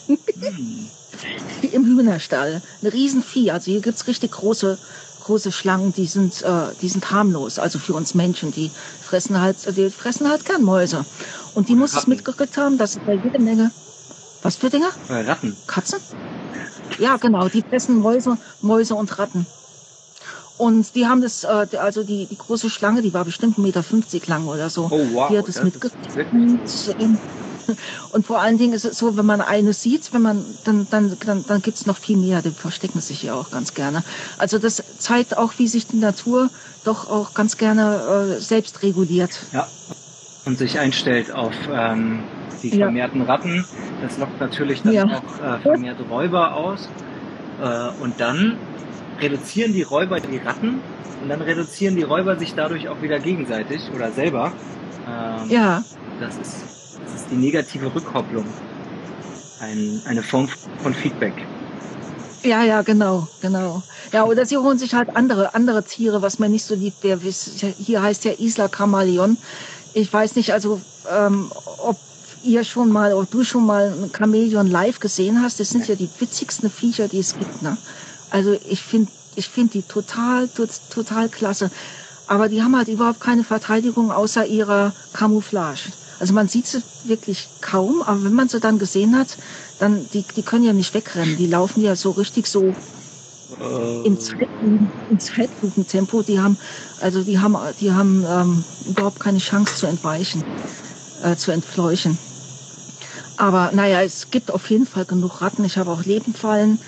Im 1.72 1.84
Hühnerstall. 1.84 2.60
Eine 2.80 2.92
Riesenvieh. 2.92 3.52
Also 3.52 3.70
hier 3.70 3.80
gibt's 3.80 4.08
richtig 4.08 4.32
große 4.32 4.78
große 5.24 5.52
Schlangen, 5.52 5.92
die 5.92 6.06
sind, 6.06 6.42
äh, 6.42 6.74
die 6.80 6.88
sind 6.88 7.10
harmlos. 7.10 7.58
Also 7.58 7.78
für 7.78 7.94
uns 7.94 8.14
Menschen, 8.14 8.52
die 8.52 8.70
fressen 9.02 9.40
halt, 9.40 9.56
die 9.76 9.90
fressen 9.90 10.28
halt 10.28 10.44
gern 10.44 10.62
Mäuse. 10.62 11.04
Und 11.54 11.68
die 11.68 11.74
muss 11.74 11.94
es 11.94 12.06
mitgekriegt 12.06 12.56
haben, 12.56 12.78
dass 12.78 12.98
bei 12.98 13.14
jede 13.14 13.38
Menge. 13.38 13.70
Was 14.42 14.56
für 14.56 14.70
Dinger? 14.70 14.90
Äh, 15.08 15.20
Ratten. 15.28 15.56
Katzen? 15.66 16.00
Ja, 16.98 17.16
genau. 17.16 17.48
Die 17.48 17.62
fressen 17.62 18.00
Mäuse, 18.00 18.36
Mäuse 18.60 18.94
und 18.94 19.18
Ratten. 19.18 19.46
Und 20.58 20.94
die 20.94 21.06
haben 21.06 21.22
das, 21.22 21.44
äh, 21.44 21.66
also 21.78 22.04
die, 22.04 22.26
die 22.26 22.38
große 22.38 22.70
Schlange, 22.70 23.02
die 23.02 23.14
war 23.14 23.24
bestimmt 23.24 23.58
1,50 23.58 23.60
Meter 23.62 23.82
lang 24.28 24.46
oder 24.46 24.70
so. 24.70 24.88
Oh, 24.90 25.06
wow. 25.12 25.28
Die 25.30 25.38
hat 25.38 25.48
es 25.48 25.62
mitgekriegt. 25.62 26.32
Und, 26.32 26.60
ähm, 26.98 27.18
und 28.12 28.26
vor 28.26 28.40
allen 28.40 28.58
Dingen 28.58 28.72
ist 28.72 28.84
es 28.84 28.98
so, 28.98 29.16
wenn 29.16 29.26
man 29.26 29.40
eine 29.40 29.72
sieht, 29.72 30.12
wenn 30.12 30.22
man, 30.22 30.44
dann, 30.64 30.86
dann, 30.90 31.16
dann, 31.24 31.44
dann 31.46 31.62
gibt's 31.62 31.86
noch 31.86 31.96
viel 31.96 32.16
mehr, 32.16 32.42
die 32.42 32.50
verstecken 32.50 33.00
sich 33.00 33.22
ja 33.22 33.34
auch 33.34 33.50
ganz 33.50 33.74
gerne. 33.74 34.02
Also 34.38 34.58
das 34.58 34.82
zeigt 34.98 35.36
auch, 35.36 35.54
wie 35.58 35.68
sich 35.68 35.86
die 35.86 35.96
Natur 35.96 36.50
doch 36.84 37.10
auch 37.10 37.34
ganz 37.34 37.56
gerne 37.56 38.36
äh, 38.36 38.40
selbst 38.40 38.82
reguliert. 38.82 39.38
Ja. 39.52 39.66
Und 40.44 40.58
sich 40.58 40.78
einstellt 40.78 41.32
auf 41.32 41.54
ähm, 41.72 42.24
die 42.62 42.70
vermehrten 42.70 43.20
ja. 43.20 43.26
Ratten. 43.26 43.64
Das 44.02 44.18
lockt 44.18 44.40
natürlich 44.40 44.82
dann 44.82 44.92
ja. 44.92 45.04
auch 45.04 45.58
äh, 45.58 45.60
vermehrt 45.60 45.98
Räuber 46.10 46.56
aus. 46.56 46.88
Äh, 47.60 48.02
und 48.02 48.20
dann 48.20 48.56
reduzieren 49.20 49.72
die 49.72 49.82
Räuber 49.82 50.18
die 50.18 50.38
Ratten 50.38 50.80
und 51.22 51.28
dann 51.28 51.40
reduzieren 51.40 51.94
die 51.94 52.02
Räuber 52.02 52.36
sich 52.36 52.54
dadurch 52.54 52.88
auch 52.88 53.00
wieder 53.00 53.20
gegenseitig 53.20 53.90
oder 53.94 54.10
selber. 54.10 54.52
Ähm, 55.08 55.48
ja. 55.48 55.84
Das 56.20 56.36
ist, 56.36 56.81
das 57.04 57.22
ist 57.22 57.26
die 57.30 57.36
negative 57.36 57.94
Rückkopplung. 57.94 58.44
Ein, 59.60 60.00
eine 60.06 60.22
Form 60.22 60.48
von 60.82 60.92
Feedback. 60.94 61.34
Ja, 62.42 62.64
ja, 62.64 62.82
genau, 62.82 63.28
genau. 63.40 63.82
Ja, 64.12 64.24
oder 64.24 64.44
sie 64.44 64.56
holen 64.56 64.78
sich 64.78 64.94
halt 64.94 65.14
andere, 65.14 65.54
andere 65.54 65.84
Tiere, 65.84 66.22
was 66.22 66.40
mir 66.40 66.48
nicht 66.48 66.64
so 66.64 66.74
liebt. 66.74 67.04
Der, 67.04 67.18
hier 67.18 68.02
heißt 68.02 68.24
ja 68.24 68.32
Isla 68.32 68.68
Chamaleon. 68.68 69.38
Ich 69.94 70.12
weiß 70.12 70.34
nicht, 70.34 70.52
also 70.52 70.80
ähm, 71.10 71.52
ob 71.78 71.96
ihr 72.42 72.64
schon 72.64 72.90
mal, 72.90 73.14
ob 73.14 73.30
du 73.30 73.44
schon 73.44 73.64
mal 73.64 73.92
ein 73.92 74.10
Chamäleon 74.12 74.66
live 74.66 74.98
gesehen 74.98 75.40
hast. 75.40 75.60
Das 75.60 75.70
sind 75.70 75.86
ja 75.86 75.94
die 75.94 76.10
witzigsten 76.18 76.68
Viecher, 76.68 77.06
die 77.06 77.20
es 77.20 77.38
gibt. 77.38 77.62
Ne? 77.62 77.76
Also 78.30 78.58
ich 78.68 78.82
finde 78.82 79.12
ich 79.36 79.48
finde 79.48 79.74
die 79.74 79.82
total, 79.82 80.48
total 80.90 81.28
klasse. 81.28 81.70
Aber 82.26 82.48
die 82.48 82.62
haben 82.62 82.76
halt 82.76 82.88
überhaupt 82.88 83.20
keine 83.20 83.44
Verteidigung 83.44 84.10
außer 84.10 84.46
ihrer 84.46 84.92
Camouflage. 85.12 85.92
Also 86.22 86.34
man 86.34 86.46
sieht 86.48 86.66
sie 86.68 86.82
wirklich 87.04 87.48
kaum, 87.60 88.00
aber 88.02 88.22
wenn 88.24 88.34
man 88.34 88.48
sie 88.48 88.60
dann 88.60 88.78
gesehen 88.78 89.18
hat, 89.18 89.36
dann 89.80 90.06
die, 90.14 90.24
die 90.36 90.42
können 90.42 90.64
ja 90.64 90.72
nicht 90.72 90.94
wegrennen. 90.94 91.36
Die 91.36 91.48
laufen 91.48 91.82
ja 91.82 91.96
so 91.96 92.12
richtig 92.12 92.46
so 92.46 92.62
äh. 92.62 94.06
im, 94.06 94.16
im 95.10 95.18
Zeitlupentempo. 95.18 96.22
Die 96.22 96.40
haben 96.40 96.56
also 97.00 97.22
die 97.22 97.40
haben 97.40 97.56
die 97.80 97.92
haben 97.92 98.24
ähm, 98.26 98.64
überhaupt 98.86 99.18
keine 99.18 99.38
Chance 99.38 99.74
zu 99.74 99.86
entweichen, 99.86 100.44
äh, 101.24 101.34
zu 101.36 101.50
entfleuchen. 101.50 102.16
Aber 103.36 103.72
naja, 103.72 104.02
es 104.02 104.30
gibt 104.30 104.52
auf 104.52 104.70
jeden 104.70 104.86
Fall 104.86 105.04
genug 105.04 105.40
Ratten. 105.42 105.64
Ich 105.64 105.76
habe 105.76 105.90
auch 105.90 106.04
Lebenfallen 106.04 106.78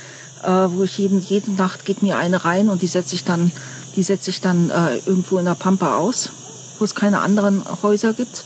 äh, 0.44 0.70
wo 0.70 0.84
ich 0.84 0.98
jeden, 0.98 1.20
jede 1.20 1.52
Nacht 1.52 1.84
geht 1.84 2.02
mir 2.02 2.18
eine 2.18 2.44
rein 2.44 2.68
und 2.68 2.82
die 2.82 2.86
setze 2.86 3.14
ich 3.14 3.24
dann, 3.24 3.50
die 3.96 4.02
setze 4.02 4.30
ich 4.30 4.40
dann 4.40 4.70
äh, 4.70 4.96
irgendwo 5.06 5.38
in 5.38 5.44
der 5.44 5.54
Pampa 5.54 5.96
aus, 5.96 6.30
wo 6.78 6.84
es 6.84 6.94
keine 6.94 7.20
anderen 7.20 7.62
Häuser 7.82 8.12
gibt. 8.12 8.44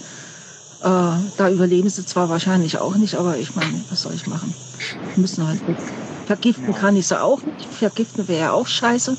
Äh, 0.80 0.86
da 1.36 1.50
überleben 1.50 1.88
sie 1.88 2.06
zwar 2.06 2.28
wahrscheinlich 2.28 2.78
auch 2.78 2.94
nicht, 2.96 3.16
aber 3.16 3.36
ich 3.36 3.54
meine, 3.56 3.80
was 3.90 4.02
soll 4.02 4.14
ich 4.14 4.26
machen? 4.26 4.54
Die 5.16 5.20
müssen 5.20 5.46
halt 5.46 5.66
weg. 5.66 5.76
Vergiften 6.26 6.74
kann 6.74 6.94
ich 6.94 7.08
sie 7.08 7.20
auch 7.20 7.42
nicht. 7.42 7.66
Vergiften 7.66 8.28
wäre 8.28 8.40
ja 8.40 8.52
auch 8.52 8.66
scheiße. 8.66 9.16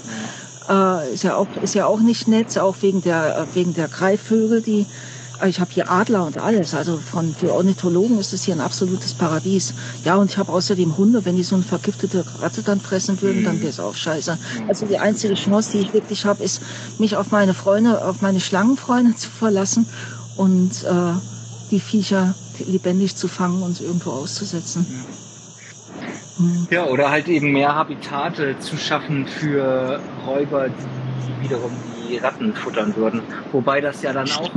Äh, 0.69 1.13
ist 1.13 1.23
ja 1.23 1.35
auch 1.35 1.47
ist 1.61 1.75
ja 1.75 1.85
auch 1.85 1.99
nicht 1.99 2.27
nett, 2.27 2.57
auch 2.57 2.77
wegen 2.81 3.01
der 3.01 3.47
wegen 3.53 3.73
der 3.73 3.87
Greifvögel, 3.87 4.61
die 4.61 4.85
ich 5.47 5.59
habe 5.59 5.71
hier 5.71 5.89
Adler 5.89 6.25
und 6.25 6.37
alles. 6.37 6.73
Also 6.73 6.97
von 6.97 7.33
für 7.33 7.53
Ornithologen 7.53 8.19
ist 8.19 8.33
es 8.33 8.43
hier 8.43 8.55
ein 8.55 8.61
absolutes 8.61 9.13
Paradies. 9.13 9.73
Ja, 10.03 10.15
und 10.15 10.29
ich 10.29 10.37
habe 10.37 10.51
außerdem 10.51 10.97
Hunde. 10.97 11.23
Wenn 11.25 11.35
die 11.35 11.43
so 11.43 11.55
eine 11.55 11.63
vergiftete 11.63 12.25
Ratte 12.41 12.61
dann 12.61 12.79
fressen 12.81 13.21
würden, 13.21 13.43
dann 13.43 13.59
wäre 13.59 13.69
es 13.69 13.79
auch 13.79 13.95
scheiße. 13.95 14.37
Also 14.67 14.85
die 14.85 14.99
einzige 14.99 15.35
Chance, 15.35 15.71
die 15.73 15.79
ich 15.79 15.93
wirklich 15.93 16.25
habe, 16.25 16.43
ist, 16.43 16.61
mich 16.99 17.15
auf 17.15 17.31
meine 17.31 17.53
Freunde, 17.53 18.03
auf 18.03 18.21
meine 18.21 18.39
Schlangenfreunde 18.39 19.15
zu 19.17 19.29
verlassen 19.29 19.87
und 20.35 20.83
äh, 20.83 21.13
die 21.71 21.79
Viecher 21.79 22.35
lebendig 22.67 23.15
zu 23.15 23.27
fangen 23.27 23.63
und 23.63 23.79
irgendwo 23.81 24.11
auszusetzen. 24.11 24.85
Ja, 26.69 26.85
oder 26.85 27.09
halt 27.09 27.27
eben 27.27 27.51
mehr 27.51 27.75
Habitate 27.75 28.57
zu 28.59 28.77
schaffen 28.77 29.27
für 29.27 29.99
Räuber, 30.25 30.69
die 30.69 31.43
wiederum 31.43 31.71
die 32.09 32.17
Ratten 32.17 32.53
futtern 32.55 32.95
würden. 32.95 33.21
Wobei 33.51 33.81
das 33.81 34.01
ja 34.01 34.13
dann 34.13 34.29
auch 34.31 34.51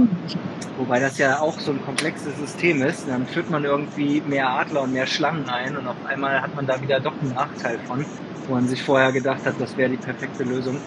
Wobei 0.78 1.00
das 1.00 1.18
ja 1.18 1.38
auch 1.38 1.60
so 1.60 1.70
ein 1.70 1.84
komplexes 1.84 2.36
System 2.38 2.82
ist. 2.82 3.06
Dann 3.06 3.26
führt 3.26 3.50
man 3.50 3.64
irgendwie 3.64 4.20
mehr 4.22 4.48
Adler 4.48 4.82
und 4.82 4.92
mehr 4.92 5.06
Schlangen 5.06 5.48
ein 5.48 5.76
und 5.76 5.86
auf 5.86 5.96
einmal 6.06 6.40
hat 6.40 6.54
man 6.56 6.66
da 6.66 6.80
wieder 6.80 6.98
doch 6.98 7.12
einen 7.20 7.34
Nachteil 7.34 7.78
von, 7.86 8.04
wo 8.48 8.54
man 8.54 8.66
sich 8.66 8.82
vorher 8.82 9.12
gedacht 9.12 9.44
hat, 9.44 9.54
das 9.60 9.76
wäre 9.76 9.90
die 9.90 9.96
perfekte 9.96 10.44
Lösung. 10.44 10.78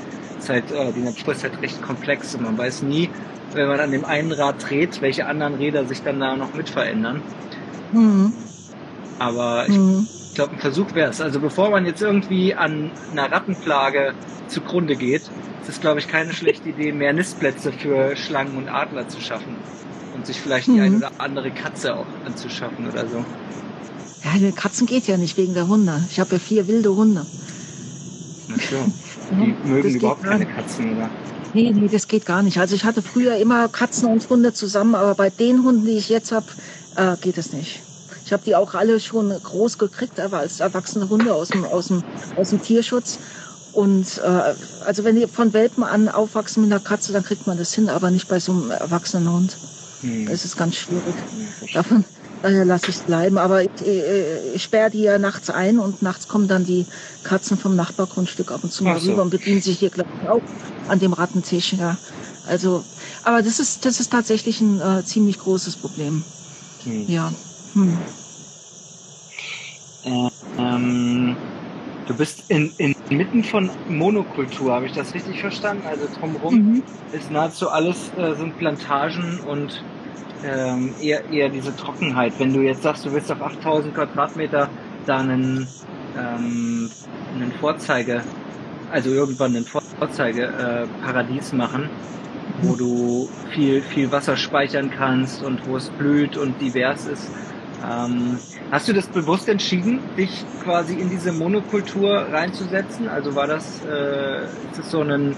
Ist 0.46 0.50
halt, 0.50 0.72
äh, 0.72 0.94
die 0.94 1.02
Natur 1.02 1.34
ist 1.34 1.44
halt 1.44 1.62
recht 1.62 1.82
komplex 1.82 2.36
und 2.36 2.44
man 2.44 2.58
weiß 2.58 2.84
nie, 2.84 3.10
wenn 3.54 3.68
man 3.68 3.80
an 3.80 3.92
dem 3.92 4.06
einen 4.06 4.32
Rad 4.32 4.70
dreht, 4.70 5.02
welche 5.02 5.26
anderen 5.26 5.56
Räder 5.56 5.86
sich 5.86 6.02
dann 6.04 6.20
da 6.20 6.36
noch 6.36 6.54
mit 6.54 6.70
verändern. 6.70 7.22
Mhm. 7.92 8.34
Aber 9.18 9.66
ich 9.68 9.76
mhm. 9.76 10.08
glaube, 10.34 10.54
ein 10.54 10.60
Versuch 10.60 10.94
wäre 10.94 11.10
es. 11.10 11.22
Also 11.22 11.40
bevor 11.40 11.70
man 11.70 11.86
jetzt 11.86 12.02
irgendwie 12.02 12.54
an 12.54 12.92
einer 13.12 13.32
Rattenplage 13.32 14.14
zugrunde 14.48 14.96
geht, 14.96 15.22
ist 15.22 15.70
es, 15.70 15.82
glaube 15.82 16.00
ich, 16.00 16.08
keine 16.08 16.34
schlechte 16.34 16.70
Idee, 16.70 16.92
mehr 16.92 17.14
Nistplätze 17.14 17.72
für 17.72 18.16
Schlangen 18.16 18.58
und 18.58 18.70
Adler 18.70 19.08
zu 19.08 19.22
schaffen. 19.22 19.56
Und 20.16 20.26
sich 20.26 20.40
vielleicht 20.40 20.68
mhm. 20.68 20.74
die 20.76 20.82
ein 20.82 20.98
oder 20.98 21.12
andere 21.18 21.52
Katze 21.52 21.96
auch 21.96 22.06
anzuschaffen 22.26 22.88
oder 22.90 23.08
so. 23.08 23.26
Ja, 24.24 24.32
die 24.40 24.52
Katzen 24.52 24.88
geht 24.88 25.08
ja 25.08 25.18
nicht 25.18 25.38
wegen 25.38 25.54
der 25.54 25.68
Hunde. 25.68 26.04
Ich 26.10 26.20
habe 26.20 26.34
ja 26.34 26.40
vier 26.40 26.68
wilde 26.68 26.96
Hunde. 26.96 27.26
Ach 28.54 28.62
so. 28.62 28.78
Die 29.32 29.50
ja, 29.50 29.56
mögen 29.64 29.96
überhaupt 29.96 30.24
keine 30.24 30.46
Katzen, 30.46 30.98
oder? 30.98 31.10
Nee, 31.54 31.72
nee, 31.72 31.88
das 31.88 32.08
geht 32.08 32.26
gar 32.26 32.44
nicht. 32.44 32.58
Also 32.58 32.76
ich 32.76 32.84
hatte 32.84 33.02
früher 33.02 33.38
immer 33.38 33.68
Katzen 33.70 34.10
und 34.10 34.30
Hunde 34.30 34.54
zusammen, 34.54 34.96
aber 34.96 35.16
bei 35.16 35.30
den 35.30 35.64
Hunden, 35.64 35.86
die 35.86 35.98
ich 35.98 36.10
jetzt 36.10 36.32
habe, 36.32 36.46
äh, 36.96 37.16
geht 37.22 37.38
es 37.38 37.54
nicht. 37.54 37.82
Ich 38.26 38.34
habe 38.34 38.44
die 38.46 38.56
auch 38.56 38.74
alle 38.74 39.00
schon 39.00 39.30
groß 39.30 39.78
gekriegt, 39.78 40.20
aber 40.20 40.40
als 40.40 40.60
erwachsene 40.60 41.08
Hunde 41.10 41.34
aus 41.34 41.50
dem, 41.50 41.64
aus 41.64 41.88
dem, 41.88 42.04
aus 42.36 42.50
dem 42.50 42.62
Tierschutz. 42.62 43.20
Und 43.72 44.20
äh, 44.24 44.54
also 44.86 45.04
wenn 45.04 45.16
die 45.16 45.28
von 45.28 45.54
Welpen 45.54 45.84
an 45.84 46.10
aufwachsen 46.10 46.64
mit 46.64 46.72
einer 46.72 46.82
Katze, 46.82 47.14
dann 47.14 47.24
kriegt 47.24 47.46
man 47.46 47.58
das 47.58 47.74
hin, 47.74 47.90
aber 47.90 48.10
nicht 48.10 48.28
bei 48.28 48.40
so 48.40 48.52
einem 48.52 48.72
erwachsenen 48.72 49.32
Hund. 49.32 49.58
Hm. 50.02 50.28
Das 50.28 50.44
ist 50.44 50.58
ganz 50.58 50.76
schwierig. 50.76 51.14
Davon, 51.74 52.04
daher 52.46 52.66
lasse 52.66 52.90
ich 52.90 52.96
es 52.96 53.02
bleiben. 53.02 53.38
Aber 53.38 53.64
ich, 53.64 53.70
ich, 53.82 54.04
ich 54.56 54.64
sperre 54.64 54.90
die 54.90 55.02
ja 55.02 55.18
nachts 55.18 55.50
ein 55.50 55.80
und 55.80 56.02
nachts 56.02 56.28
kommen 56.28 56.48
dann 56.48 56.66
die 56.66 56.86
Katzen 57.24 57.58
vom 57.58 57.76
Nachbargrundstück 57.76 58.52
ab 58.52 58.64
und 58.64 58.72
zu 58.72 58.84
mal 58.84 59.00
so. 59.00 59.12
rüber 59.12 59.24
und 59.24 59.30
bedienen 59.30 59.62
sich 59.62 59.80
hier, 59.80 59.90
glaube 59.90 60.10
ich, 60.22 60.30
auch 60.30 60.42
an 60.88 61.00
dem 61.00 61.14
Rattentisch. 61.14 61.74
Ja. 61.74 61.98
Also, 62.48 62.84
aber 63.24 63.42
das 63.42 63.60
ist, 63.60 63.86
das 63.86 64.00
ist 64.00 64.12
tatsächlich 64.12 64.62
ein 64.62 64.80
äh, 64.80 65.04
ziemlich 65.04 65.40
großes 65.40 65.78
Problem. 65.78 66.24
Hm. 66.84 67.06
Ja. 67.08 67.34
Hm. 67.74 67.98
Äh, 70.06 70.30
ähm, 70.58 71.36
Du 72.08 72.14
bist 72.14 72.44
in, 72.50 72.72
inmitten 72.78 73.44
von 73.44 73.70
Monokultur, 73.90 74.74
habe 74.74 74.86
ich 74.86 74.92
das 74.92 75.16
richtig 75.16 75.42
verstanden? 75.42 75.88
Also 75.88 76.08
drumherum 76.20 76.56
mhm. 76.56 76.84
ist 77.12 77.32
nahezu 77.32 77.70
alles 77.70 78.12
äh, 78.16 78.36
sind 78.36 78.60
Plantagen 78.60 79.40
und 79.40 79.84
ähm, 80.46 80.94
eher, 81.02 81.30
eher 81.30 81.50
diese 81.50 81.76
Trockenheit. 81.76 82.34
Wenn 82.40 82.54
du 82.54 82.62
jetzt 82.62 82.84
sagst, 82.84 83.06
du 83.06 83.12
willst 83.12 83.32
auf 83.32 83.42
8000 83.42 83.94
Quadratmeter 83.94 84.70
da 85.06 85.18
einen, 85.18 85.68
ähm, 86.18 86.90
einen 87.34 87.52
Vorzeige, 87.60 88.22
also 88.92 89.10
irgendwann 89.10 89.56
einen 89.56 89.66
Vorzeigeparadies 89.66 91.54
äh, 91.54 91.56
machen, 91.56 91.90
wo 92.62 92.76
du 92.76 93.30
viel, 93.54 93.82
viel 93.82 94.12
Wasser 94.12 94.38
speichern 94.38 94.92
kannst 94.92 95.44
und 95.44 95.68
wo 95.68 95.78
es 95.78 95.90
blüht 95.90 96.38
und 96.38 96.62
divers 96.62 97.06
ist, 97.08 97.30
ähm, 97.84 98.38
hast 98.72 98.88
du 98.88 98.94
das 98.94 99.08
bewusst 99.08 99.50
entschieden, 99.50 100.00
dich 100.18 100.46
quasi 100.64 100.94
in 100.96 101.10
diese 101.10 101.32
Monokultur 101.32 102.28
reinzusetzen? 102.32 103.08
Also 103.08 103.36
war 103.36 103.48
das, 103.48 103.82
äh, 103.86 104.46
ist 104.46 104.80
das 104.80 104.92
so 104.92 105.02
ein, 105.02 105.36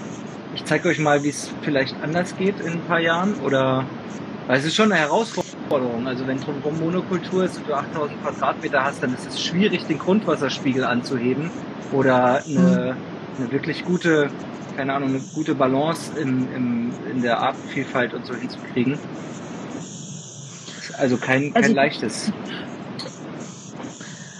ich 0.54 0.64
zeige 0.64 0.88
euch 0.88 0.98
mal, 0.98 1.22
wie 1.24 1.28
es 1.28 1.50
vielleicht 1.62 1.96
anders 2.02 2.36
geht 2.36 2.60
in 2.60 2.72
ein 2.72 2.80
paar 2.86 3.00
Jahren? 3.00 3.34
Oder, 3.44 3.84
es 4.56 4.64
ist 4.64 4.74
schon 4.74 4.92
eine 4.92 5.00
Herausforderung. 5.00 6.06
Also 6.06 6.26
wenn 6.26 6.40
drumherum 6.40 6.78
Monokultur 6.80 7.44
ist 7.44 7.58
und 7.58 7.68
du 7.68 7.74
8000 7.74 8.22
Quadratmeter 8.22 8.84
hast, 8.84 9.02
dann 9.02 9.14
ist 9.14 9.26
es 9.26 9.42
schwierig, 9.42 9.84
den 9.86 9.98
Grundwasserspiegel 9.98 10.84
anzuheben 10.84 11.50
oder 11.92 12.42
eine, 12.46 12.96
eine 13.38 13.52
wirklich 13.52 13.84
gute, 13.84 14.30
keine 14.76 14.94
Ahnung, 14.94 15.10
eine 15.10 15.20
gute 15.34 15.54
Balance 15.54 16.18
in, 16.18 16.48
in, 16.54 16.92
in 17.10 17.22
der 17.22 17.38
Artenvielfalt 17.40 18.14
und 18.14 18.26
so 18.26 18.34
hinzukriegen. 18.34 18.98
Also 20.96 21.16
kein, 21.18 21.52
kein 21.52 21.64
also, 21.64 21.74
leichtes. 21.74 22.32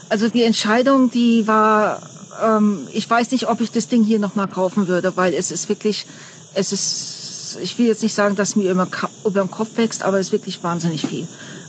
Also 0.09 0.29
die 0.29 0.43
Entscheidung, 0.43 1.11
die 1.11 1.47
war 1.47 2.01
ähm, 2.43 2.89
ich 2.93 3.09
weiß 3.09 3.31
nicht, 3.33 3.49
ob 3.49 3.61
ich 3.61 3.71
das 3.71 3.89
Ding 3.89 4.05
hier 4.05 4.19
nochmal 4.19 4.49
kaufen 4.49 4.89
würde, 4.89 5.17
weil 5.17 5.35
es 5.35 5.51
ist 5.51 5.69
wirklich, 5.69 6.07
es 6.55 6.73
ist, 6.73 7.18
ich 7.63 7.79
will 7.79 7.87
jetzt 7.87 8.03
nicht 8.03 8.15
sagen, 8.15 8.37
dass 8.37 8.57
mir 8.57 8.71
immer 8.71 8.89
über 9.25 9.41
den 9.41 9.51
Kopf 9.51 9.77
wächst, 9.77 10.03
aber 10.03 10.19
es 10.19 10.29
ist 10.29 10.33
wirklich 10.33 10.63
wahnsinnig 10.63 11.07
viel. 11.07 11.27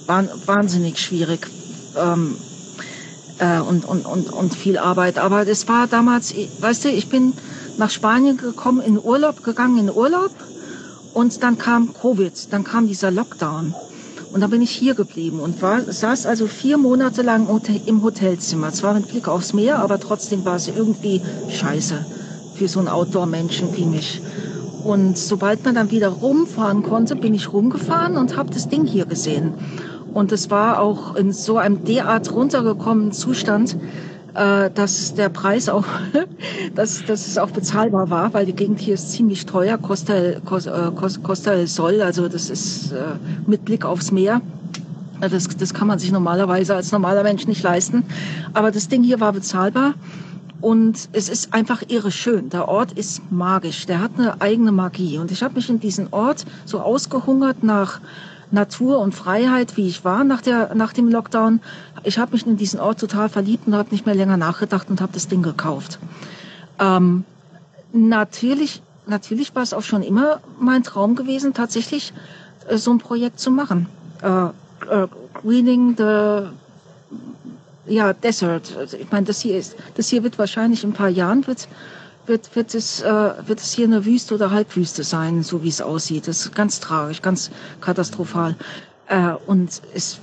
wahnsinnig 0.07 0.99
schwierig. 0.99 1.47
Ähm, 1.95 2.35
äh, 3.39 3.59
und, 3.59 3.85
und, 3.85 4.05
und, 4.05 4.31
und 4.31 4.55
viel 4.55 4.77
Arbeit. 4.77 5.17
Aber 5.17 5.45
das 5.45 5.67
war 5.67 5.87
damals, 5.87 6.33
weißt 6.59 6.85
du, 6.85 6.89
ich 6.89 7.09
bin 7.09 7.33
nach 7.77 7.89
Spanien 7.89 8.37
gekommen, 8.37 8.81
in 8.81 9.01
Urlaub 9.01 9.43
gegangen, 9.43 9.77
in 9.79 9.91
Urlaub. 9.91 10.31
Und 11.13 11.41
dann 11.41 11.57
kam 11.57 11.93
Covid, 11.93 12.53
dann 12.53 12.63
kam 12.63 12.87
dieser 12.87 13.09
Lockdown. 13.11 13.73
Und 14.31 14.41
dann 14.41 14.51
bin 14.51 14.61
ich 14.61 14.69
hier 14.69 14.93
geblieben 14.93 15.39
und 15.39 15.59
war, 15.61 15.81
saß 15.81 16.27
also 16.27 16.45
vier 16.45 16.77
Monate 16.77 17.23
lang 17.23 17.47
im 17.87 18.03
Hotelzimmer. 18.03 18.71
Zwar 18.71 18.93
mit 18.93 19.07
Blick 19.07 19.27
aufs 19.27 19.53
Meer, 19.53 19.79
aber 19.79 19.99
trotzdem 19.99 20.45
war 20.45 20.55
es 20.55 20.67
irgendwie 20.67 21.21
scheiße 21.49 22.05
für 22.55 22.67
so 22.67 22.79
einen 22.79 22.89
Outdoor-Menschen 22.89 23.75
wie 23.75 23.85
mich. 23.85 24.21
Und 24.83 25.17
sobald 25.17 25.63
man 25.65 25.75
dann 25.75 25.91
wieder 25.91 26.09
rumfahren 26.09 26.83
konnte, 26.83 27.15
bin 27.15 27.33
ich 27.33 27.51
rumgefahren 27.51 28.17
und 28.17 28.37
habe 28.37 28.49
das 28.49 28.69
Ding 28.69 28.85
hier 28.85 29.05
gesehen. 29.05 29.53
Und 30.13 30.31
es 30.31 30.49
war 30.49 30.79
auch 30.79 31.15
in 31.15 31.31
so 31.33 31.57
einem 31.57 31.83
derart 31.83 32.33
runtergekommenen 32.33 33.11
Zustand, 33.11 33.77
äh, 34.33 34.69
dass 34.71 35.13
der 35.15 35.29
Preis 35.29 35.69
auch, 35.69 35.85
dass, 36.75 37.03
dass 37.05 37.27
es 37.27 37.37
auch 37.37 37.51
bezahlbar 37.51 38.09
war, 38.09 38.33
weil 38.33 38.45
die 38.45 38.53
Gegend 38.53 38.79
hier 38.79 38.93
ist 38.93 39.11
ziemlich 39.11 39.45
teuer, 39.45 39.77
Costa, 39.77 40.39
Costa, 40.45 40.91
Costa 41.23 41.51
del 41.55 41.67
Sol, 41.67 42.01
also 42.01 42.27
das 42.27 42.49
ist 42.49 42.91
äh, 42.91 43.03
mit 43.47 43.65
Blick 43.65 43.85
aufs 43.85 44.11
Meer. 44.11 44.41
Das, 45.19 45.49
das 45.49 45.73
kann 45.73 45.87
man 45.87 45.99
sich 45.99 46.13
normalerweise 46.13 46.75
als 46.75 46.93
normaler 46.93 47.23
Mensch 47.23 47.45
nicht 47.45 47.61
leisten. 47.61 48.03
Aber 48.53 48.71
das 48.71 48.87
Ding 48.87 49.03
hier 49.03 49.19
war 49.19 49.33
bezahlbar. 49.33 49.95
Und 50.61 51.09
es 51.13 51.29
ist 51.29 51.53
einfach 51.53 51.83
irre 51.87 52.11
schön. 52.11 52.49
Der 52.49 52.67
Ort 52.67 52.91
ist 52.91 53.31
magisch. 53.31 53.85
Der 53.85 54.01
hat 54.01 54.11
eine 54.17 54.41
eigene 54.41 54.71
Magie. 54.71 55.17
Und 55.17 55.31
ich 55.31 55.41
habe 55.41 55.55
mich 55.55 55.69
in 55.69 55.79
diesen 55.79 56.11
Ort 56.11 56.45
so 56.65 56.81
ausgehungert 56.81 57.63
nach 57.63 58.01
Natur 58.51 58.99
und 58.99 59.13
Freiheit, 59.13 59.77
wie 59.77 59.87
ich 59.87 60.03
war 60.03 60.23
nach, 60.23 60.41
der, 60.41 60.75
nach 60.75 60.93
dem 60.93 61.09
Lockdown. 61.09 61.61
Ich 62.03 62.17
habe 62.17 62.33
mich 62.33 62.45
in 62.45 62.57
diesen 62.57 62.79
Ort 62.79 62.99
total 62.99 63.29
verliebt 63.29 63.67
und 63.67 63.75
habe 63.75 63.89
nicht 63.91 64.05
mehr 64.05 64.15
länger 64.15 64.37
nachgedacht 64.37 64.89
und 64.89 65.01
habe 65.01 65.13
das 65.13 65.27
Ding 65.27 65.43
gekauft. 65.43 65.99
Ähm, 66.79 67.23
natürlich, 67.93 68.81
natürlich 69.05 69.53
war 69.55 69.63
es 69.63 69.73
auch 69.73 69.83
schon 69.83 70.01
immer 70.01 70.41
mein 70.59 70.83
Traum 70.83 71.15
gewesen, 71.15 71.53
tatsächlich 71.53 72.13
äh, 72.67 72.77
so 72.77 72.91
ein 72.91 72.97
Projekt 72.97 73.39
zu 73.39 73.51
machen. 73.51 73.87
Äh, 74.21 74.45
äh, 74.45 75.07
Greening 75.41 75.95
the 75.97 76.49
ja, 77.89 78.13
Desert. 78.13 78.75
Also 78.77 78.97
ich 78.97 79.11
meine, 79.11 79.25
das 79.25 79.41
hier 79.41 79.57
ist, 79.57 79.75
das 79.95 80.07
hier 80.09 80.23
wird 80.23 80.37
wahrscheinlich 80.39 80.83
in 80.83 80.91
ein 80.91 80.93
paar 80.93 81.09
Jahren 81.09 81.45
wird 81.47 81.67
wird, 82.29 82.55
wird, 82.55 82.75
es, 82.75 83.01
äh, 83.01 83.33
wird 83.45 83.59
es 83.59 83.73
hier 83.73 83.85
eine 83.85 84.05
Wüste 84.05 84.35
oder 84.35 84.51
Halbwüste 84.51 85.03
sein, 85.03 85.43
so 85.43 85.63
wie 85.63 85.67
es 85.67 85.81
aussieht. 85.81 86.27
Das 86.27 86.41
ist 86.41 86.55
ganz 86.55 86.79
tragisch, 86.79 87.21
ganz 87.21 87.51
katastrophal. 87.81 88.55
Äh, 89.07 89.33
und 89.47 89.81
es, 89.93 90.19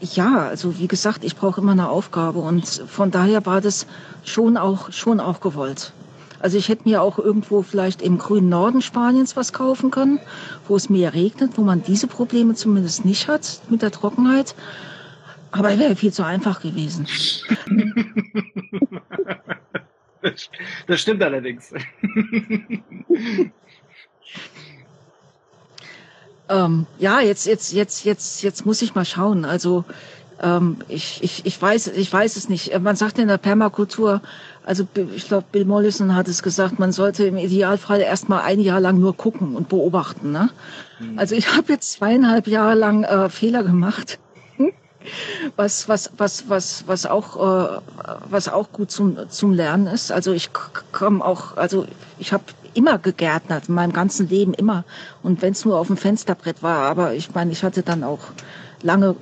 ja, 0.00 0.48
also 0.48 0.78
wie 0.78 0.88
gesagt, 0.88 1.24
ich 1.24 1.36
brauche 1.36 1.60
immer 1.60 1.72
eine 1.72 1.88
Aufgabe 1.88 2.40
und 2.40 2.66
von 2.66 3.10
daher 3.10 3.46
war 3.46 3.60
das 3.60 3.86
schon 4.24 4.56
auch, 4.56 4.92
schon 4.92 5.20
auch 5.20 5.40
gewollt. 5.40 5.92
Also 6.40 6.58
ich 6.58 6.68
hätte 6.68 6.88
mir 6.88 7.02
auch 7.02 7.20
irgendwo 7.20 7.62
vielleicht 7.62 8.02
im 8.02 8.18
grünen 8.18 8.48
Norden 8.48 8.82
Spaniens 8.82 9.36
was 9.36 9.52
kaufen 9.52 9.92
können, 9.92 10.18
wo 10.66 10.74
es 10.74 10.90
mehr 10.90 11.14
regnet, 11.14 11.52
wo 11.56 11.62
man 11.62 11.84
diese 11.84 12.08
Probleme 12.08 12.56
zumindest 12.56 13.04
nicht 13.04 13.28
hat 13.28 13.60
mit 13.70 13.80
der 13.80 13.92
Trockenheit. 13.92 14.56
Aber 15.52 15.78
wäre 15.78 15.96
viel 15.96 16.12
zu 16.12 16.24
einfach 16.24 16.60
gewesen. 16.60 17.06
Das 20.86 21.00
stimmt 21.00 21.22
allerdings. 21.22 21.72
ähm, 26.48 26.86
ja, 26.98 27.20
jetzt, 27.20 27.46
jetzt, 27.46 27.72
jetzt, 27.72 28.04
jetzt, 28.04 28.42
jetzt 28.42 28.64
muss 28.64 28.82
ich 28.82 28.94
mal 28.94 29.04
schauen. 29.04 29.44
Also 29.44 29.84
ähm, 30.40 30.76
ich, 30.88 31.22
ich, 31.22 31.44
ich 31.44 31.60
weiß, 31.60 31.88
ich 31.88 32.12
weiß 32.12 32.36
es 32.36 32.48
nicht. 32.48 32.78
Man 32.80 32.94
sagt 32.94 33.18
in 33.18 33.28
der 33.28 33.38
Permakultur, 33.38 34.22
also 34.64 34.86
ich 35.14 35.26
glaube, 35.26 35.46
Bill 35.50 35.64
Mollison 35.64 36.14
hat 36.14 36.28
es 36.28 36.42
gesagt, 36.42 36.78
man 36.78 36.92
sollte 36.92 37.24
im 37.24 37.36
Idealfall 37.36 38.00
erst 38.00 38.28
mal 38.28 38.42
ein 38.42 38.60
Jahr 38.60 38.80
lang 38.80 39.00
nur 39.00 39.16
gucken 39.16 39.56
und 39.56 39.68
beobachten. 39.68 40.30
Ne? 40.30 40.50
Mhm. 41.00 41.18
Also 41.18 41.34
ich 41.34 41.56
habe 41.56 41.72
jetzt 41.72 41.92
zweieinhalb 41.92 42.46
Jahre 42.46 42.74
lang 42.74 43.02
äh, 43.02 43.28
Fehler 43.28 43.64
gemacht 43.64 44.20
was, 45.56 45.88
was, 45.88 46.10
was, 46.16 46.48
was, 46.48 46.84
was 46.86 47.06
auch, 47.06 47.36
äh, 47.36 47.80
was 48.28 48.48
auch 48.48 48.70
gut 48.72 48.90
zum, 48.90 49.18
zum 49.28 49.52
Lernen 49.52 49.86
ist. 49.86 50.12
Also 50.12 50.32
ich 50.32 50.50
komme 50.92 51.24
auch, 51.24 51.56
also 51.56 51.86
ich 52.18 52.32
habe 52.32 52.44
immer 52.74 52.98
gegärtnert, 52.98 53.68
in 53.68 53.74
meinem 53.74 53.92
ganzen 53.92 54.28
Leben 54.28 54.54
immer. 54.54 54.84
Und 55.22 55.42
wenn 55.42 55.52
es 55.52 55.64
nur 55.64 55.78
auf 55.78 55.88
dem 55.88 55.96
Fensterbrett 55.96 56.62
war, 56.62 56.88
aber 56.88 57.14
ich 57.14 57.34
meine, 57.34 57.52
ich 57.52 57.62
hatte 57.62 57.82
dann 57.82 58.04
auch 58.04 58.20
lange 58.82 59.14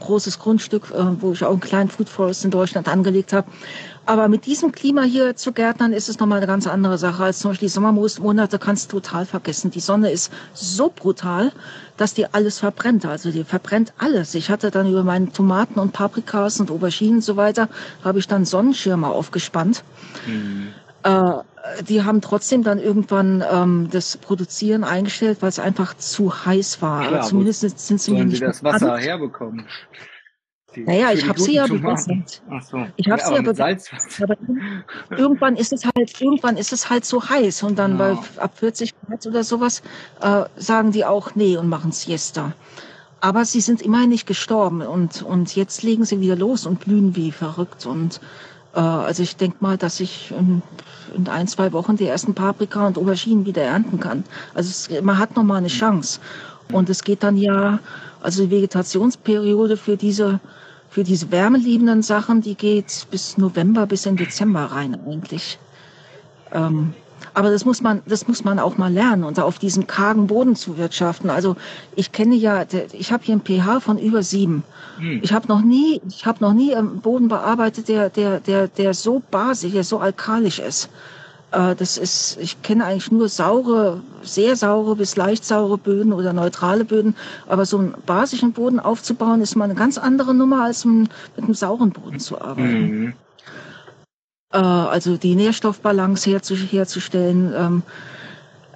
großes 0.00 0.38
Grundstück, 0.38 0.90
äh, 0.90 1.20
wo 1.20 1.32
ich 1.32 1.44
auch 1.44 1.52
einen 1.52 1.60
kleinen 1.60 1.88
Food 1.88 2.08
Forest 2.08 2.44
in 2.44 2.50
Deutschland 2.50 2.88
angelegt 2.88 3.32
habe. 3.32 3.48
Aber 4.08 4.28
mit 4.28 4.46
diesem 4.46 4.72
Klima 4.72 5.02
hier 5.02 5.36
zu 5.36 5.52
Gärtnern 5.52 5.92
ist 5.92 6.08
es 6.08 6.18
nochmal 6.18 6.38
eine 6.38 6.46
ganz 6.46 6.66
andere 6.66 6.96
Sache 6.96 7.24
als 7.24 7.40
zum 7.40 7.50
Beispiel 7.50 7.68
die 7.68 7.72
Sommermonate 7.74 8.58
kannst 8.58 8.90
du 8.90 9.00
total 9.00 9.26
vergessen. 9.26 9.70
Die 9.70 9.80
Sonne 9.80 10.10
ist 10.10 10.32
so 10.54 10.88
brutal, 10.88 11.52
dass 11.98 12.14
die 12.14 12.24
alles 12.24 12.58
verbrennt. 12.58 13.04
Also 13.04 13.30
die 13.30 13.44
verbrennt 13.44 13.92
alles. 13.98 14.34
Ich 14.34 14.48
hatte 14.48 14.70
dann 14.70 14.88
über 14.88 15.04
meine 15.04 15.30
Tomaten 15.30 15.78
und 15.78 15.92
Paprikas 15.92 16.58
und 16.58 16.70
Auberginen 16.70 17.16
und 17.16 17.20
so 17.20 17.36
weiter, 17.36 17.68
habe 18.02 18.18
ich 18.18 18.26
dann 18.26 18.46
Sonnenschirme 18.46 19.08
aufgespannt. 19.08 19.84
Mhm. 20.26 20.68
Äh, 21.02 21.32
die 21.86 22.02
haben 22.02 22.22
trotzdem 22.22 22.62
dann 22.62 22.78
irgendwann 22.78 23.44
ähm, 23.52 23.88
das 23.90 24.16
Produzieren 24.16 24.84
eingestellt, 24.84 25.42
weil 25.42 25.50
es 25.50 25.58
einfach 25.58 25.94
zu 25.98 26.46
heiß 26.46 26.80
war. 26.80 27.02
Klar, 27.02 27.12
Aber 27.12 27.28
zumindest 27.28 27.78
sind 27.78 28.00
sie 28.00 28.12
nicht 28.12 28.38
sie 28.38 28.40
das 28.40 28.64
Wasser 28.64 28.96
herbekommen. 28.96 29.66
Die, 30.74 30.82
naja, 30.82 31.12
ich 31.12 31.26
habe 31.26 31.40
sie 31.40 31.54
ja 31.54 31.66
bewässert. 31.66 32.42
So. 32.70 32.86
Ich 32.96 33.08
habe 33.08 33.20
ja, 33.20 33.26
sie 33.26 33.34
ja 33.34 33.42
bewässert. 33.42 34.02
Aber 34.22 34.36
irgendwann 35.16 35.56
ist 35.56 35.72
es 35.72 35.84
halt, 35.84 36.20
irgendwann 36.20 36.58
ist 36.58 36.72
es 36.72 36.90
halt 36.90 37.06
so 37.06 37.26
heiß 37.26 37.62
und 37.62 37.78
dann 37.78 37.96
genau. 37.96 38.20
bei 38.36 38.42
ab 38.42 38.58
40 38.58 38.92
Grad 39.00 39.26
oder 39.26 39.44
sowas 39.44 39.82
äh, 40.20 40.44
sagen 40.56 40.92
die 40.92 41.06
auch 41.06 41.34
nee 41.34 41.56
und 41.56 41.68
machen 41.68 41.92
Siesta. 41.92 42.52
Aber 43.20 43.44
sie 43.46 43.60
sind 43.60 43.80
immerhin 43.80 44.10
nicht 44.10 44.26
gestorben 44.26 44.82
und 44.82 45.22
und 45.22 45.56
jetzt 45.56 45.82
legen 45.82 46.04
sie 46.04 46.20
wieder 46.20 46.36
los 46.36 46.66
und 46.66 46.80
blühen 46.80 47.16
wie 47.16 47.32
verrückt 47.32 47.86
und 47.86 48.20
äh, 48.74 48.80
also 48.80 49.22
ich 49.22 49.36
denke 49.36 49.56
mal, 49.60 49.78
dass 49.78 50.00
ich 50.00 50.32
in, 50.32 50.62
in, 51.16 51.28
ein 51.28 51.48
zwei 51.48 51.72
Wochen 51.72 51.96
die 51.96 52.06
ersten 52.06 52.34
Paprika 52.34 52.86
und 52.86 52.98
Auberginen 52.98 53.46
wieder 53.46 53.62
ernten 53.62 54.00
kann. 54.00 54.22
Also 54.54 54.68
es, 54.68 55.02
man 55.02 55.16
hat 55.16 55.34
noch 55.34 55.44
mal 55.44 55.56
eine 55.56 55.68
Chance 55.68 56.20
und 56.72 56.90
es 56.90 57.02
geht 57.02 57.22
dann 57.22 57.38
ja 57.38 57.78
also 58.20 58.44
die 58.44 58.50
Vegetationsperiode 58.50 59.76
für 59.76 59.96
diese, 59.96 60.40
für 60.90 61.04
diese 61.04 61.30
wärmeliebenden 61.30 62.02
Sachen, 62.02 62.40
die 62.40 62.54
geht 62.54 63.06
bis 63.10 63.38
November, 63.38 63.86
bis 63.86 64.06
in 64.06 64.16
Dezember 64.16 64.64
rein 64.64 64.98
eigentlich. 65.06 65.58
Ähm, 66.52 66.94
aber 67.34 67.50
das 67.50 67.64
muss 67.64 67.82
man, 67.82 68.02
das 68.06 68.26
muss 68.26 68.44
man 68.44 68.58
auch 68.58 68.78
mal 68.78 68.92
lernen 68.92 69.24
und 69.24 69.38
auf 69.38 69.58
diesem 69.58 69.86
kargen 69.86 70.26
Boden 70.26 70.56
zu 70.56 70.76
wirtschaften. 70.76 71.30
Also 71.30 71.56
ich 71.94 72.10
kenne 72.12 72.34
ja, 72.34 72.64
ich 72.92 73.12
habe 73.12 73.24
hier 73.24 73.36
ein 73.36 73.42
pH 73.42 73.80
von 73.80 73.98
über 73.98 74.22
sieben. 74.22 74.64
Hm. 74.98 75.20
Ich 75.22 75.32
habe 75.32 75.46
noch 75.48 75.60
nie, 75.60 76.00
ich 76.08 76.26
habe 76.26 76.38
noch 76.40 76.52
nie 76.52 76.74
einen 76.74 77.00
Boden 77.00 77.28
bearbeitet, 77.28 77.88
der, 77.88 78.10
der, 78.10 78.40
der, 78.40 78.68
der 78.68 78.94
so 78.94 79.22
basisch, 79.30 79.72
der 79.72 79.84
so 79.84 79.98
alkalisch 79.98 80.58
ist. 80.58 80.90
Äh, 81.52 81.74
das 81.74 81.96
ist, 81.96 82.38
ich 82.40 82.62
kenne 82.62 82.84
eigentlich 82.84 83.10
nur 83.10 83.28
saure, 83.28 84.00
sehr 84.22 84.56
saure 84.56 84.96
bis 84.96 85.16
leicht 85.16 85.44
saure 85.44 85.78
Böden 85.78 86.12
oder 86.12 86.32
neutrale 86.32 86.84
Böden. 86.84 87.14
Aber 87.46 87.64
so 87.64 87.78
einen 87.78 87.94
basischen 88.06 88.52
Boden 88.52 88.80
aufzubauen, 88.80 89.40
ist 89.40 89.56
mal 89.56 89.64
eine 89.64 89.74
ganz 89.74 89.98
andere 89.98 90.34
Nummer, 90.34 90.64
als 90.64 90.84
mit 90.84 91.10
einem 91.36 91.54
sauren 91.54 91.90
Boden 91.90 92.20
zu 92.20 92.40
arbeiten. 92.40 93.00
Mhm. 93.00 93.12
Äh, 94.52 94.58
also 94.58 95.16
die 95.16 95.34
Nährstoffbalance 95.34 96.30
herzustellen. 96.30 97.52
Ähm, 97.56 97.82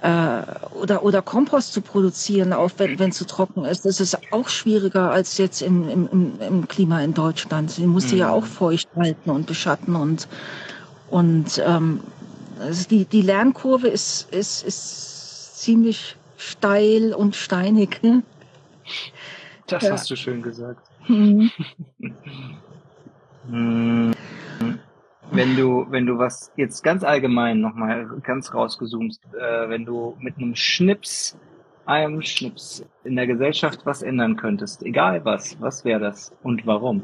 äh, 0.01 0.41
oder, 0.75 1.03
oder 1.03 1.21
Kompost 1.21 1.71
zu 1.71 1.79
produzieren, 1.79 2.51
auch 2.51 2.71
wenn 2.77 3.09
es 3.09 3.17
zu 3.17 3.25
trocken 3.25 3.63
ist. 3.63 3.85
Das 3.85 4.01
ist 4.01 4.17
auch 4.33 4.49
schwieriger 4.49 5.11
als 5.11 5.37
jetzt 5.37 5.61
im, 5.61 5.87
im, 5.87 6.33
im 6.41 6.67
Klima 6.67 7.01
in 7.01 7.13
Deutschland. 7.13 7.77
Die 7.77 7.87
musst 7.87 8.11
du 8.11 8.15
mhm. 8.15 8.19
ja 8.19 8.29
auch 8.31 8.45
feucht 8.45 8.89
halten 8.97 9.29
und 9.29 9.45
beschatten 9.45 9.95
und, 9.95 10.27
und 11.09 11.61
ähm, 11.65 12.01
also 12.63 12.87
die, 12.87 13.05
die 13.05 13.21
Lernkurve 13.21 13.87
ist, 13.87 14.33
ist, 14.33 14.63
ist 14.63 15.61
ziemlich 15.61 16.15
steil 16.37 17.13
und 17.13 17.35
steinig. 17.35 18.01
Ne? 18.01 18.23
Das 19.67 19.83
ja. 19.83 19.91
hast 19.91 20.09
du 20.09 20.15
schön 20.15 20.41
gesagt. 20.41 20.81
Mhm. 21.07 21.51
wenn 25.31 25.55
du, 25.57 25.85
wenn 25.89 26.05
du 26.05 26.17
was 26.17 26.51
jetzt 26.55 26.83
ganz 26.83 27.03
allgemein 27.03 27.59
nochmal 27.59 28.07
ganz 28.23 28.53
rausgezoomst, 28.53 29.21
äh, 29.33 29.69
wenn 29.69 29.83
du 29.83 30.15
mit 30.19 30.37
einem 30.37 30.55
Schnips, 30.55 31.37
einem 31.85 32.21
Schnips 32.21 32.85
in 33.03 33.17
der 33.17 33.27
Gesellschaft 33.27 33.85
was 33.85 34.01
ändern 34.01 34.37
könntest, 34.37 34.83
egal 34.83 35.25
was, 35.25 35.59
was 35.59 35.83
wäre 35.83 35.99
das 35.99 36.31
und 36.43 36.65
warum? 36.65 37.03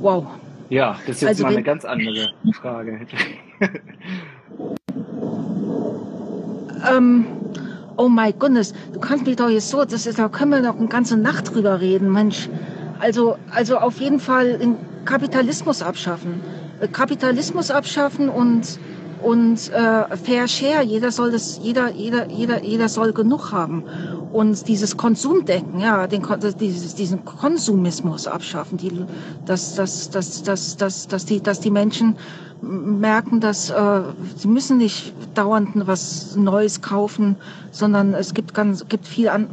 Wow. 0.00 0.41
Ja, 0.72 0.96
das 1.06 1.16
ist 1.16 1.20
jetzt 1.20 1.28
also 1.28 1.42
mal 1.42 1.52
eine 1.52 1.62
ganz 1.62 1.84
andere 1.84 2.32
Frage. 2.54 3.00
ähm, 6.90 7.26
oh 7.98 8.08
my 8.08 8.32
goodness, 8.32 8.72
du 8.94 8.98
kannst 8.98 9.26
mich 9.26 9.36
doch 9.36 9.50
jetzt 9.50 9.68
so, 9.68 9.84
das 9.84 10.06
ist, 10.06 10.18
da 10.18 10.30
können 10.30 10.50
wir 10.50 10.62
noch 10.62 10.78
eine 10.78 10.88
ganze 10.88 11.18
Nacht 11.18 11.54
drüber 11.54 11.82
reden, 11.82 12.10
Mensch. 12.10 12.48
Also, 13.00 13.36
also 13.50 13.76
auf 13.76 14.00
jeden 14.00 14.18
Fall 14.18 14.56
den 14.56 14.78
Kapitalismus 15.04 15.82
abschaffen. 15.82 16.40
Äh, 16.80 16.88
Kapitalismus 16.88 17.70
abschaffen 17.70 18.30
und 18.30 18.78
und 19.22 19.70
äh, 19.70 20.16
Fair 20.16 20.48
Share, 20.48 20.82
jeder 20.82 21.12
soll 21.12 21.30
das, 21.30 21.60
jeder, 21.62 21.90
jeder, 21.92 22.28
jeder, 22.30 22.62
jeder 22.62 22.88
soll 22.88 23.12
genug 23.12 23.52
haben 23.52 23.84
und 24.32 24.66
dieses 24.66 24.96
Konsumdenken, 24.96 25.80
ja, 25.80 26.06
den, 26.06 26.22
dieses, 26.58 26.94
diesen 26.94 27.24
Konsumismus 27.24 28.26
abschaffen, 28.26 28.78
die, 28.78 28.90
dass, 29.46 29.74
dass, 29.74 30.10
dass, 30.10 30.42
dass, 30.42 30.76
dass, 30.76 31.06
dass, 31.08 31.24
die, 31.26 31.40
dass 31.42 31.60
die 31.60 31.70
Menschen 31.70 32.16
merken, 32.62 33.40
dass 33.40 33.70
äh, 33.70 34.02
sie 34.36 34.48
müssen 34.48 34.78
nicht 34.78 35.12
dauernd 35.34 35.86
was 35.86 36.36
Neues 36.36 36.80
kaufen, 36.80 37.36
sondern 37.70 38.14
es 38.14 38.34
gibt 38.34 38.54
ganz, 38.54 38.88
gibt 38.88 39.06
viel 39.06 39.28
an, 39.28 39.48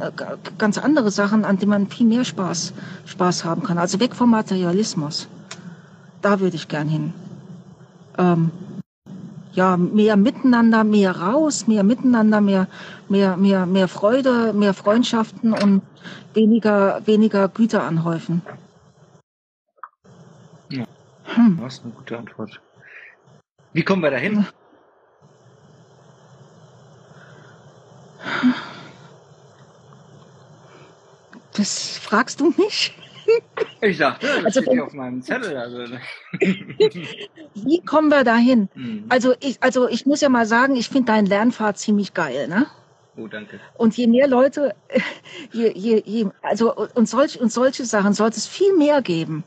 ganz 0.58 0.78
andere 0.78 1.10
Sachen, 1.10 1.44
an 1.44 1.58
denen 1.58 1.70
man 1.70 1.86
viel 1.88 2.06
mehr 2.06 2.24
Spaß, 2.24 2.72
Spaß 3.06 3.44
haben 3.44 3.62
kann. 3.62 3.78
Also 3.78 4.00
weg 4.00 4.14
vom 4.14 4.30
Materialismus. 4.30 5.28
Da 6.22 6.40
würde 6.40 6.56
ich 6.56 6.68
gern 6.68 6.88
hin. 6.88 7.12
Ähm, 8.18 8.50
ja, 9.52 9.76
mehr 9.76 10.16
miteinander, 10.16 10.84
mehr 10.84 11.16
raus, 11.16 11.66
mehr 11.66 11.82
miteinander, 11.82 12.40
mehr, 12.40 12.68
mehr, 13.08 13.36
mehr, 13.36 13.66
mehr 13.66 13.88
Freude, 13.88 14.52
mehr 14.52 14.74
Freundschaften 14.74 15.52
und 15.52 15.82
weniger, 16.34 17.06
weniger 17.06 17.48
Güter 17.48 17.82
anhäufen. 17.82 18.42
Ja, 20.68 20.84
hm. 21.24 21.58
das 21.60 21.74
ist 21.74 21.84
eine 21.84 21.92
gute 21.92 22.18
Antwort. 22.18 22.60
Wie 23.72 23.82
kommen 23.82 24.02
wir 24.02 24.10
dahin? 24.10 24.46
Das 31.54 31.98
fragst 31.98 32.40
du 32.40 32.54
mich? 32.56 32.94
Ich 33.80 33.98
dachte, 33.98 34.26
das 34.26 34.44
also, 34.44 34.62
steht 34.62 34.72
hier 34.72 34.84
auf 34.84 34.92
meinem 34.92 35.22
Zettel. 35.22 35.56
Also. 35.56 35.78
Wie 37.54 37.80
kommen 37.82 38.08
wir 38.08 38.24
dahin? 38.24 38.68
Mhm. 38.74 39.04
Also 39.08 39.34
ich, 39.40 39.62
also 39.62 39.88
ich 39.88 40.06
muss 40.06 40.20
ja 40.20 40.28
mal 40.28 40.46
sagen, 40.46 40.76
ich 40.76 40.88
finde 40.88 41.12
deinen 41.12 41.26
Lernpfad 41.26 41.78
ziemlich 41.78 42.14
geil, 42.14 42.48
ne? 42.48 42.66
Oh, 43.16 43.26
danke. 43.26 43.60
Und 43.76 43.96
je 43.96 44.06
mehr 44.06 44.28
Leute, 44.28 44.74
je, 45.52 45.72
je, 45.74 46.02
je, 46.04 46.26
also 46.42 46.74
und 46.74 47.08
solch, 47.08 47.40
und 47.40 47.52
solche 47.52 47.84
Sachen 47.84 48.14
sollte 48.14 48.38
es 48.38 48.46
viel 48.46 48.76
mehr 48.76 49.02
geben 49.02 49.44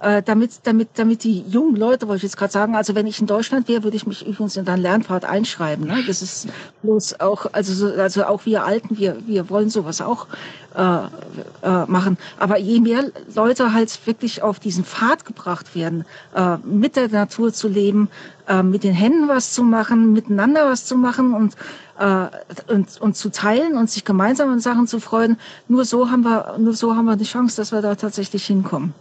äh, 0.00 0.22
damit, 0.22 0.60
damit, 0.64 0.88
damit 0.94 1.24
die 1.24 1.42
jungen 1.42 1.76
Leute, 1.76 2.08
wollte 2.08 2.18
ich 2.18 2.22
jetzt 2.24 2.36
gerade 2.36 2.52
sagen, 2.52 2.74
also 2.74 2.94
wenn 2.94 3.06
ich 3.06 3.20
in 3.20 3.26
Deutschland 3.26 3.68
wäre, 3.68 3.84
würde 3.84 3.96
ich 3.96 4.06
mich 4.06 4.26
übrigens 4.26 4.56
in 4.56 4.64
deinen 4.64 4.82
Lernpfad 4.82 5.24
einschreiben. 5.24 5.86
Ne? 5.86 6.02
Das 6.06 6.22
ist 6.22 6.48
bloß 6.82 7.20
auch, 7.20 7.46
also, 7.52 7.86
also 7.94 8.24
auch 8.24 8.46
wir 8.46 8.64
Alten, 8.64 8.96
wir, 8.96 9.18
wir 9.26 9.50
wollen 9.50 9.68
sowas 9.68 10.00
auch 10.00 10.26
äh, 10.74 10.82
äh, 10.82 11.86
machen. 11.86 12.16
Aber 12.38 12.58
je 12.58 12.80
mehr 12.80 13.04
Leute 13.34 13.74
halt 13.74 14.06
wirklich 14.06 14.42
auf 14.42 14.58
diesen 14.58 14.84
Pfad 14.84 15.26
gebracht 15.26 15.74
werden, 15.74 16.06
äh, 16.34 16.56
mit 16.64 16.96
der 16.96 17.08
Natur 17.08 17.52
zu 17.52 17.68
leben, 17.68 18.08
äh, 18.48 18.62
mit 18.62 18.84
den 18.84 18.94
Händen 18.94 19.28
was 19.28 19.52
zu 19.52 19.62
machen, 19.62 20.14
miteinander 20.14 20.64
was 20.66 20.86
zu 20.86 20.96
machen 20.96 21.34
und 21.34 21.56
äh, 21.98 22.28
und, 22.72 22.98
und 23.00 23.16
zu 23.16 23.30
teilen 23.30 23.76
und 23.76 23.90
sich 23.90 24.06
gemeinsam 24.06 24.48
an 24.48 24.60
Sachen 24.60 24.86
zu 24.86 24.98
freuen. 25.00 25.38
Nur 25.68 25.84
so 25.84 26.10
haben 26.10 26.22
wir, 26.22 26.56
nur 26.58 26.72
so 26.72 26.96
haben 26.96 27.04
wir 27.04 27.16
die 27.16 27.24
Chance, 27.24 27.58
dass 27.58 27.72
wir 27.72 27.82
da 27.82 27.94
tatsächlich 27.94 28.46
hinkommen. 28.46 28.94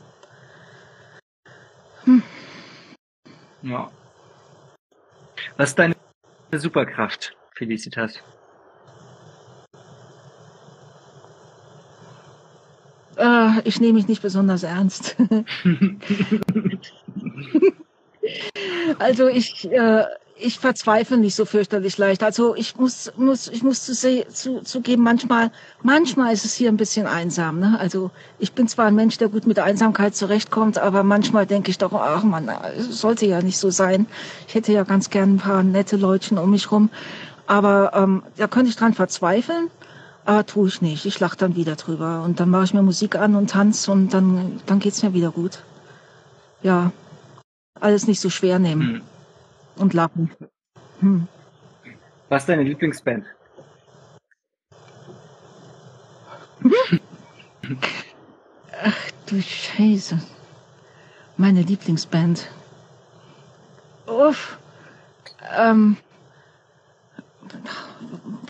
Ja. 3.61 3.89
Was 5.57 5.69
ist 5.69 5.79
deine 5.79 5.95
Superkraft, 6.51 7.35
Felicitas? 7.55 8.21
Äh, 13.17 13.61
ich 13.65 13.81
nehme 13.81 13.93
mich 13.93 14.07
nicht 14.07 14.21
besonders 14.21 14.61
ernst. 14.63 15.17
also 18.99 19.27
ich, 19.27 19.69
äh, 19.71 20.05
ich 20.39 20.59
verzweifle 20.59 21.17
nicht 21.17 21.35
so 21.35 21.45
fürchterlich 21.45 21.97
leicht. 21.97 22.23
Also 22.23 22.55
ich 22.55 22.77
muss, 22.77 23.11
muss, 23.17 23.47
ich 23.47 23.61
muss 23.61 23.83
zu, 23.83 23.93
zu, 23.93 24.61
zugeben, 24.61 25.03
manchmal, 25.03 25.51
manchmal 25.83 26.33
ist 26.33 26.45
es 26.45 26.53
hier 26.53 26.69
ein 26.69 26.77
bisschen 26.77 27.07
einsam. 27.07 27.59
Ne? 27.59 27.77
Also 27.79 28.11
ich 28.39 28.53
bin 28.53 28.67
zwar 28.67 28.85
ein 28.85 28.95
Mensch, 28.95 29.17
der 29.17 29.29
gut 29.29 29.45
mit 29.45 29.57
der 29.57 29.65
Einsamkeit 29.65 30.15
zurechtkommt, 30.15 30.77
aber 30.77 31.03
manchmal 31.03 31.45
denke 31.45 31.71
ich 31.71 31.77
doch, 31.77 31.93
ach 31.93 32.23
man, 32.23 32.49
sollte 32.77 33.25
ja 33.25 33.41
nicht 33.41 33.57
so 33.57 33.69
sein. 33.69 34.07
Ich 34.47 34.55
hätte 34.55 34.71
ja 34.71 34.83
ganz 34.83 35.09
gern 35.09 35.35
ein 35.35 35.37
paar 35.37 35.63
nette 35.63 35.97
Leutchen 35.97 36.37
um 36.37 36.51
mich 36.51 36.71
rum. 36.71 36.89
Aber 37.47 37.91
ähm, 37.93 38.23
da 38.37 38.47
könnte 38.47 38.69
ich 38.69 38.75
dran 38.75 38.93
verzweifeln. 38.93 39.69
Aber 40.25 40.45
tue 40.45 40.67
ich 40.67 40.81
nicht. 40.81 41.05
Ich 41.05 41.19
lache 41.19 41.37
dann 41.37 41.55
wieder 41.55 41.75
drüber. 41.75 42.23
Und 42.23 42.39
dann 42.39 42.49
mache 42.49 42.65
ich 42.65 42.73
mir 42.73 42.83
Musik 42.83 43.15
an 43.15 43.35
und 43.35 43.49
tanze 43.49 43.91
und 43.91 44.13
dann, 44.13 44.61
dann 44.67 44.79
geht's 44.79 45.01
mir 45.01 45.13
wieder 45.13 45.31
gut. 45.31 45.63
Ja, 46.61 46.91
alles 47.79 48.07
nicht 48.07 48.19
so 48.19 48.29
schwer 48.29 48.59
nehmen. 48.59 49.01
Und 49.79 49.93
lachen. 49.93 50.31
Hm. 50.99 51.27
Was 52.29 52.43
ist 52.43 52.49
deine 52.49 52.63
Lieblingsband? 52.63 53.25
Ach 58.83 59.11
du 59.25 59.41
Scheiße. 59.41 60.19
Meine 61.37 61.61
Lieblingsband. 61.61 62.49
Uff. 64.05 64.59
Ähm, 65.57 65.97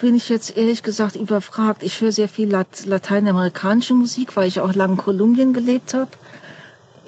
bin 0.02 0.16
ich 0.16 0.30
jetzt 0.30 0.58
ehrlich 0.58 0.84
gesagt 0.84 1.16
überfragt. 1.16 1.84
Ich 1.84 2.02
höre 2.02 2.12
sehr 2.12 2.30
viel 2.30 2.50
lateinamerikanische 2.50 3.94
Musik, 3.94 4.36
weil 4.36 4.48
ich 4.48 4.60
auch 4.60 4.74
lange 4.74 4.94
in 4.94 4.98
Kolumbien 4.98 5.54
gelebt 5.54 5.94
habe. 5.94 6.10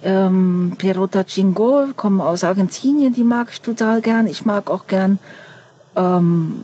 Ähm, 0.04 0.76
Perota 0.78 1.24
Chingo 1.24 1.88
kommen 1.96 2.22
aus 2.22 2.44
Argentinien, 2.44 3.14
die 3.14 3.24
mag 3.24 3.50
ich 3.52 3.62
total 3.62 4.02
gern. 4.02 4.26
Ich 4.26 4.46
mag 4.46 4.70
auch 4.70 4.88
gern, 4.88 5.20
ähm, 5.96 6.64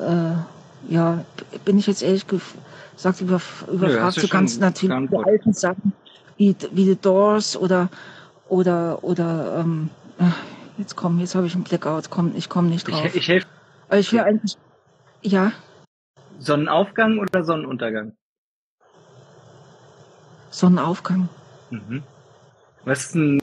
äh, 0.00 0.92
ja, 0.92 1.24
bin 1.64 1.78
ich 1.78 1.86
jetzt 1.86 2.02
ehrlich 2.02 2.26
gesagt 2.26 3.20
über, 3.20 3.40
überfragt, 3.72 4.16
ja, 4.16 4.22
so 4.22 4.28
ganz 4.28 4.58
natürlich 4.58 5.08
die 5.10 5.16
alten 5.16 5.52
Sachen 5.54 5.92
wie, 6.36 6.54
wie 6.72 6.84
The 6.84 6.96
Doors 6.96 7.56
oder, 7.56 7.88
oder, 8.48 9.02
oder, 9.02 9.60
ähm, 9.60 9.88
jetzt 10.76 10.96
komm, 10.96 11.20
jetzt 11.20 11.34
habe 11.34 11.46
ich 11.46 11.54
einen 11.54 11.64
Blackout, 11.64 12.10
komm, 12.10 12.32
ich 12.36 12.48
komme 12.48 12.68
nicht 12.68 12.88
drauf. 12.88 13.06
Ich, 13.06 13.16
ich 13.16 13.28
helfe. 13.28 13.46
ich 13.92 14.12
will 14.12 14.20
eigentlich, 14.20 14.58
ja. 15.22 15.52
Sonnenaufgang 16.38 17.18
oder 17.18 17.44
Sonnenuntergang? 17.44 18.16
Sonnenaufgang. 20.50 21.28
Mhm. 21.70 22.02
Was 22.84 23.06
ist 23.06 23.14
ein, 23.14 23.40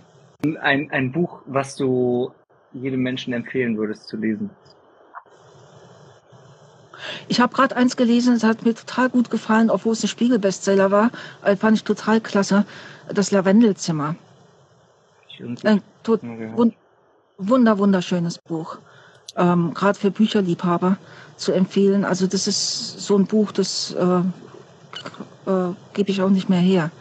ein, 0.62 0.92
ein 0.92 1.12
Buch, 1.12 1.42
was 1.46 1.76
du 1.76 2.32
jedem 2.74 3.02
Menschen 3.02 3.34
empfehlen 3.34 3.78
würdest 3.78 4.08
zu 4.08 4.18
lesen? 4.18 4.50
Ich 7.28 7.40
habe 7.40 7.54
gerade 7.54 7.76
eins 7.76 7.98
gelesen, 7.98 8.36
es 8.36 8.44
hat 8.44 8.64
mir 8.64 8.76
total 8.76 9.10
gut 9.10 9.30
gefallen, 9.30 9.70
obwohl 9.70 9.94
es 9.94 10.04
ein 10.04 10.08
Spiegelbestseller 10.08 10.92
war. 10.92 11.12
Äh, 11.44 11.56
fand 11.56 11.78
ich 11.78 11.84
total 11.84 12.22
klasse. 12.22 12.66
Das 13.14 13.32
Lavendelzimmer. 13.32 14.16
Ein 15.64 15.82
tot, 16.04 16.22
wund, 16.22 16.76
wunder, 17.38 17.80
wunderschönes 17.80 18.38
Buch. 18.38 18.78
Ähm, 19.36 19.74
gerade 19.74 19.98
für 19.98 20.12
Bücherliebhaber 20.12 20.98
zu 21.38 21.52
empfehlen. 21.52 22.06
Also 22.06 22.28
das 22.28 22.48
ist 22.48 23.00
so 23.00 23.18
ein 23.18 23.26
Buch, 23.26 23.52
das 23.52 23.96
äh, 23.96 24.20
äh, 25.50 25.74
gebe 25.94 26.12
ich 26.12 26.22
auch 26.22 26.30
nicht 26.30 26.50
mehr 26.50 26.60
her. 26.60 26.92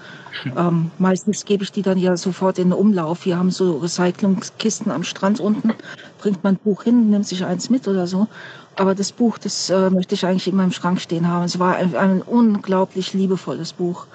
Ähm, 0.57 0.91
meistens 0.99 1.45
gebe 1.45 1.65
ich 1.65 1.73
die 1.73 1.83
dann 1.83 1.99
ja 1.99 2.17
sofort 2.17 2.59
in 2.59 2.71
den 2.71 2.79
Umlauf. 2.79 3.25
Wir 3.25 3.39
haben 3.39 3.51
so 3.51 3.79
Recyclingskisten 3.79 4.91
am 4.91 5.05
Strand 5.05 5.41
unten. 5.41 5.75
Bringt 6.19 6.43
man 6.45 6.55
ein 6.55 6.59
Buch 6.59 6.83
hin, 6.83 7.11
nimmt 7.11 7.27
sich 7.27 7.45
eins 7.45 7.71
mit 7.71 7.89
oder 7.89 8.07
so. 8.07 8.29
Aber 8.77 8.95
das 8.95 9.13
Buch, 9.13 9.39
das 9.39 9.69
äh, 9.71 9.91
möchte 9.91 10.15
ich 10.15 10.25
eigentlich 10.25 10.49
immer 10.49 10.65
im 10.65 10.73
Schrank 10.73 11.01
stehen 11.01 11.29
haben. 11.29 11.45
Es 11.45 11.59
war 11.59 11.77
ein, 11.77 11.95
ein 11.97 12.23
unglaublich 12.23 13.13
liebevolles 13.13 13.73
Buch, 13.73 14.07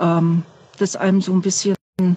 ähm, 0.00 0.42
das 0.78 0.96
einem 0.96 1.20
so 1.20 1.32
ein 1.32 1.40
bisschen, 1.40 1.76
äh, 2.00 2.14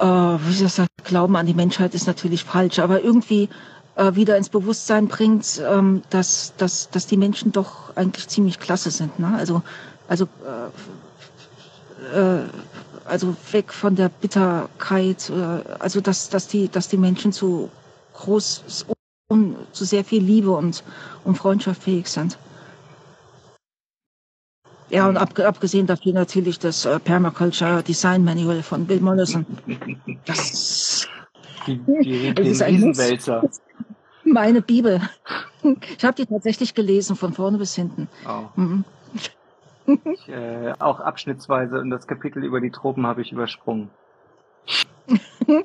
wie 0.00 0.52
soll 0.52 0.66
ich 0.66 0.72
sagen, 0.72 0.88
Glauben 1.04 1.36
an 1.36 1.46
die 1.46 1.54
Menschheit 1.54 1.94
ist 1.94 2.06
natürlich 2.06 2.44
falsch, 2.44 2.78
aber 2.78 3.02
irgendwie 3.02 3.48
äh, 3.96 4.14
wieder 4.14 4.36
ins 4.36 4.48
Bewusstsein 4.48 5.08
bringt, 5.08 5.60
ähm, 5.68 6.02
dass, 6.10 6.54
dass, 6.56 6.90
dass 6.90 7.06
die 7.06 7.16
Menschen 7.16 7.52
doch 7.52 7.96
eigentlich 7.96 8.28
ziemlich 8.28 8.60
klasse 8.60 8.90
sind. 8.90 9.18
Ne? 9.18 9.34
Also, 9.36 9.62
also 10.08 10.24
äh, 10.24 10.70
äh, 12.12 12.44
also 13.04 13.34
weg 13.50 13.72
von 13.72 13.96
der 13.96 14.08
Bitterkeit, 14.08 15.30
äh, 15.30 15.78
also 15.78 16.00
dass, 16.00 16.28
dass, 16.28 16.48
die, 16.48 16.68
dass 16.68 16.88
die 16.88 16.96
Menschen 16.96 17.32
zu 17.32 17.70
groß, 18.14 18.86
um, 19.28 19.56
zu 19.72 19.84
sehr 19.84 20.04
viel 20.04 20.22
Liebe 20.22 20.50
und, 20.50 20.84
und 21.24 21.36
Freundschaft 21.36 21.82
fähig 21.82 22.08
sind. 22.08 22.38
Ja, 24.90 25.08
und 25.08 25.16
ab, 25.16 25.38
abgesehen 25.38 25.86
dafür 25.86 26.12
natürlich 26.12 26.58
das 26.58 26.84
äh, 26.84 26.98
Permaculture 27.00 27.82
Design 27.82 28.24
Manual 28.24 28.62
von 28.62 28.86
Bill 28.86 29.00
Mollison. 29.00 29.46
Das 30.26 31.08
die, 31.66 31.78
die, 32.02 32.34
den 32.34 32.62
Riesenwälzer. 32.62 33.48
Meine 34.24 34.60
Bibel. 34.60 35.00
Ich 35.96 36.04
habe 36.04 36.14
die 36.14 36.26
tatsächlich 36.26 36.74
gelesen, 36.74 37.16
von 37.16 37.32
vorne 37.32 37.58
bis 37.58 37.74
hinten. 37.74 38.08
Oh. 38.28 38.60
Mhm. 38.60 38.84
Ich, 39.86 40.28
äh, 40.28 40.74
auch 40.78 41.00
abschnittsweise 41.00 41.80
und 41.80 41.90
das 41.90 42.06
Kapitel 42.06 42.44
über 42.44 42.60
die 42.60 42.70
Tropen 42.70 43.06
habe 43.06 43.22
ich 43.22 43.32
übersprungen. 43.32 43.90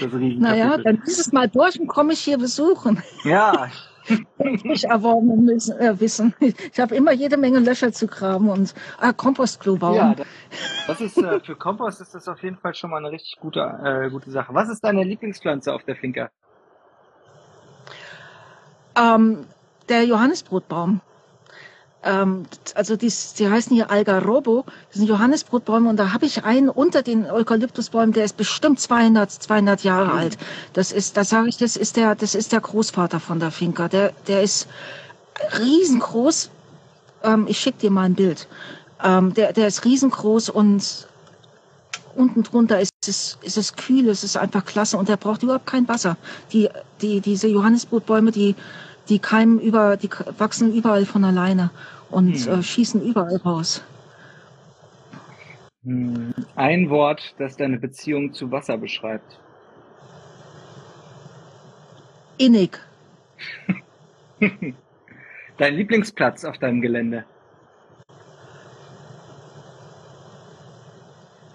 Das 0.00 0.12
naja, 0.12 0.78
dann 0.78 1.02
ist 1.02 1.18
es 1.18 1.32
mal 1.32 1.48
durch 1.48 1.80
und 1.80 1.88
komme 1.88 2.12
ich 2.12 2.20
hier 2.20 2.38
besuchen. 2.38 3.02
Ja, 3.24 3.68
ich 4.64 4.84
erworben 4.84 5.44
müssen, 5.44 5.78
äh, 5.78 5.98
wissen. 5.98 6.34
Ich 6.40 6.78
habe 6.80 6.94
immer 6.94 7.12
jede 7.12 7.36
Menge 7.36 7.60
Löcher 7.60 7.92
zu 7.92 8.06
graben 8.06 8.48
und 8.48 8.74
äh, 9.00 9.12
Kompostklo 9.12 9.76
bauen. 9.76 9.94
Ja, 9.94 10.14
das 10.86 11.00
ist 11.00 11.18
äh, 11.18 11.40
für 11.40 11.56
Kompost 11.56 12.00
ist 12.00 12.14
das 12.14 12.28
auf 12.28 12.42
jeden 12.42 12.56
Fall 12.56 12.74
schon 12.74 12.90
mal 12.90 12.98
eine 12.98 13.10
richtig 13.10 13.38
gute, 13.40 13.60
äh, 13.60 14.10
gute 14.10 14.30
Sache. 14.30 14.54
Was 14.54 14.68
ist 14.68 14.82
deine 14.82 15.04
Lieblingspflanze 15.04 15.72
auf 15.72 15.84
der 15.84 15.96
Finca? 15.96 16.30
Ähm, 18.96 19.46
der 19.88 20.04
Johannisbrotbaum. 20.04 21.00
Ähm, 22.04 22.44
also 22.74 22.96
die, 22.96 23.12
die 23.38 23.48
heißen 23.48 23.74
hier 23.74 23.90
Algarobo, 23.90 24.64
das 24.88 24.98
sind 24.98 25.08
Johannisbrotbäume 25.08 25.88
und 25.88 25.96
da 25.96 26.12
habe 26.12 26.26
ich 26.26 26.44
einen 26.44 26.68
unter 26.68 27.02
den 27.02 27.30
Eukalyptusbäumen, 27.30 28.12
der 28.12 28.24
ist 28.24 28.36
bestimmt 28.36 28.80
200, 28.80 29.30
200 29.30 29.84
Jahre 29.84 30.12
mhm. 30.12 30.18
alt. 30.18 30.38
Das 30.72 30.90
ist, 30.90 31.16
da 31.16 31.24
sage 31.24 31.48
ich, 31.48 31.56
das 31.58 31.76
ist 31.76 31.96
der, 31.96 32.14
das 32.14 32.34
ist 32.34 32.52
der 32.52 32.60
Großvater 32.60 33.20
von 33.20 33.38
der 33.38 33.50
Finca. 33.50 33.88
Der, 33.88 34.12
der 34.26 34.42
ist 34.42 34.66
riesengroß. 35.58 36.50
Ähm, 37.22 37.46
ich 37.48 37.58
schicke 37.60 37.78
dir 37.78 37.90
mal 37.90 38.04
ein 38.04 38.14
Bild. 38.14 38.48
Ähm, 39.02 39.34
der, 39.34 39.52
der 39.52 39.68
ist 39.68 39.84
riesengroß 39.84 40.48
und 40.50 41.06
unten 42.14 42.42
drunter 42.42 42.80
ist 42.80 42.92
es, 43.06 43.38
ist 43.42 43.56
es 43.56 43.74
kühl, 43.74 44.08
es 44.08 44.22
ist 44.24 44.36
einfach 44.36 44.64
klasse 44.64 44.96
und 44.96 45.08
der 45.08 45.16
braucht 45.16 45.42
überhaupt 45.42 45.66
kein 45.66 45.88
Wasser. 45.88 46.16
Die, 46.52 46.68
die, 47.00 47.20
diese 47.20 47.48
Johannisbrotbäume, 47.48 48.32
die 48.32 48.54
die 49.08 49.18
keimen 49.18 49.60
über, 49.60 49.96
die 49.96 50.10
wachsen 50.38 50.74
überall 50.74 51.06
von 51.06 51.24
alleine 51.24 51.70
und 52.10 52.34
hm. 52.34 52.60
äh, 52.60 52.62
schießen 52.62 53.02
überall 53.02 53.36
raus. 53.36 53.82
Hm. 55.84 56.32
Ein 56.54 56.90
Wort, 56.90 57.34
das 57.38 57.56
deine 57.56 57.78
Beziehung 57.78 58.32
zu 58.32 58.50
Wasser 58.50 58.78
beschreibt. 58.78 59.38
Innig. 62.38 62.78
Dein 65.58 65.74
Lieblingsplatz 65.74 66.44
auf 66.44 66.58
deinem 66.58 66.80
Gelände? 66.80 67.24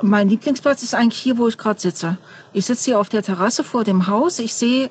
Mein 0.02 0.30
Lieblingsplatz 0.30 0.84
ist 0.84 0.94
eigentlich 0.94 1.22
hier, 1.22 1.38
wo 1.38 1.48
ich 1.48 1.58
gerade 1.58 1.80
sitze. 1.80 2.18
Ich 2.54 2.66
sitze 2.66 2.86
hier 2.86 3.00
auf 3.00 3.10
der 3.10 3.24
Terrasse 3.24 3.64
vor 3.64 3.84
dem 3.84 4.08
Haus. 4.08 4.38
Ich 4.40 4.54
sehe 4.54 4.90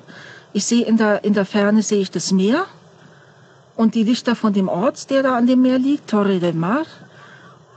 ich 0.53 0.65
sehe 0.65 0.85
in 0.85 0.97
der, 0.97 1.23
in 1.23 1.33
der 1.33 1.45
Ferne 1.45 1.81
sehe 1.81 2.01
ich 2.01 2.11
das 2.11 2.31
Meer 2.31 2.65
und 3.75 3.95
die 3.95 4.03
Lichter 4.03 4.35
von 4.35 4.53
dem 4.53 4.69
Ort, 4.69 5.09
der 5.09 5.23
da 5.23 5.37
an 5.37 5.47
dem 5.47 5.61
Meer 5.61 5.79
liegt, 5.79 6.09
Torre 6.09 6.39
del 6.39 6.53
Mar. 6.53 6.85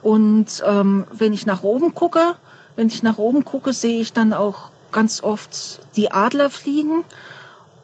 Und 0.02 0.62
ähm, 0.66 1.04
wenn 1.12 1.32
ich 1.32 1.46
nach 1.46 1.62
oben 1.62 1.94
gucke, 1.94 2.36
wenn 2.76 2.88
ich 2.88 3.02
nach 3.02 3.18
oben 3.18 3.44
gucke, 3.44 3.72
sehe 3.72 4.00
ich 4.00 4.12
dann 4.12 4.32
auch 4.32 4.70
ganz 4.92 5.22
oft 5.22 5.80
die 5.96 6.10
Adler 6.10 6.48
fliegen 6.50 7.04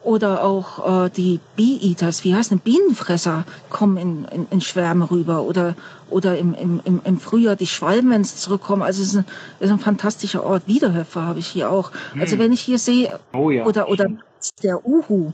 oder 0.03 0.43
auch 0.43 1.05
äh, 1.05 1.09
die 1.09 1.39
Bee-Eaters, 1.55 2.23
wie 2.23 2.33
heißt 2.33 2.51
denn 2.51 2.59
Bienenfresser, 2.59 3.43
kommen 3.69 3.97
in, 3.97 4.25
in, 4.25 4.47
in 4.49 4.61
Schwärme 4.61 5.11
rüber 5.11 5.43
oder 5.43 5.75
oder 6.09 6.37
im, 6.37 6.53
im, 6.53 7.01
im 7.03 7.19
Frühjahr 7.19 7.57
die 7.57 7.67
Schwalben, 7.67 8.11
wenn 8.11 8.23
sie 8.23 8.37
zurückkommen. 8.37 8.81
Also 8.81 9.01
es 9.01 9.09
ist 9.09 9.17
ein, 9.17 9.25
ist 9.59 9.71
ein 9.71 9.79
fantastischer 9.79 10.43
Ort. 10.43 10.63
Wiederhöfer 10.65 11.23
habe 11.23 11.39
ich 11.39 11.47
hier 11.47 11.69
auch. 11.69 11.91
Also 11.91 12.13
hm. 12.13 12.21
Also 12.21 12.39
wenn 12.39 12.53
ich 12.53 12.61
hier 12.61 12.79
sehe 12.79 13.19
oh 13.33 13.49
ja. 13.49 13.65
oder 13.65 13.89
oder 13.89 14.07
der 14.63 14.85
Uhu. 14.85 15.33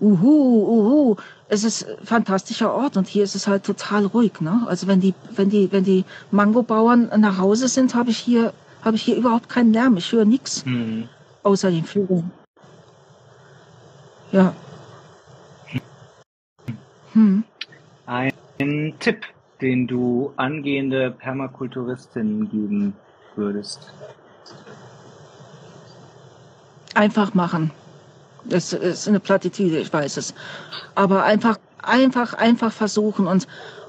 Uhu, 0.00 0.26
Uhu. 0.26 1.16
Es 1.48 1.64
ist 1.64 1.86
ein 1.88 2.06
fantastischer 2.06 2.72
Ort 2.72 2.96
und 2.96 3.06
hier 3.06 3.24
ist 3.24 3.34
es 3.34 3.46
halt 3.46 3.64
total 3.64 4.06
ruhig. 4.06 4.40
Ne? 4.40 4.64
Also 4.66 4.86
wenn 4.86 5.00
die, 5.00 5.14
wenn 5.34 5.50
die, 5.50 5.70
wenn 5.72 5.84
die 5.84 6.04
Mangobauern 6.30 7.10
nach 7.18 7.38
Hause 7.38 7.68
sind, 7.68 7.94
habe 7.94 8.10
ich 8.10 8.18
hier, 8.18 8.52
habe 8.82 8.96
ich 8.96 9.02
hier 9.02 9.16
überhaupt 9.16 9.48
keinen 9.48 9.72
Lärm. 9.72 9.96
Ich 9.96 10.12
höre 10.12 10.24
nichts 10.24 10.64
hm. 10.64 11.08
außer 11.42 11.70
den 11.70 11.84
Vögeln. 11.84 12.30
Ja. 14.32 14.52
Hm. 17.12 17.44
Ein 18.06 18.94
Tipp, 18.98 19.24
den 19.60 19.86
du 19.86 20.32
angehende 20.36 21.12
Permakulturistinnen 21.12 22.50
geben 22.50 22.94
würdest? 23.36 23.92
Einfach 26.94 27.34
machen. 27.34 27.70
Das 28.44 28.72
ist 28.72 29.08
eine 29.08 29.20
Plattitüde, 29.20 29.78
ich 29.78 29.92
weiß 29.92 30.16
es. 30.16 30.34
Aber 30.94 31.24
einfach, 31.24 31.58
einfach, 31.82 32.34
einfach 32.34 32.72
versuchen 32.72 33.26
und 33.26 33.46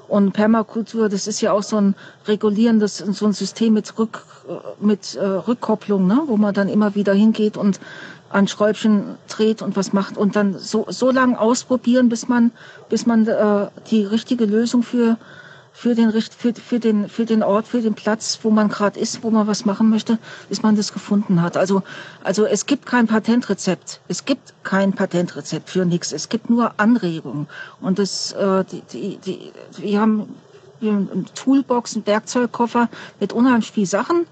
und 0.08 0.32
Permakultur, 0.32 1.08
das 1.08 1.26
ist 1.26 1.40
ja 1.40 1.52
auch 1.52 1.62
so 1.62 1.78
ein 1.78 1.94
regulierendes, 2.26 2.98
so 2.98 3.26
ein 3.26 3.32
System 3.32 3.74
mit, 3.74 3.98
Rück, 3.98 4.22
mit 4.80 5.16
äh, 5.16 5.24
Rückkopplung, 5.24 6.06
ne? 6.06 6.22
wo 6.26 6.36
man 6.36 6.54
dann 6.54 6.68
immer 6.68 6.94
wieder 6.94 7.12
hingeht 7.12 7.56
und 7.56 7.80
an 8.28 8.48
Schräubchen 8.48 9.16
dreht 9.28 9.62
und 9.62 9.76
was 9.76 9.92
macht 9.92 10.16
und 10.16 10.36
dann 10.36 10.58
so, 10.58 10.86
so 10.88 11.10
lange 11.10 11.40
ausprobieren, 11.40 12.08
bis 12.08 12.28
man, 12.28 12.52
bis 12.88 13.06
man 13.06 13.26
äh, 13.26 13.68
die 13.90 14.04
richtige 14.04 14.44
Lösung 14.44 14.82
für 14.82 15.16
für 15.76 15.94
den, 15.94 16.10
für, 16.10 16.54
für, 16.54 16.80
den, 16.80 17.06
für 17.06 17.26
den 17.26 17.42
Ort, 17.42 17.68
für 17.68 17.82
den 17.82 17.92
Platz, 17.92 18.38
wo 18.42 18.50
man 18.50 18.70
gerade 18.70 18.98
ist, 18.98 19.22
wo 19.22 19.30
man 19.30 19.46
was 19.46 19.66
machen 19.66 19.90
möchte, 19.90 20.18
bis 20.48 20.62
man 20.62 20.74
das 20.74 20.90
gefunden 20.90 21.42
hat. 21.42 21.58
Also, 21.58 21.82
also 22.24 22.46
es 22.46 22.64
gibt 22.64 22.86
kein 22.86 23.06
Patentrezept. 23.06 24.00
Es 24.08 24.24
gibt 24.24 24.54
kein 24.62 24.94
Patentrezept 24.94 25.68
für 25.68 25.84
nichts. 25.84 26.12
Es 26.12 26.30
gibt 26.30 26.48
nur 26.48 26.80
Anregungen. 26.80 27.46
Und 27.82 27.98
das, 27.98 28.32
äh, 28.32 28.64
die, 28.64 28.80
die, 28.90 29.18
die, 29.18 29.52
wir 29.76 30.00
haben 30.00 30.34
eine 30.80 31.26
Toolbox, 31.34 31.94
einen 31.94 32.06
Werkzeugkoffer 32.06 32.88
mit 33.20 33.34
unheimlich 33.34 33.70
viel 33.70 33.86
Sachen, 33.86 34.26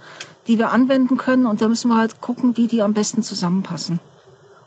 die 0.47 0.57
wir 0.57 0.73
anwenden 0.73 1.19
können. 1.19 1.45
Und 1.45 1.61
da 1.61 1.69
müssen 1.69 1.91
wir 1.91 1.99
halt 1.99 2.23
gucken, 2.23 2.57
wie 2.57 2.69
die 2.69 2.81
am 2.81 2.95
besten 2.95 3.23
zusammenpassen 3.23 4.01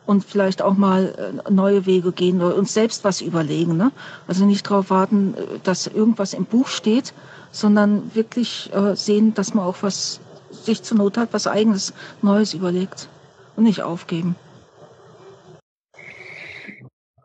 und 0.08 0.24
vielleicht 0.24 0.62
auch 0.62 0.76
mal 0.76 1.42
äh, 1.48 1.52
neue 1.52 1.86
Wege 1.86 2.12
gehen 2.12 2.42
oder 2.42 2.56
uns 2.56 2.74
selbst 2.74 3.04
was 3.04 3.22
überlegen. 3.22 3.78
Ne? 3.78 3.92
Also 4.28 4.46
nicht 4.46 4.66
darauf 4.68 4.90
warten, 4.90 5.36
äh, 5.36 5.60
dass 5.64 5.86
irgendwas 5.86 6.34
im 6.34 6.46
Buch 6.46 6.68
steht, 6.68 7.14
sondern 7.52 8.16
wirklich 8.16 8.72
äh, 8.74 8.96
sehen, 8.96 9.34
dass 9.34 9.54
man 9.54 9.66
auch 9.66 9.84
was 9.84 10.20
sich 10.50 10.82
zur 10.82 10.98
Not 10.98 11.18
hat, 11.18 11.34
was 11.34 11.46
eigenes 11.46 11.94
Neues 12.22 12.54
überlegt 12.54 13.10
und 13.56 13.66
nicht 13.66 13.82
aufgeben. 13.82 14.36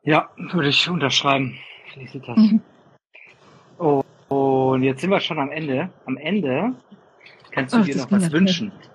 Ja, 0.03 0.29
würde 0.53 0.69
ich 0.69 0.91
unterschreiben. 0.91 1.57
Felicitas. 1.95 2.37
Mhm. 2.37 2.61
Oh, 3.79 4.03
und 4.29 4.83
jetzt 4.83 5.01
sind 5.01 5.11
wir 5.11 5.21
schon 5.21 5.39
am 5.39 5.51
Ende. 5.51 5.91
Am 6.07 6.17
Ende 6.17 6.75
kannst 7.53 7.75
du 7.75 7.79
Ach, 7.79 7.85
dir 7.85 7.97
noch 7.97 8.11
was 8.11 8.33
wünschen. 8.33 8.73
Nicht. 8.77 8.92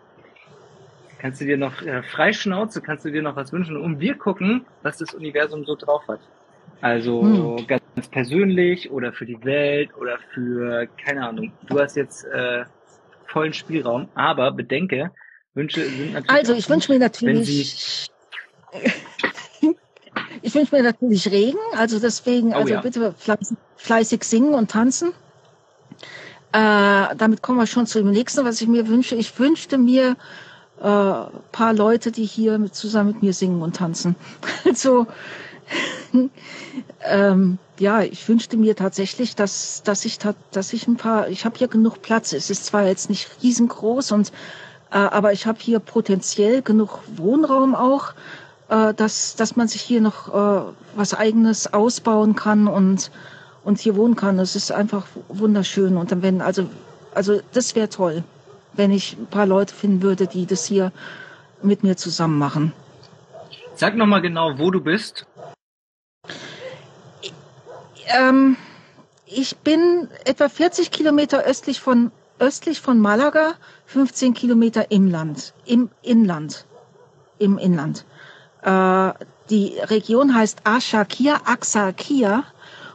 Kannst 1.20 1.42
du 1.42 1.46
dir 1.46 1.58
noch 1.58 1.82
äh, 1.82 2.04
frei 2.04 2.32
Schnauze, 2.34 2.82
kannst 2.82 3.06
du 3.06 3.12
dir 3.12 3.22
noch 3.22 3.36
was 3.36 3.52
wünschen 3.52 3.76
und 3.78 4.00
wir 4.00 4.16
gucken, 4.16 4.66
was 4.84 4.98
das 4.98 5.14
Universum 5.14 5.66
so 5.66 5.76
drauf 5.76 6.08
hat. 6.08 6.20
Also 6.82 7.24
hm. 7.24 7.68
ganz 7.68 8.08
persönlich 8.12 8.92
oder 8.92 9.12
für 9.12 9.26
die 9.26 9.44
Welt 9.44 9.90
oder 9.98 10.20
für, 10.34 10.88
keine 11.04 11.28
Ahnung, 11.28 11.52
du 11.68 11.80
hast 11.80 11.96
jetzt 11.96 12.26
äh, 12.26 12.66
vollen 13.26 13.54
Spielraum, 13.54 14.10
aber 14.14 14.52
bedenke, 14.52 15.12
Wünsche 15.56 15.82
sind 15.82 16.14
natürlich. 16.14 16.30
Also 16.30 16.54
ich 16.54 16.70
wünsche 16.70 16.92
mir 16.92 17.00
natürlich. 17.00 18.08
ich 20.44 20.54
wünsche 20.54 20.76
mir 20.76 20.84
natürlich 20.84 21.32
Regen, 21.32 21.58
also 21.76 22.00
deswegen, 22.00 22.54
oh, 22.54 22.58
also 22.58 22.74
ja. 22.74 22.82
bitte 22.82 23.14
fleißig, 23.18 23.58
fleißig 23.76 24.24
singen 24.24 24.54
und 24.54 24.70
tanzen. 24.70 25.14
Äh, 26.54 27.16
damit 27.18 27.42
kommen 27.42 27.58
wir 27.58 27.66
schon 27.66 27.88
zu 27.88 28.00
dem 28.00 28.12
nächsten, 28.12 28.46
was 28.46 28.62
ich 28.62 28.68
mir 28.68 28.88
wünsche. 28.88 29.16
Ich 29.16 29.38
wünschte 29.40 29.80
mir 29.80 30.16
äh, 30.80 30.84
paar 30.84 31.74
Leute, 31.74 32.12
die 32.12 32.26
hier 32.26 32.60
zusammen 32.72 33.14
mit 33.14 33.24
mir 33.24 33.34
singen 33.34 33.62
und 33.62 33.76
tanzen. 33.76 34.16
Also 34.66 35.08
ähm, 37.04 37.58
ja, 37.80 38.02
ich 38.02 38.28
wünschte 38.28 38.58
mir 38.58 38.76
tatsächlich, 38.76 39.36
dass 39.36 39.84
dass 39.84 40.06
ich 40.06 40.20
dass 40.52 40.74
ich 40.74 40.88
ein 40.88 40.98
paar, 40.98 41.30
ich 41.30 41.46
habe 41.46 41.58
hier 41.58 41.68
genug 41.68 42.02
Platz. 42.02 42.34
Es 42.34 42.50
ist 42.50 42.66
zwar 42.66 42.86
jetzt 42.86 43.10
nicht 43.10 43.30
riesengroß 43.44 44.12
und 44.12 44.32
äh, 44.92 44.98
aber 44.98 45.34
ich 45.34 45.46
habe 45.46 45.60
hier 45.62 45.80
potenziell 45.80 46.62
genug 46.62 47.00
Wohnraum 47.16 47.76
auch, 47.76 48.14
äh, 48.70 48.94
dass 48.94 49.36
dass 49.36 49.56
man 49.56 49.68
sich 49.68 49.82
hier 49.82 50.02
noch 50.02 50.34
äh, 50.34 50.74
was 50.96 51.14
Eigenes 51.14 51.74
ausbauen 51.74 52.36
kann 52.36 52.68
und 52.68 53.12
und 53.64 53.80
hier 53.80 53.96
wohnen 53.96 54.16
kann. 54.16 54.40
Es 54.40 54.56
ist 54.56 54.72
einfach 54.72 55.06
wunderschön 55.28 55.98
und 55.98 56.12
dann 56.12 56.22
wenn 56.22 56.42
also 56.42 56.70
also 57.14 57.42
das 57.54 57.76
wäre 57.76 57.90
toll 57.90 58.24
wenn 58.78 58.92
ich 58.92 59.18
ein 59.18 59.28
paar 59.28 59.46
Leute 59.46 59.74
finden 59.74 60.02
würde, 60.02 60.28
die 60.28 60.46
das 60.46 60.66
hier 60.66 60.92
mit 61.62 61.84
mir 61.84 61.98
zusammen 61.98 62.38
machen. 62.38 62.74
Sag 63.76 63.96
nochmal 63.96 64.22
genau, 64.22 64.58
wo 64.58 64.72
du 64.72 64.82
bist. 64.82 65.26
Ähm, 68.08 68.56
ich 69.26 69.58
bin 69.58 70.08
etwa 70.26 70.48
40 70.50 70.92
Kilometer 70.92 71.44
östlich 71.44 71.80
von, 71.80 72.12
östlich 72.40 72.80
von 72.82 73.00
Malaga, 73.00 73.54
15 73.88 74.34
Kilometer 74.34 74.92
im 74.92 75.10
Land, 75.10 75.54
im 75.66 75.90
Inland, 76.02 76.66
im 77.38 77.58
Inland. 77.58 78.06
Äh, 78.62 79.12
die 79.50 79.78
Region 79.80 80.34
heißt 80.34 80.62
Axarquia, 80.64 81.42
Axarquia 81.46 82.44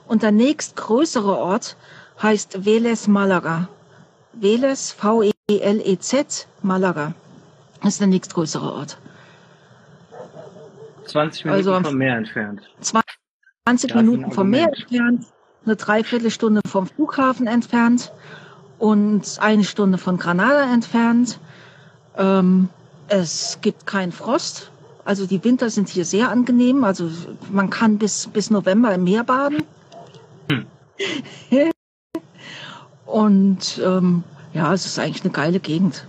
und 0.07 0.23
der 0.23 0.33
nächstgrößere 0.33 1.37
Ort 1.37 1.77
heißt 2.23 2.65
Veles 2.65 3.09
Malaga. 3.09 3.69
Veles, 4.33 4.93
V-E-L-E-Z, 5.51 6.47
Malaga. 6.63 7.15
Das 7.83 7.95
ist 7.95 8.01
der 8.01 8.07
nächstgrößere 8.07 8.73
Ort. 8.73 8.99
20 11.07 11.45
Minuten 11.45 11.69
also, 11.69 11.89
vom 11.89 11.99
Meer 11.99 12.17
entfernt. 12.17 12.63
20 12.81 13.95
Minuten 13.95 14.31
vom 14.31 14.51
Meer 14.51 14.69
entfernt, 14.69 15.27
eine 15.65 15.77
Dreiviertelstunde 15.77 16.61
vom 16.67 16.87
Flughafen 16.87 17.47
entfernt 17.47 18.13
und 18.79 19.39
eine 19.41 19.65
Stunde 19.65 19.99
von 19.99 20.17
Granada 20.17 20.73
entfernt. 20.73 21.41
Ähm, 22.17 22.69
es 23.09 23.59
gibt 23.63 23.87
keinen 23.87 24.13
Frost. 24.13 24.71
Also 25.05 25.27
die 25.27 25.43
Winter 25.43 25.71
sind 25.71 25.89
hier 25.89 26.05
sehr 26.05 26.31
angenehm. 26.31 26.85
Also 26.85 27.11
man 27.51 27.69
kann 27.69 27.99
bis, 27.99 28.29
bis 28.29 28.51
November 28.51 28.95
im 28.95 29.03
Meer 29.05 29.25
baden. 29.25 29.65
Hm. 30.51 30.67
und 33.07 33.81
ähm, 33.85 34.23
ja, 34.53 34.73
es 34.73 34.87
ist 34.87 34.99
eigentlich 34.99 35.25
eine 35.25 35.33
geile 35.33 35.61
Gegend. 35.61 36.07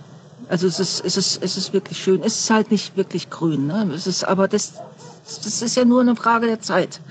Also 0.49 0.67
es 0.67 0.79
ist, 0.79 1.03
es 1.05 1.17
ist, 1.17 1.41
es 1.41 1.57
ist 1.57 1.73
wirklich 1.73 1.97
schön. 1.97 2.21
Es 2.21 2.39
ist 2.39 2.49
halt 2.49 2.71
nicht 2.71 2.97
wirklich 2.97 3.29
grün. 3.29 3.67
Ne? 3.67 3.91
Es 3.93 4.07
ist, 4.07 4.23
aber 4.23 4.47
das, 4.47 4.79
das 5.23 5.61
ist 5.61 5.75
ja 5.75 5.85
nur 5.85 6.01
eine 6.01 6.15
Frage 6.15 6.47
der 6.47 6.59
Zeit, 6.59 7.01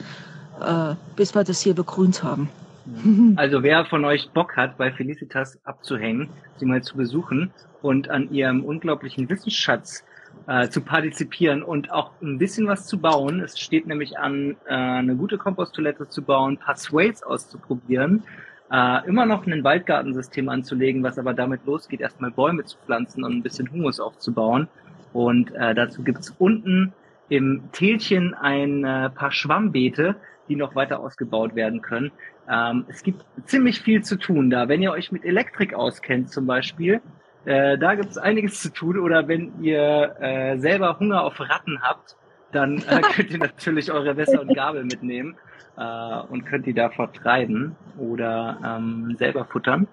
äh, 0.61 0.95
bis 1.17 1.35
wir 1.35 1.45
das 1.45 1.61
hier 1.61 1.75
begrünt 1.75 2.23
haben. 2.23 2.49
Also 3.37 3.63
wer 3.63 3.85
von 3.85 4.05
euch 4.05 4.29
Bock 4.31 4.57
hat, 4.57 4.77
bei 4.77 4.91
Felicitas 4.91 5.59
abzuhängen, 5.65 6.29
sie 6.59 6.67
mal 6.67 6.83
zu 6.83 6.97
besuchen 6.97 7.53
und 7.81 8.11
an 8.11 8.31
ihrem 8.33 8.65
unglaublichen 8.65 9.29
Wissensschatz 9.29 10.05
äh, 10.47 10.69
zu 10.69 10.81
partizipieren 10.81 11.63
und 11.63 11.93
auch 11.93 12.11
ein 12.21 12.39
bisschen 12.39 12.67
was 12.67 12.87
zu 12.87 12.99
bauen. 12.99 13.41
Es 13.41 13.59
steht 13.59 13.87
nämlich 13.87 14.19
an, 14.19 14.57
äh, 14.67 14.75
eine 14.75 15.15
gute 15.15 15.39
Komposttoilette 15.39 16.09
zu 16.09 16.23
bauen, 16.23 16.55
ein 16.55 16.59
paar 16.59 16.77
Sways 16.77 17.23
auszuprobieren, 17.23 18.25
äh, 18.73 19.07
immer 19.07 19.27
noch 19.27 19.47
ein 19.47 19.63
Waldgartensystem 19.63 20.49
anzulegen, 20.49 21.03
was 21.03 21.19
aber 21.19 21.35
damit 21.35 21.67
losgeht, 21.67 22.01
erstmal 22.01 22.31
Bäume 22.31 22.65
zu 22.65 22.79
pflanzen 22.79 23.23
und 23.23 23.33
ein 23.33 23.43
bisschen 23.43 23.71
Humus 23.71 24.01
aufzubauen. 24.01 24.69
Und 25.13 25.55
äh, 25.55 25.75
dazu 25.75 26.03
gibt's 26.03 26.35
unten 26.39 26.95
im 27.29 27.71
Tälchen 27.73 28.35
ein 28.35 28.85
äh, 28.85 29.11
paar 29.11 29.31
Schwammbeete, 29.31 30.17
die 30.49 30.57
noch 30.57 30.75
weiter 30.75 31.01
ausgebaut 31.01 31.55
werden 31.55 31.83
können. 31.83 32.13
Ähm, 32.51 32.87
es 32.89 33.03
gibt 33.03 33.25
ziemlich 33.45 33.81
viel 33.81 34.03
zu 34.03 34.17
tun 34.17 34.51
da. 34.51 34.69
Wenn 34.69 34.83
ihr 34.83 34.93
euch 34.93 35.13
mit 35.13 35.25
Elektrik 35.25 35.75
auskennt 35.75 36.31
zum 36.31 36.47
Beispiel, 36.47 37.03
äh, 37.45 37.77
da 37.77 37.95
gibt 37.95 38.11
es 38.11 38.19
einiges 38.19 38.61
zu 38.61 38.73
tun. 38.73 38.99
Oder 38.99 39.29
wenn 39.29 39.63
ihr 39.63 40.17
äh, 40.19 40.59
selber 40.59 40.99
Hunger 40.99 41.25
auf 41.25 41.39
Ratten 41.41 41.83
habt, 41.83 42.17
dann 42.53 42.79
äh, 42.79 43.01
könnt 43.15 43.31
ihr 43.31 43.39
natürlich 43.39 43.91
eure 43.93 44.15
Messer 44.15 44.41
und 44.41 44.55
Gabel 44.55 44.85
mitnehmen 44.85 45.37
äh, 45.77 46.21
und 46.29 46.45
könnt 46.45 46.67
die 46.67 46.75
da 46.75 46.91
vertreiben 46.91 47.77
oder 47.99 48.59
ähm, 48.65 49.17
selber 49.19 49.45
futtern. 49.45 49.89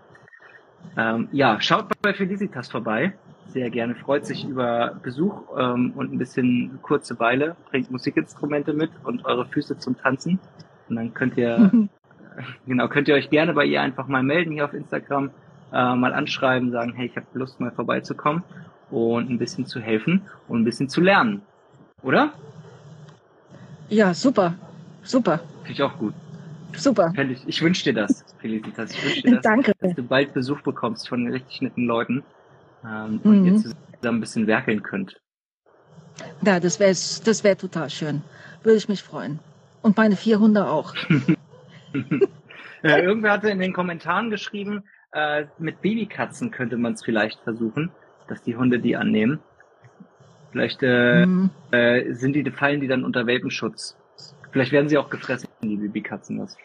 Ähm, 0.98 1.28
ja, 1.32 1.60
schaut 1.62 1.88
bei 2.02 2.14
Felicitas 2.14 2.70
vorbei. 2.70 3.14
Sehr 3.48 3.70
gerne. 3.70 3.96
Freut 3.96 4.26
sich 4.26 4.48
über 4.48 5.00
Besuch 5.02 5.42
ähm, 5.58 5.94
und 5.96 6.14
ein 6.14 6.18
bisschen 6.18 6.80
kurze 6.82 7.20
Weile. 7.20 7.56
Bringt 7.70 7.90
Musikinstrumente 7.92 8.74
mit 8.74 8.92
und 9.04 9.26
eure 9.26 9.46
Füße 9.46 9.78
zum 9.80 9.98
Tanzen. 9.98 10.40
Und 10.88 10.96
dann 10.96 11.14
könnt 11.14 11.38
ihr, 11.38 11.72
genau, 12.68 12.88
könnt 12.88 13.08
ihr 13.08 13.16
euch 13.16 13.30
gerne 13.30 13.54
bei 13.54 13.66
ihr 13.66 13.82
einfach 13.82 14.08
mal 14.08 14.24
melden 14.24 14.52
hier 14.52 14.66
auf 14.66 14.74
Instagram 14.74 15.32
äh, 15.72 15.96
mal 15.96 16.14
anschreiben, 16.14 16.72
sagen, 16.72 16.94
hey, 16.96 17.08
ich 17.08 17.16
habe 17.16 17.28
Lust 17.34 17.60
mal 17.60 17.72
vorbeizukommen 17.72 18.44
und 18.90 19.30
ein 19.30 19.38
bisschen 19.38 19.66
zu 19.66 19.80
helfen 19.80 20.24
und 20.48 20.62
ein 20.62 20.66
bisschen 20.66 20.90
zu 20.90 21.02
lernen. 21.02 21.42
Oder? 22.04 22.34
Ja, 23.90 24.14
super. 24.14 24.56
Super. 25.04 25.40
Finde 25.64 25.72
ich 25.72 25.82
auch 25.82 25.98
gut. 25.98 26.14
Super. 26.76 27.14
Ich, 27.18 27.48
ich 27.48 27.62
wünsche 27.62 27.84
dir 27.84 27.94
das, 27.94 28.24
Felicitas. 28.40 28.92
Ich 28.92 29.04
wünsche 29.04 29.22
dir 29.24 29.36
das, 29.36 29.44
Danke. 29.44 29.74
dass 29.80 29.96
du 29.96 30.04
bald 30.04 30.34
Besuch 30.34 30.62
bekommst 30.62 31.10
von 31.10 31.28
richtig 31.28 31.62
netten 31.62 31.86
Leuten 31.86 32.24
ähm, 32.86 33.20
und 33.24 33.42
mhm. 33.42 33.46
ihr 33.46 33.56
zusammen 33.56 34.18
ein 34.18 34.20
bisschen 34.20 34.48
werkeln 34.48 34.84
könnt. 34.84 35.20
Ja, 36.46 36.60
das 36.60 36.80
wäre 36.80 36.92
das 36.92 37.44
wär 37.44 37.58
total 37.58 37.90
schön. 37.90 38.22
Würde 38.64 38.78
ich 38.78 38.90
mich 38.90 39.02
freuen. 39.02 39.40
Und 39.82 39.98
meine 39.98 40.16
vier 40.16 40.40
Hunde 40.40 40.68
auch. 40.68 40.94
ja, 42.84 42.98
irgendwer 42.98 43.32
hatte 43.32 43.50
in 43.50 43.60
den 43.60 43.74
Kommentaren 43.74 44.30
geschrieben, 44.30 44.84
äh, 45.14 45.46
mit 45.58 45.82
Babykatzen 45.82 46.52
könnte 46.52 46.78
man 46.78 46.94
es 46.94 47.04
vielleicht 47.04 47.40
versuchen, 47.42 47.92
dass 48.28 48.44
die 48.44 48.56
Hunde 48.56 48.80
die 48.80 48.96
annehmen. 48.96 49.40
Vielleicht 50.52 50.82
äh, 50.82 51.26
mhm. 51.26 51.50
äh, 51.72 52.14
sind 52.14 52.34
die, 52.34 52.50
fallen 52.52 52.82
die 52.82 52.88
dann 52.88 53.04
unter 53.04 53.28
Welpenschutz. 53.28 53.96
Vielleicht 54.52 54.72
werden 54.72 54.90
sie 54.90 54.98
auch 54.98 55.10
gefressen, 55.10 55.48
die 55.62 55.78
Babykatzen. 55.78 56.40
Das. 56.40 56.58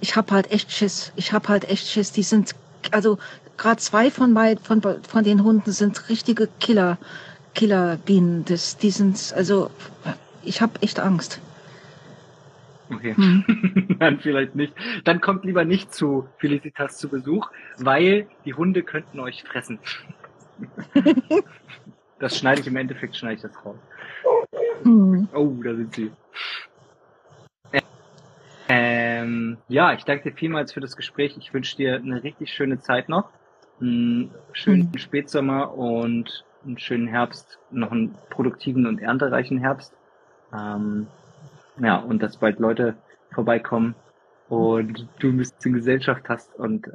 Ich 0.00 0.16
habe 0.16 0.32
halt 0.32 0.50
echt 0.50 0.72
Schiss. 0.72 1.12
Ich 1.16 1.32
habe 1.32 1.48
halt 1.48 1.68
echt 1.68 1.86
Schiss. 1.86 2.12
Die 2.12 2.22
sind, 2.22 2.54
also 2.90 3.18
gerade 3.58 3.76
zwei 3.78 4.10
von, 4.10 4.32
mein, 4.32 4.58
von, 4.58 4.80
von 4.80 5.24
den 5.24 5.44
Hunden 5.44 5.70
sind 5.70 6.08
richtige 6.08 6.48
Killer, 6.60 6.98
Killerbienen. 7.54 8.44
Das, 8.46 8.78
die 8.78 8.90
sind, 8.90 9.34
also 9.36 9.70
ich 10.42 10.62
habe 10.62 10.80
echt 10.80 10.98
Angst. 10.98 11.40
Okay. 12.90 13.14
Hm. 13.14 13.96
Dann 13.98 14.20
vielleicht 14.20 14.54
nicht. 14.54 14.74
Dann 15.04 15.20
kommt 15.20 15.44
lieber 15.44 15.64
nicht 15.64 15.94
zu 15.94 16.28
Felicitas 16.38 16.98
zu 16.98 17.08
Besuch, 17.08 17.50
weil 17.78 18.26
die 18.44 18.54
Hunde 18.54 18.82
könnten 18.82 19.20
euch 19.20 19.42
fressen. 19.44 19.78
das 22.22 22.38
schneide 22.38 22.60
ich 22.60 22.66
im 22.68 22.76
Endeffekt, 22.76 23.16
schneide 23.16 23.34
ich 23.34 23.42
das 23.42 23.66
raus. 23.66 23.76
Hm. 24.84 25.28
Oh, 25.34 25.50
da 25.62 25.74
sind 25.74 25.92
sie. 25.92 26.12
Ähm, 28.68 29.58
ja, 29.68 29.92
ich 29.92 30.04
danke 30.04 30.30
dir 30.30 30.36
vielmals 30.36 30.72
für 30.72 30.80
das 30.80 30.96
Gespräch. 30.96 31.36
Ich 31.36 31.52
wünsche 31.52 31.76
dir 31.76 31.96
eine 31.96 32.22
richtig 32.22 32.52
schöne 32.52 32.78
Zeit 32.78 33.08
noch. 33.08 33.28
Einen 33.80 34.30
schönen 34.52 34.92
hm. 34.92 34.98
Spätsommer 34.98 35.74
und 35.74 36.44
einen 36.64 36.78
schönen 36.78 37.08
Herbst, 37.08 37.58
noch 37.72 37.90
einen 37.90 38.14
produktiven 38.30 38.86
und 38.86 39.00
erntereichen 39.00 39.58
Herbst. 39.58 39.92
Ähm, 40.54 41.08
ja, 41.80 41.96
und 41.96 42.22
dass 42.22 42.36
bald 42.36 42.60
Leute 42.60 42.94
vorbeikommen 43.32 43.96
und 44.52 45.08
du 45.18 45.28
ein 45.28 45.38
bisschen 45.38 45.72
Gesellschaft 45.72 46.28
hast. 46.28 46.54
Und 46.58 46.86
äh, 46.88 46.90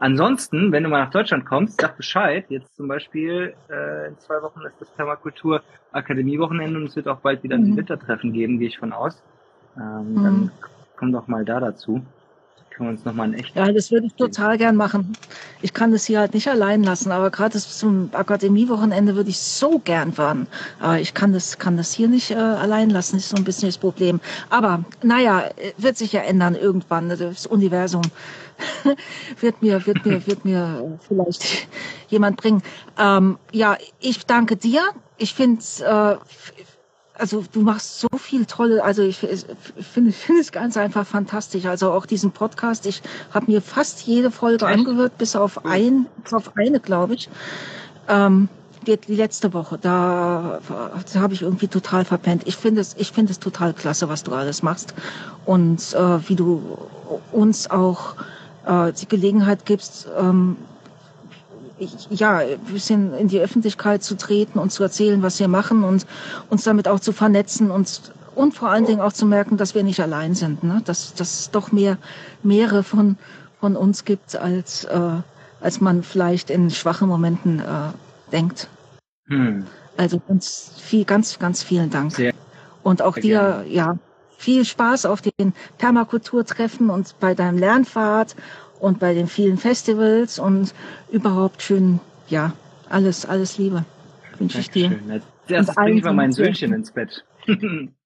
ansonsten, 0.00 0.72
wenn 0.72 0.82
du 0.82 0.88
mal 0.88 1.04
nach 1.04 1.12
Deutschland 1.12 1.46
kommst, 1.46 1.80
sag 1.80 1.96
Bescheid. 1.96 2.44
Jetzt 2.48 2.74
zum 2.74 2.88
Beispiel 2.88 3.54
äh, 3.70 4.08
in 4.08 4.18
zwei 4.18 4.42
Wochen 4.42 4.62
ist 4.62 4.80
das 4.80 4.90
Permakultur 4.90 5.62
Akademiewochenende 5.92 6.76
und 6.76 6.86
es 6.86 6.96
wird 6.96 7.06
auch 7.06 7.20
bald 7.20 7.44
wieder 7.44 7.54
ein 7.54 7.70
mhm. 7.70 7.76
Wintertreffen 7.76 8.32
geben, 8.32 8.58
gehe 8.58 8.66
ich 8.66 8.78
von 8.78 8.92
aus. 8.92 9.22
Ähm, 9.76 10.14
mhm. 10.14 10.24
Dann 10.24 10.50
komm 10.96 11.12
doch 11.12 11.28
mal 11.28 11.44
da 11.44 11.60
dazu 11.60 12.02
können 12.78 12.90
wir 12.90 12.96
uns 12.96 13.04
nochmal 13.04 13.28
ein 13.28 13.34
echt. 13.34 13.56
Ja, 13.56 13.72
das 13.72 13.90
würde 13.90 14.06
ich 14.06 14.14
total 14.14 14.56
gern 14.56 14.76
machen. 14.76 15.16
Ich 15.62 15.74
kann 15.74 15.90
das 15.90 16.04
hier 16.04 16.20
halt 16.20 16.32
nicht 16.32 16.46
allein 16.46 16.84
lassen, 16.84 17.10
aber 17.10 17.30
gerade 17.30 17.58
zum 17.58 18.10
Akademiewochenende 18.12 19.16
würde 19.16 19.30
ich 19.30 19.38
so 19.38 19.80
gern 19.80 20.12
fahren. 20.12 20.46
Aber 20.78 21.00
ich 21.00 21.12
kann 21.12 21.32
das, 21.32 21.58
kann 21.58 21.76
das 21.76 21.92
hier 21.92 22.06
nicht 22.06 22.30
äh, 22.30 22.36
allein 22.36 22.90
lassen, 22.90 23.16
das 23.16 23.24
ist 23.24 23.30
so 23.30 23.36
ein 23.36 23.42
bisschen 23.42 23.68
das 23.68 23.78
Problem. 23.78 24.20
Aber 24.48 24.84
naja, 25.02 25.50
wird 25.76 25.98
sich 25.98 26.12
ja 26.12 26.20
ändern 26.20 26.54
irgendwann. 26.54 27.08
Das 27.08 27.46
Universum 27.46 28.02
wird 29.40 29.60
mir, 29.60 29.84
wird 29.84 30.06
mir, 30.06 30.24
wird 30.26 30.44
mir 30.44 30.98
vielleicht 31.08 31.68
jemand 32.08 32.36
bringen. 32.36 32.62
Ähm, 32.96 33.38
ja, 33.50 33.76
ich 33.98 34.24
danke 34.24 34.56
dir. 34.56 34.82
Ich 35.16 35.34
finde 35.34 35.64
äh, 35.80 36.16
also 37.18 37.44
du 37.52 37.60
machst 37.60 38.00
so 38.00 38.08
viel 38.16 38.46
tolle, 38.46 38.82
also 38.82 39.02
ich 39.02 39.18
finde 39.18 40.12
finde 40.12 40.40
es 40.40 40.52
ganz 40.52 40.76
einfach 40.76 41.06
fantastisch. 41.06 41.66
Also 41.66 41.90
auch 41.92 42.06
diesen 42.06 42.30
Podcast, 42.30 42.86
ich 42.86 43.02
habe 43.32 43.50
mir 43.50 43.60
fast 43.60 44.02
jede 44.02 44.30
Folge 44.30 44.64
Echt? 44.64 44.74
angehört, 44.78 45.18
bis 45.18 45.36
auf 45.36 45.66
ein, 45.66 46.06
auf 46.30 46.56
eine, 46.56 46.80
glaube 46.80 47.14
ich. 47.14 47.28
Ähm, 48.08 48.48
die, 48.86 48.96
die 48.96 49.16
letzte 49.16 49.52
Woche, 49.52 49.78
da, 49.78 50.60
da 51.12 51.20
habe 51.20 51.34
ich 51.34 51.42
irgendwie 51.42 51.68
total 51.68 52.04
verpennt. 52.04 52.46
Ich 52.46 52.56
finde 52.56 52.80
es, 52.80 52.94
ich 52.96 53.12
finde 53.12 53.32
es 53.32 53.38
total 53.38 53.74
klasse, 53.74 54.08
was 54.08 54.22
du 54.22 54.32
alles 54.32 54.62
machst 54.62 54.94
und 55.44 55.94
äh, 55.94 56.28
wie 56.28 56.36
du 56.36 56.78
uns 57.32 57.70
auch 57.70 58.14
äh, 58.66 58.92
die 58.92 59.08
Gelegenheit 59.08 59.66
gibst, 59.66 60.08
ähm, 60.18 60.56
ja, 62.10 62.38
ein 62.38 62.58
bisschen 62.72 63.14
in 63.14 63.28
die 63.28 63.40
Öffentlichkeit 63.40 64.02
zu 64.02 64.16
treten 64.16 64.58
und 64.58 64.70
zu 64.70 64.82
erzählen, 64.82 65.22
was 65.22 65.38
wir 65.40 65.48
machen 65.48 65.84
und 65.84 66.06
uns 66.50 66.64
damit 66.64 66.88
auch 66.88 67.00
zu 67.00 67.12
vernetzen 67.12 67.70
und, 67.70 68.12
und 68.34 68.54
vor 68.54 68.70
allen 68.70 68.86
Dingen 68.86 69.00
auch 69.00 69.12
zu 69.12 69.26
merken, 69.26 69.56
dass 69.56 69.74
wir 69.74 69.82
nicht 69.82 70.00
allein 70.00 70.34
sind, 70.34 70.62
ne? 70.62 70.82
dass, 70.84 71.14
dass 71.14 71.40
es 71.40 71.50
doch 71.50 71.72
mehr, 71.72 71.98
mehrere 72.42 72.82
von, 72.82 73.16
von 73.60 73.76
uns 73.76 74.04
gibt, 74.04 74.36
als, 74.36 74.84
äh, 74.84 75.10
als 75.60 75.80
man 75.80 76.02
vielleicht 76.02 76.50
in 76.50 76.70
schwachen 76.70 77.08
Momenten 77.08 77.60
äh, 77.60 78.32
denkt. 78.32 78.68
Hm. 79.26 79.66
Also 79.96 80.20
ganz 80.26 80.72
viel, 80.78 81.04
ganz, 81.04 81.38
ganz 81.38 81.62
vielen 81.62 81.90
Dank. 81.90 82.12
Sehr, 82.12 82.32
und 82.82 83.02
auch 83.02 83.14
dir, 83.14 83.62
gerne. 83.64 83.68
ja, 83.68 83.98
viel 84.38 84.64
Spaß 84.64 85.04
auf 85.06 85.20
den 85.20 85.52
Permakulturtreffen 85.78 86.90
und 86.90 87.18
bei 87.18 87.34
deinem 87.34 87.58
Lernfahrt 87.58 88.36
und 88.80 88.98
bei 88.98 89.14
den 89.14 89.26
vielen 89.26 89.58
Festivals 89.58 90.38
und 90.38 90.74
überhaupt 91.10 91.62
schön, 91.62 92.00
ja, 92.28 92.52
alles, 92.88 93.26
alles 93.26 93.58
Liebe 93.58 93.84
wünsche 94.38 94.60
ich 94.60 94.70
dir. 94.70 94.98
Als 95.10 95.24
erstes 95.48 95.74
bringe 95.74 95.98
ich 95.98 96.04
mal 96.04 96.14
mein 96.14 96.32
Söhnchen 96.32 96.72
ins 96.72 96.92
Bett. 96.92 97.24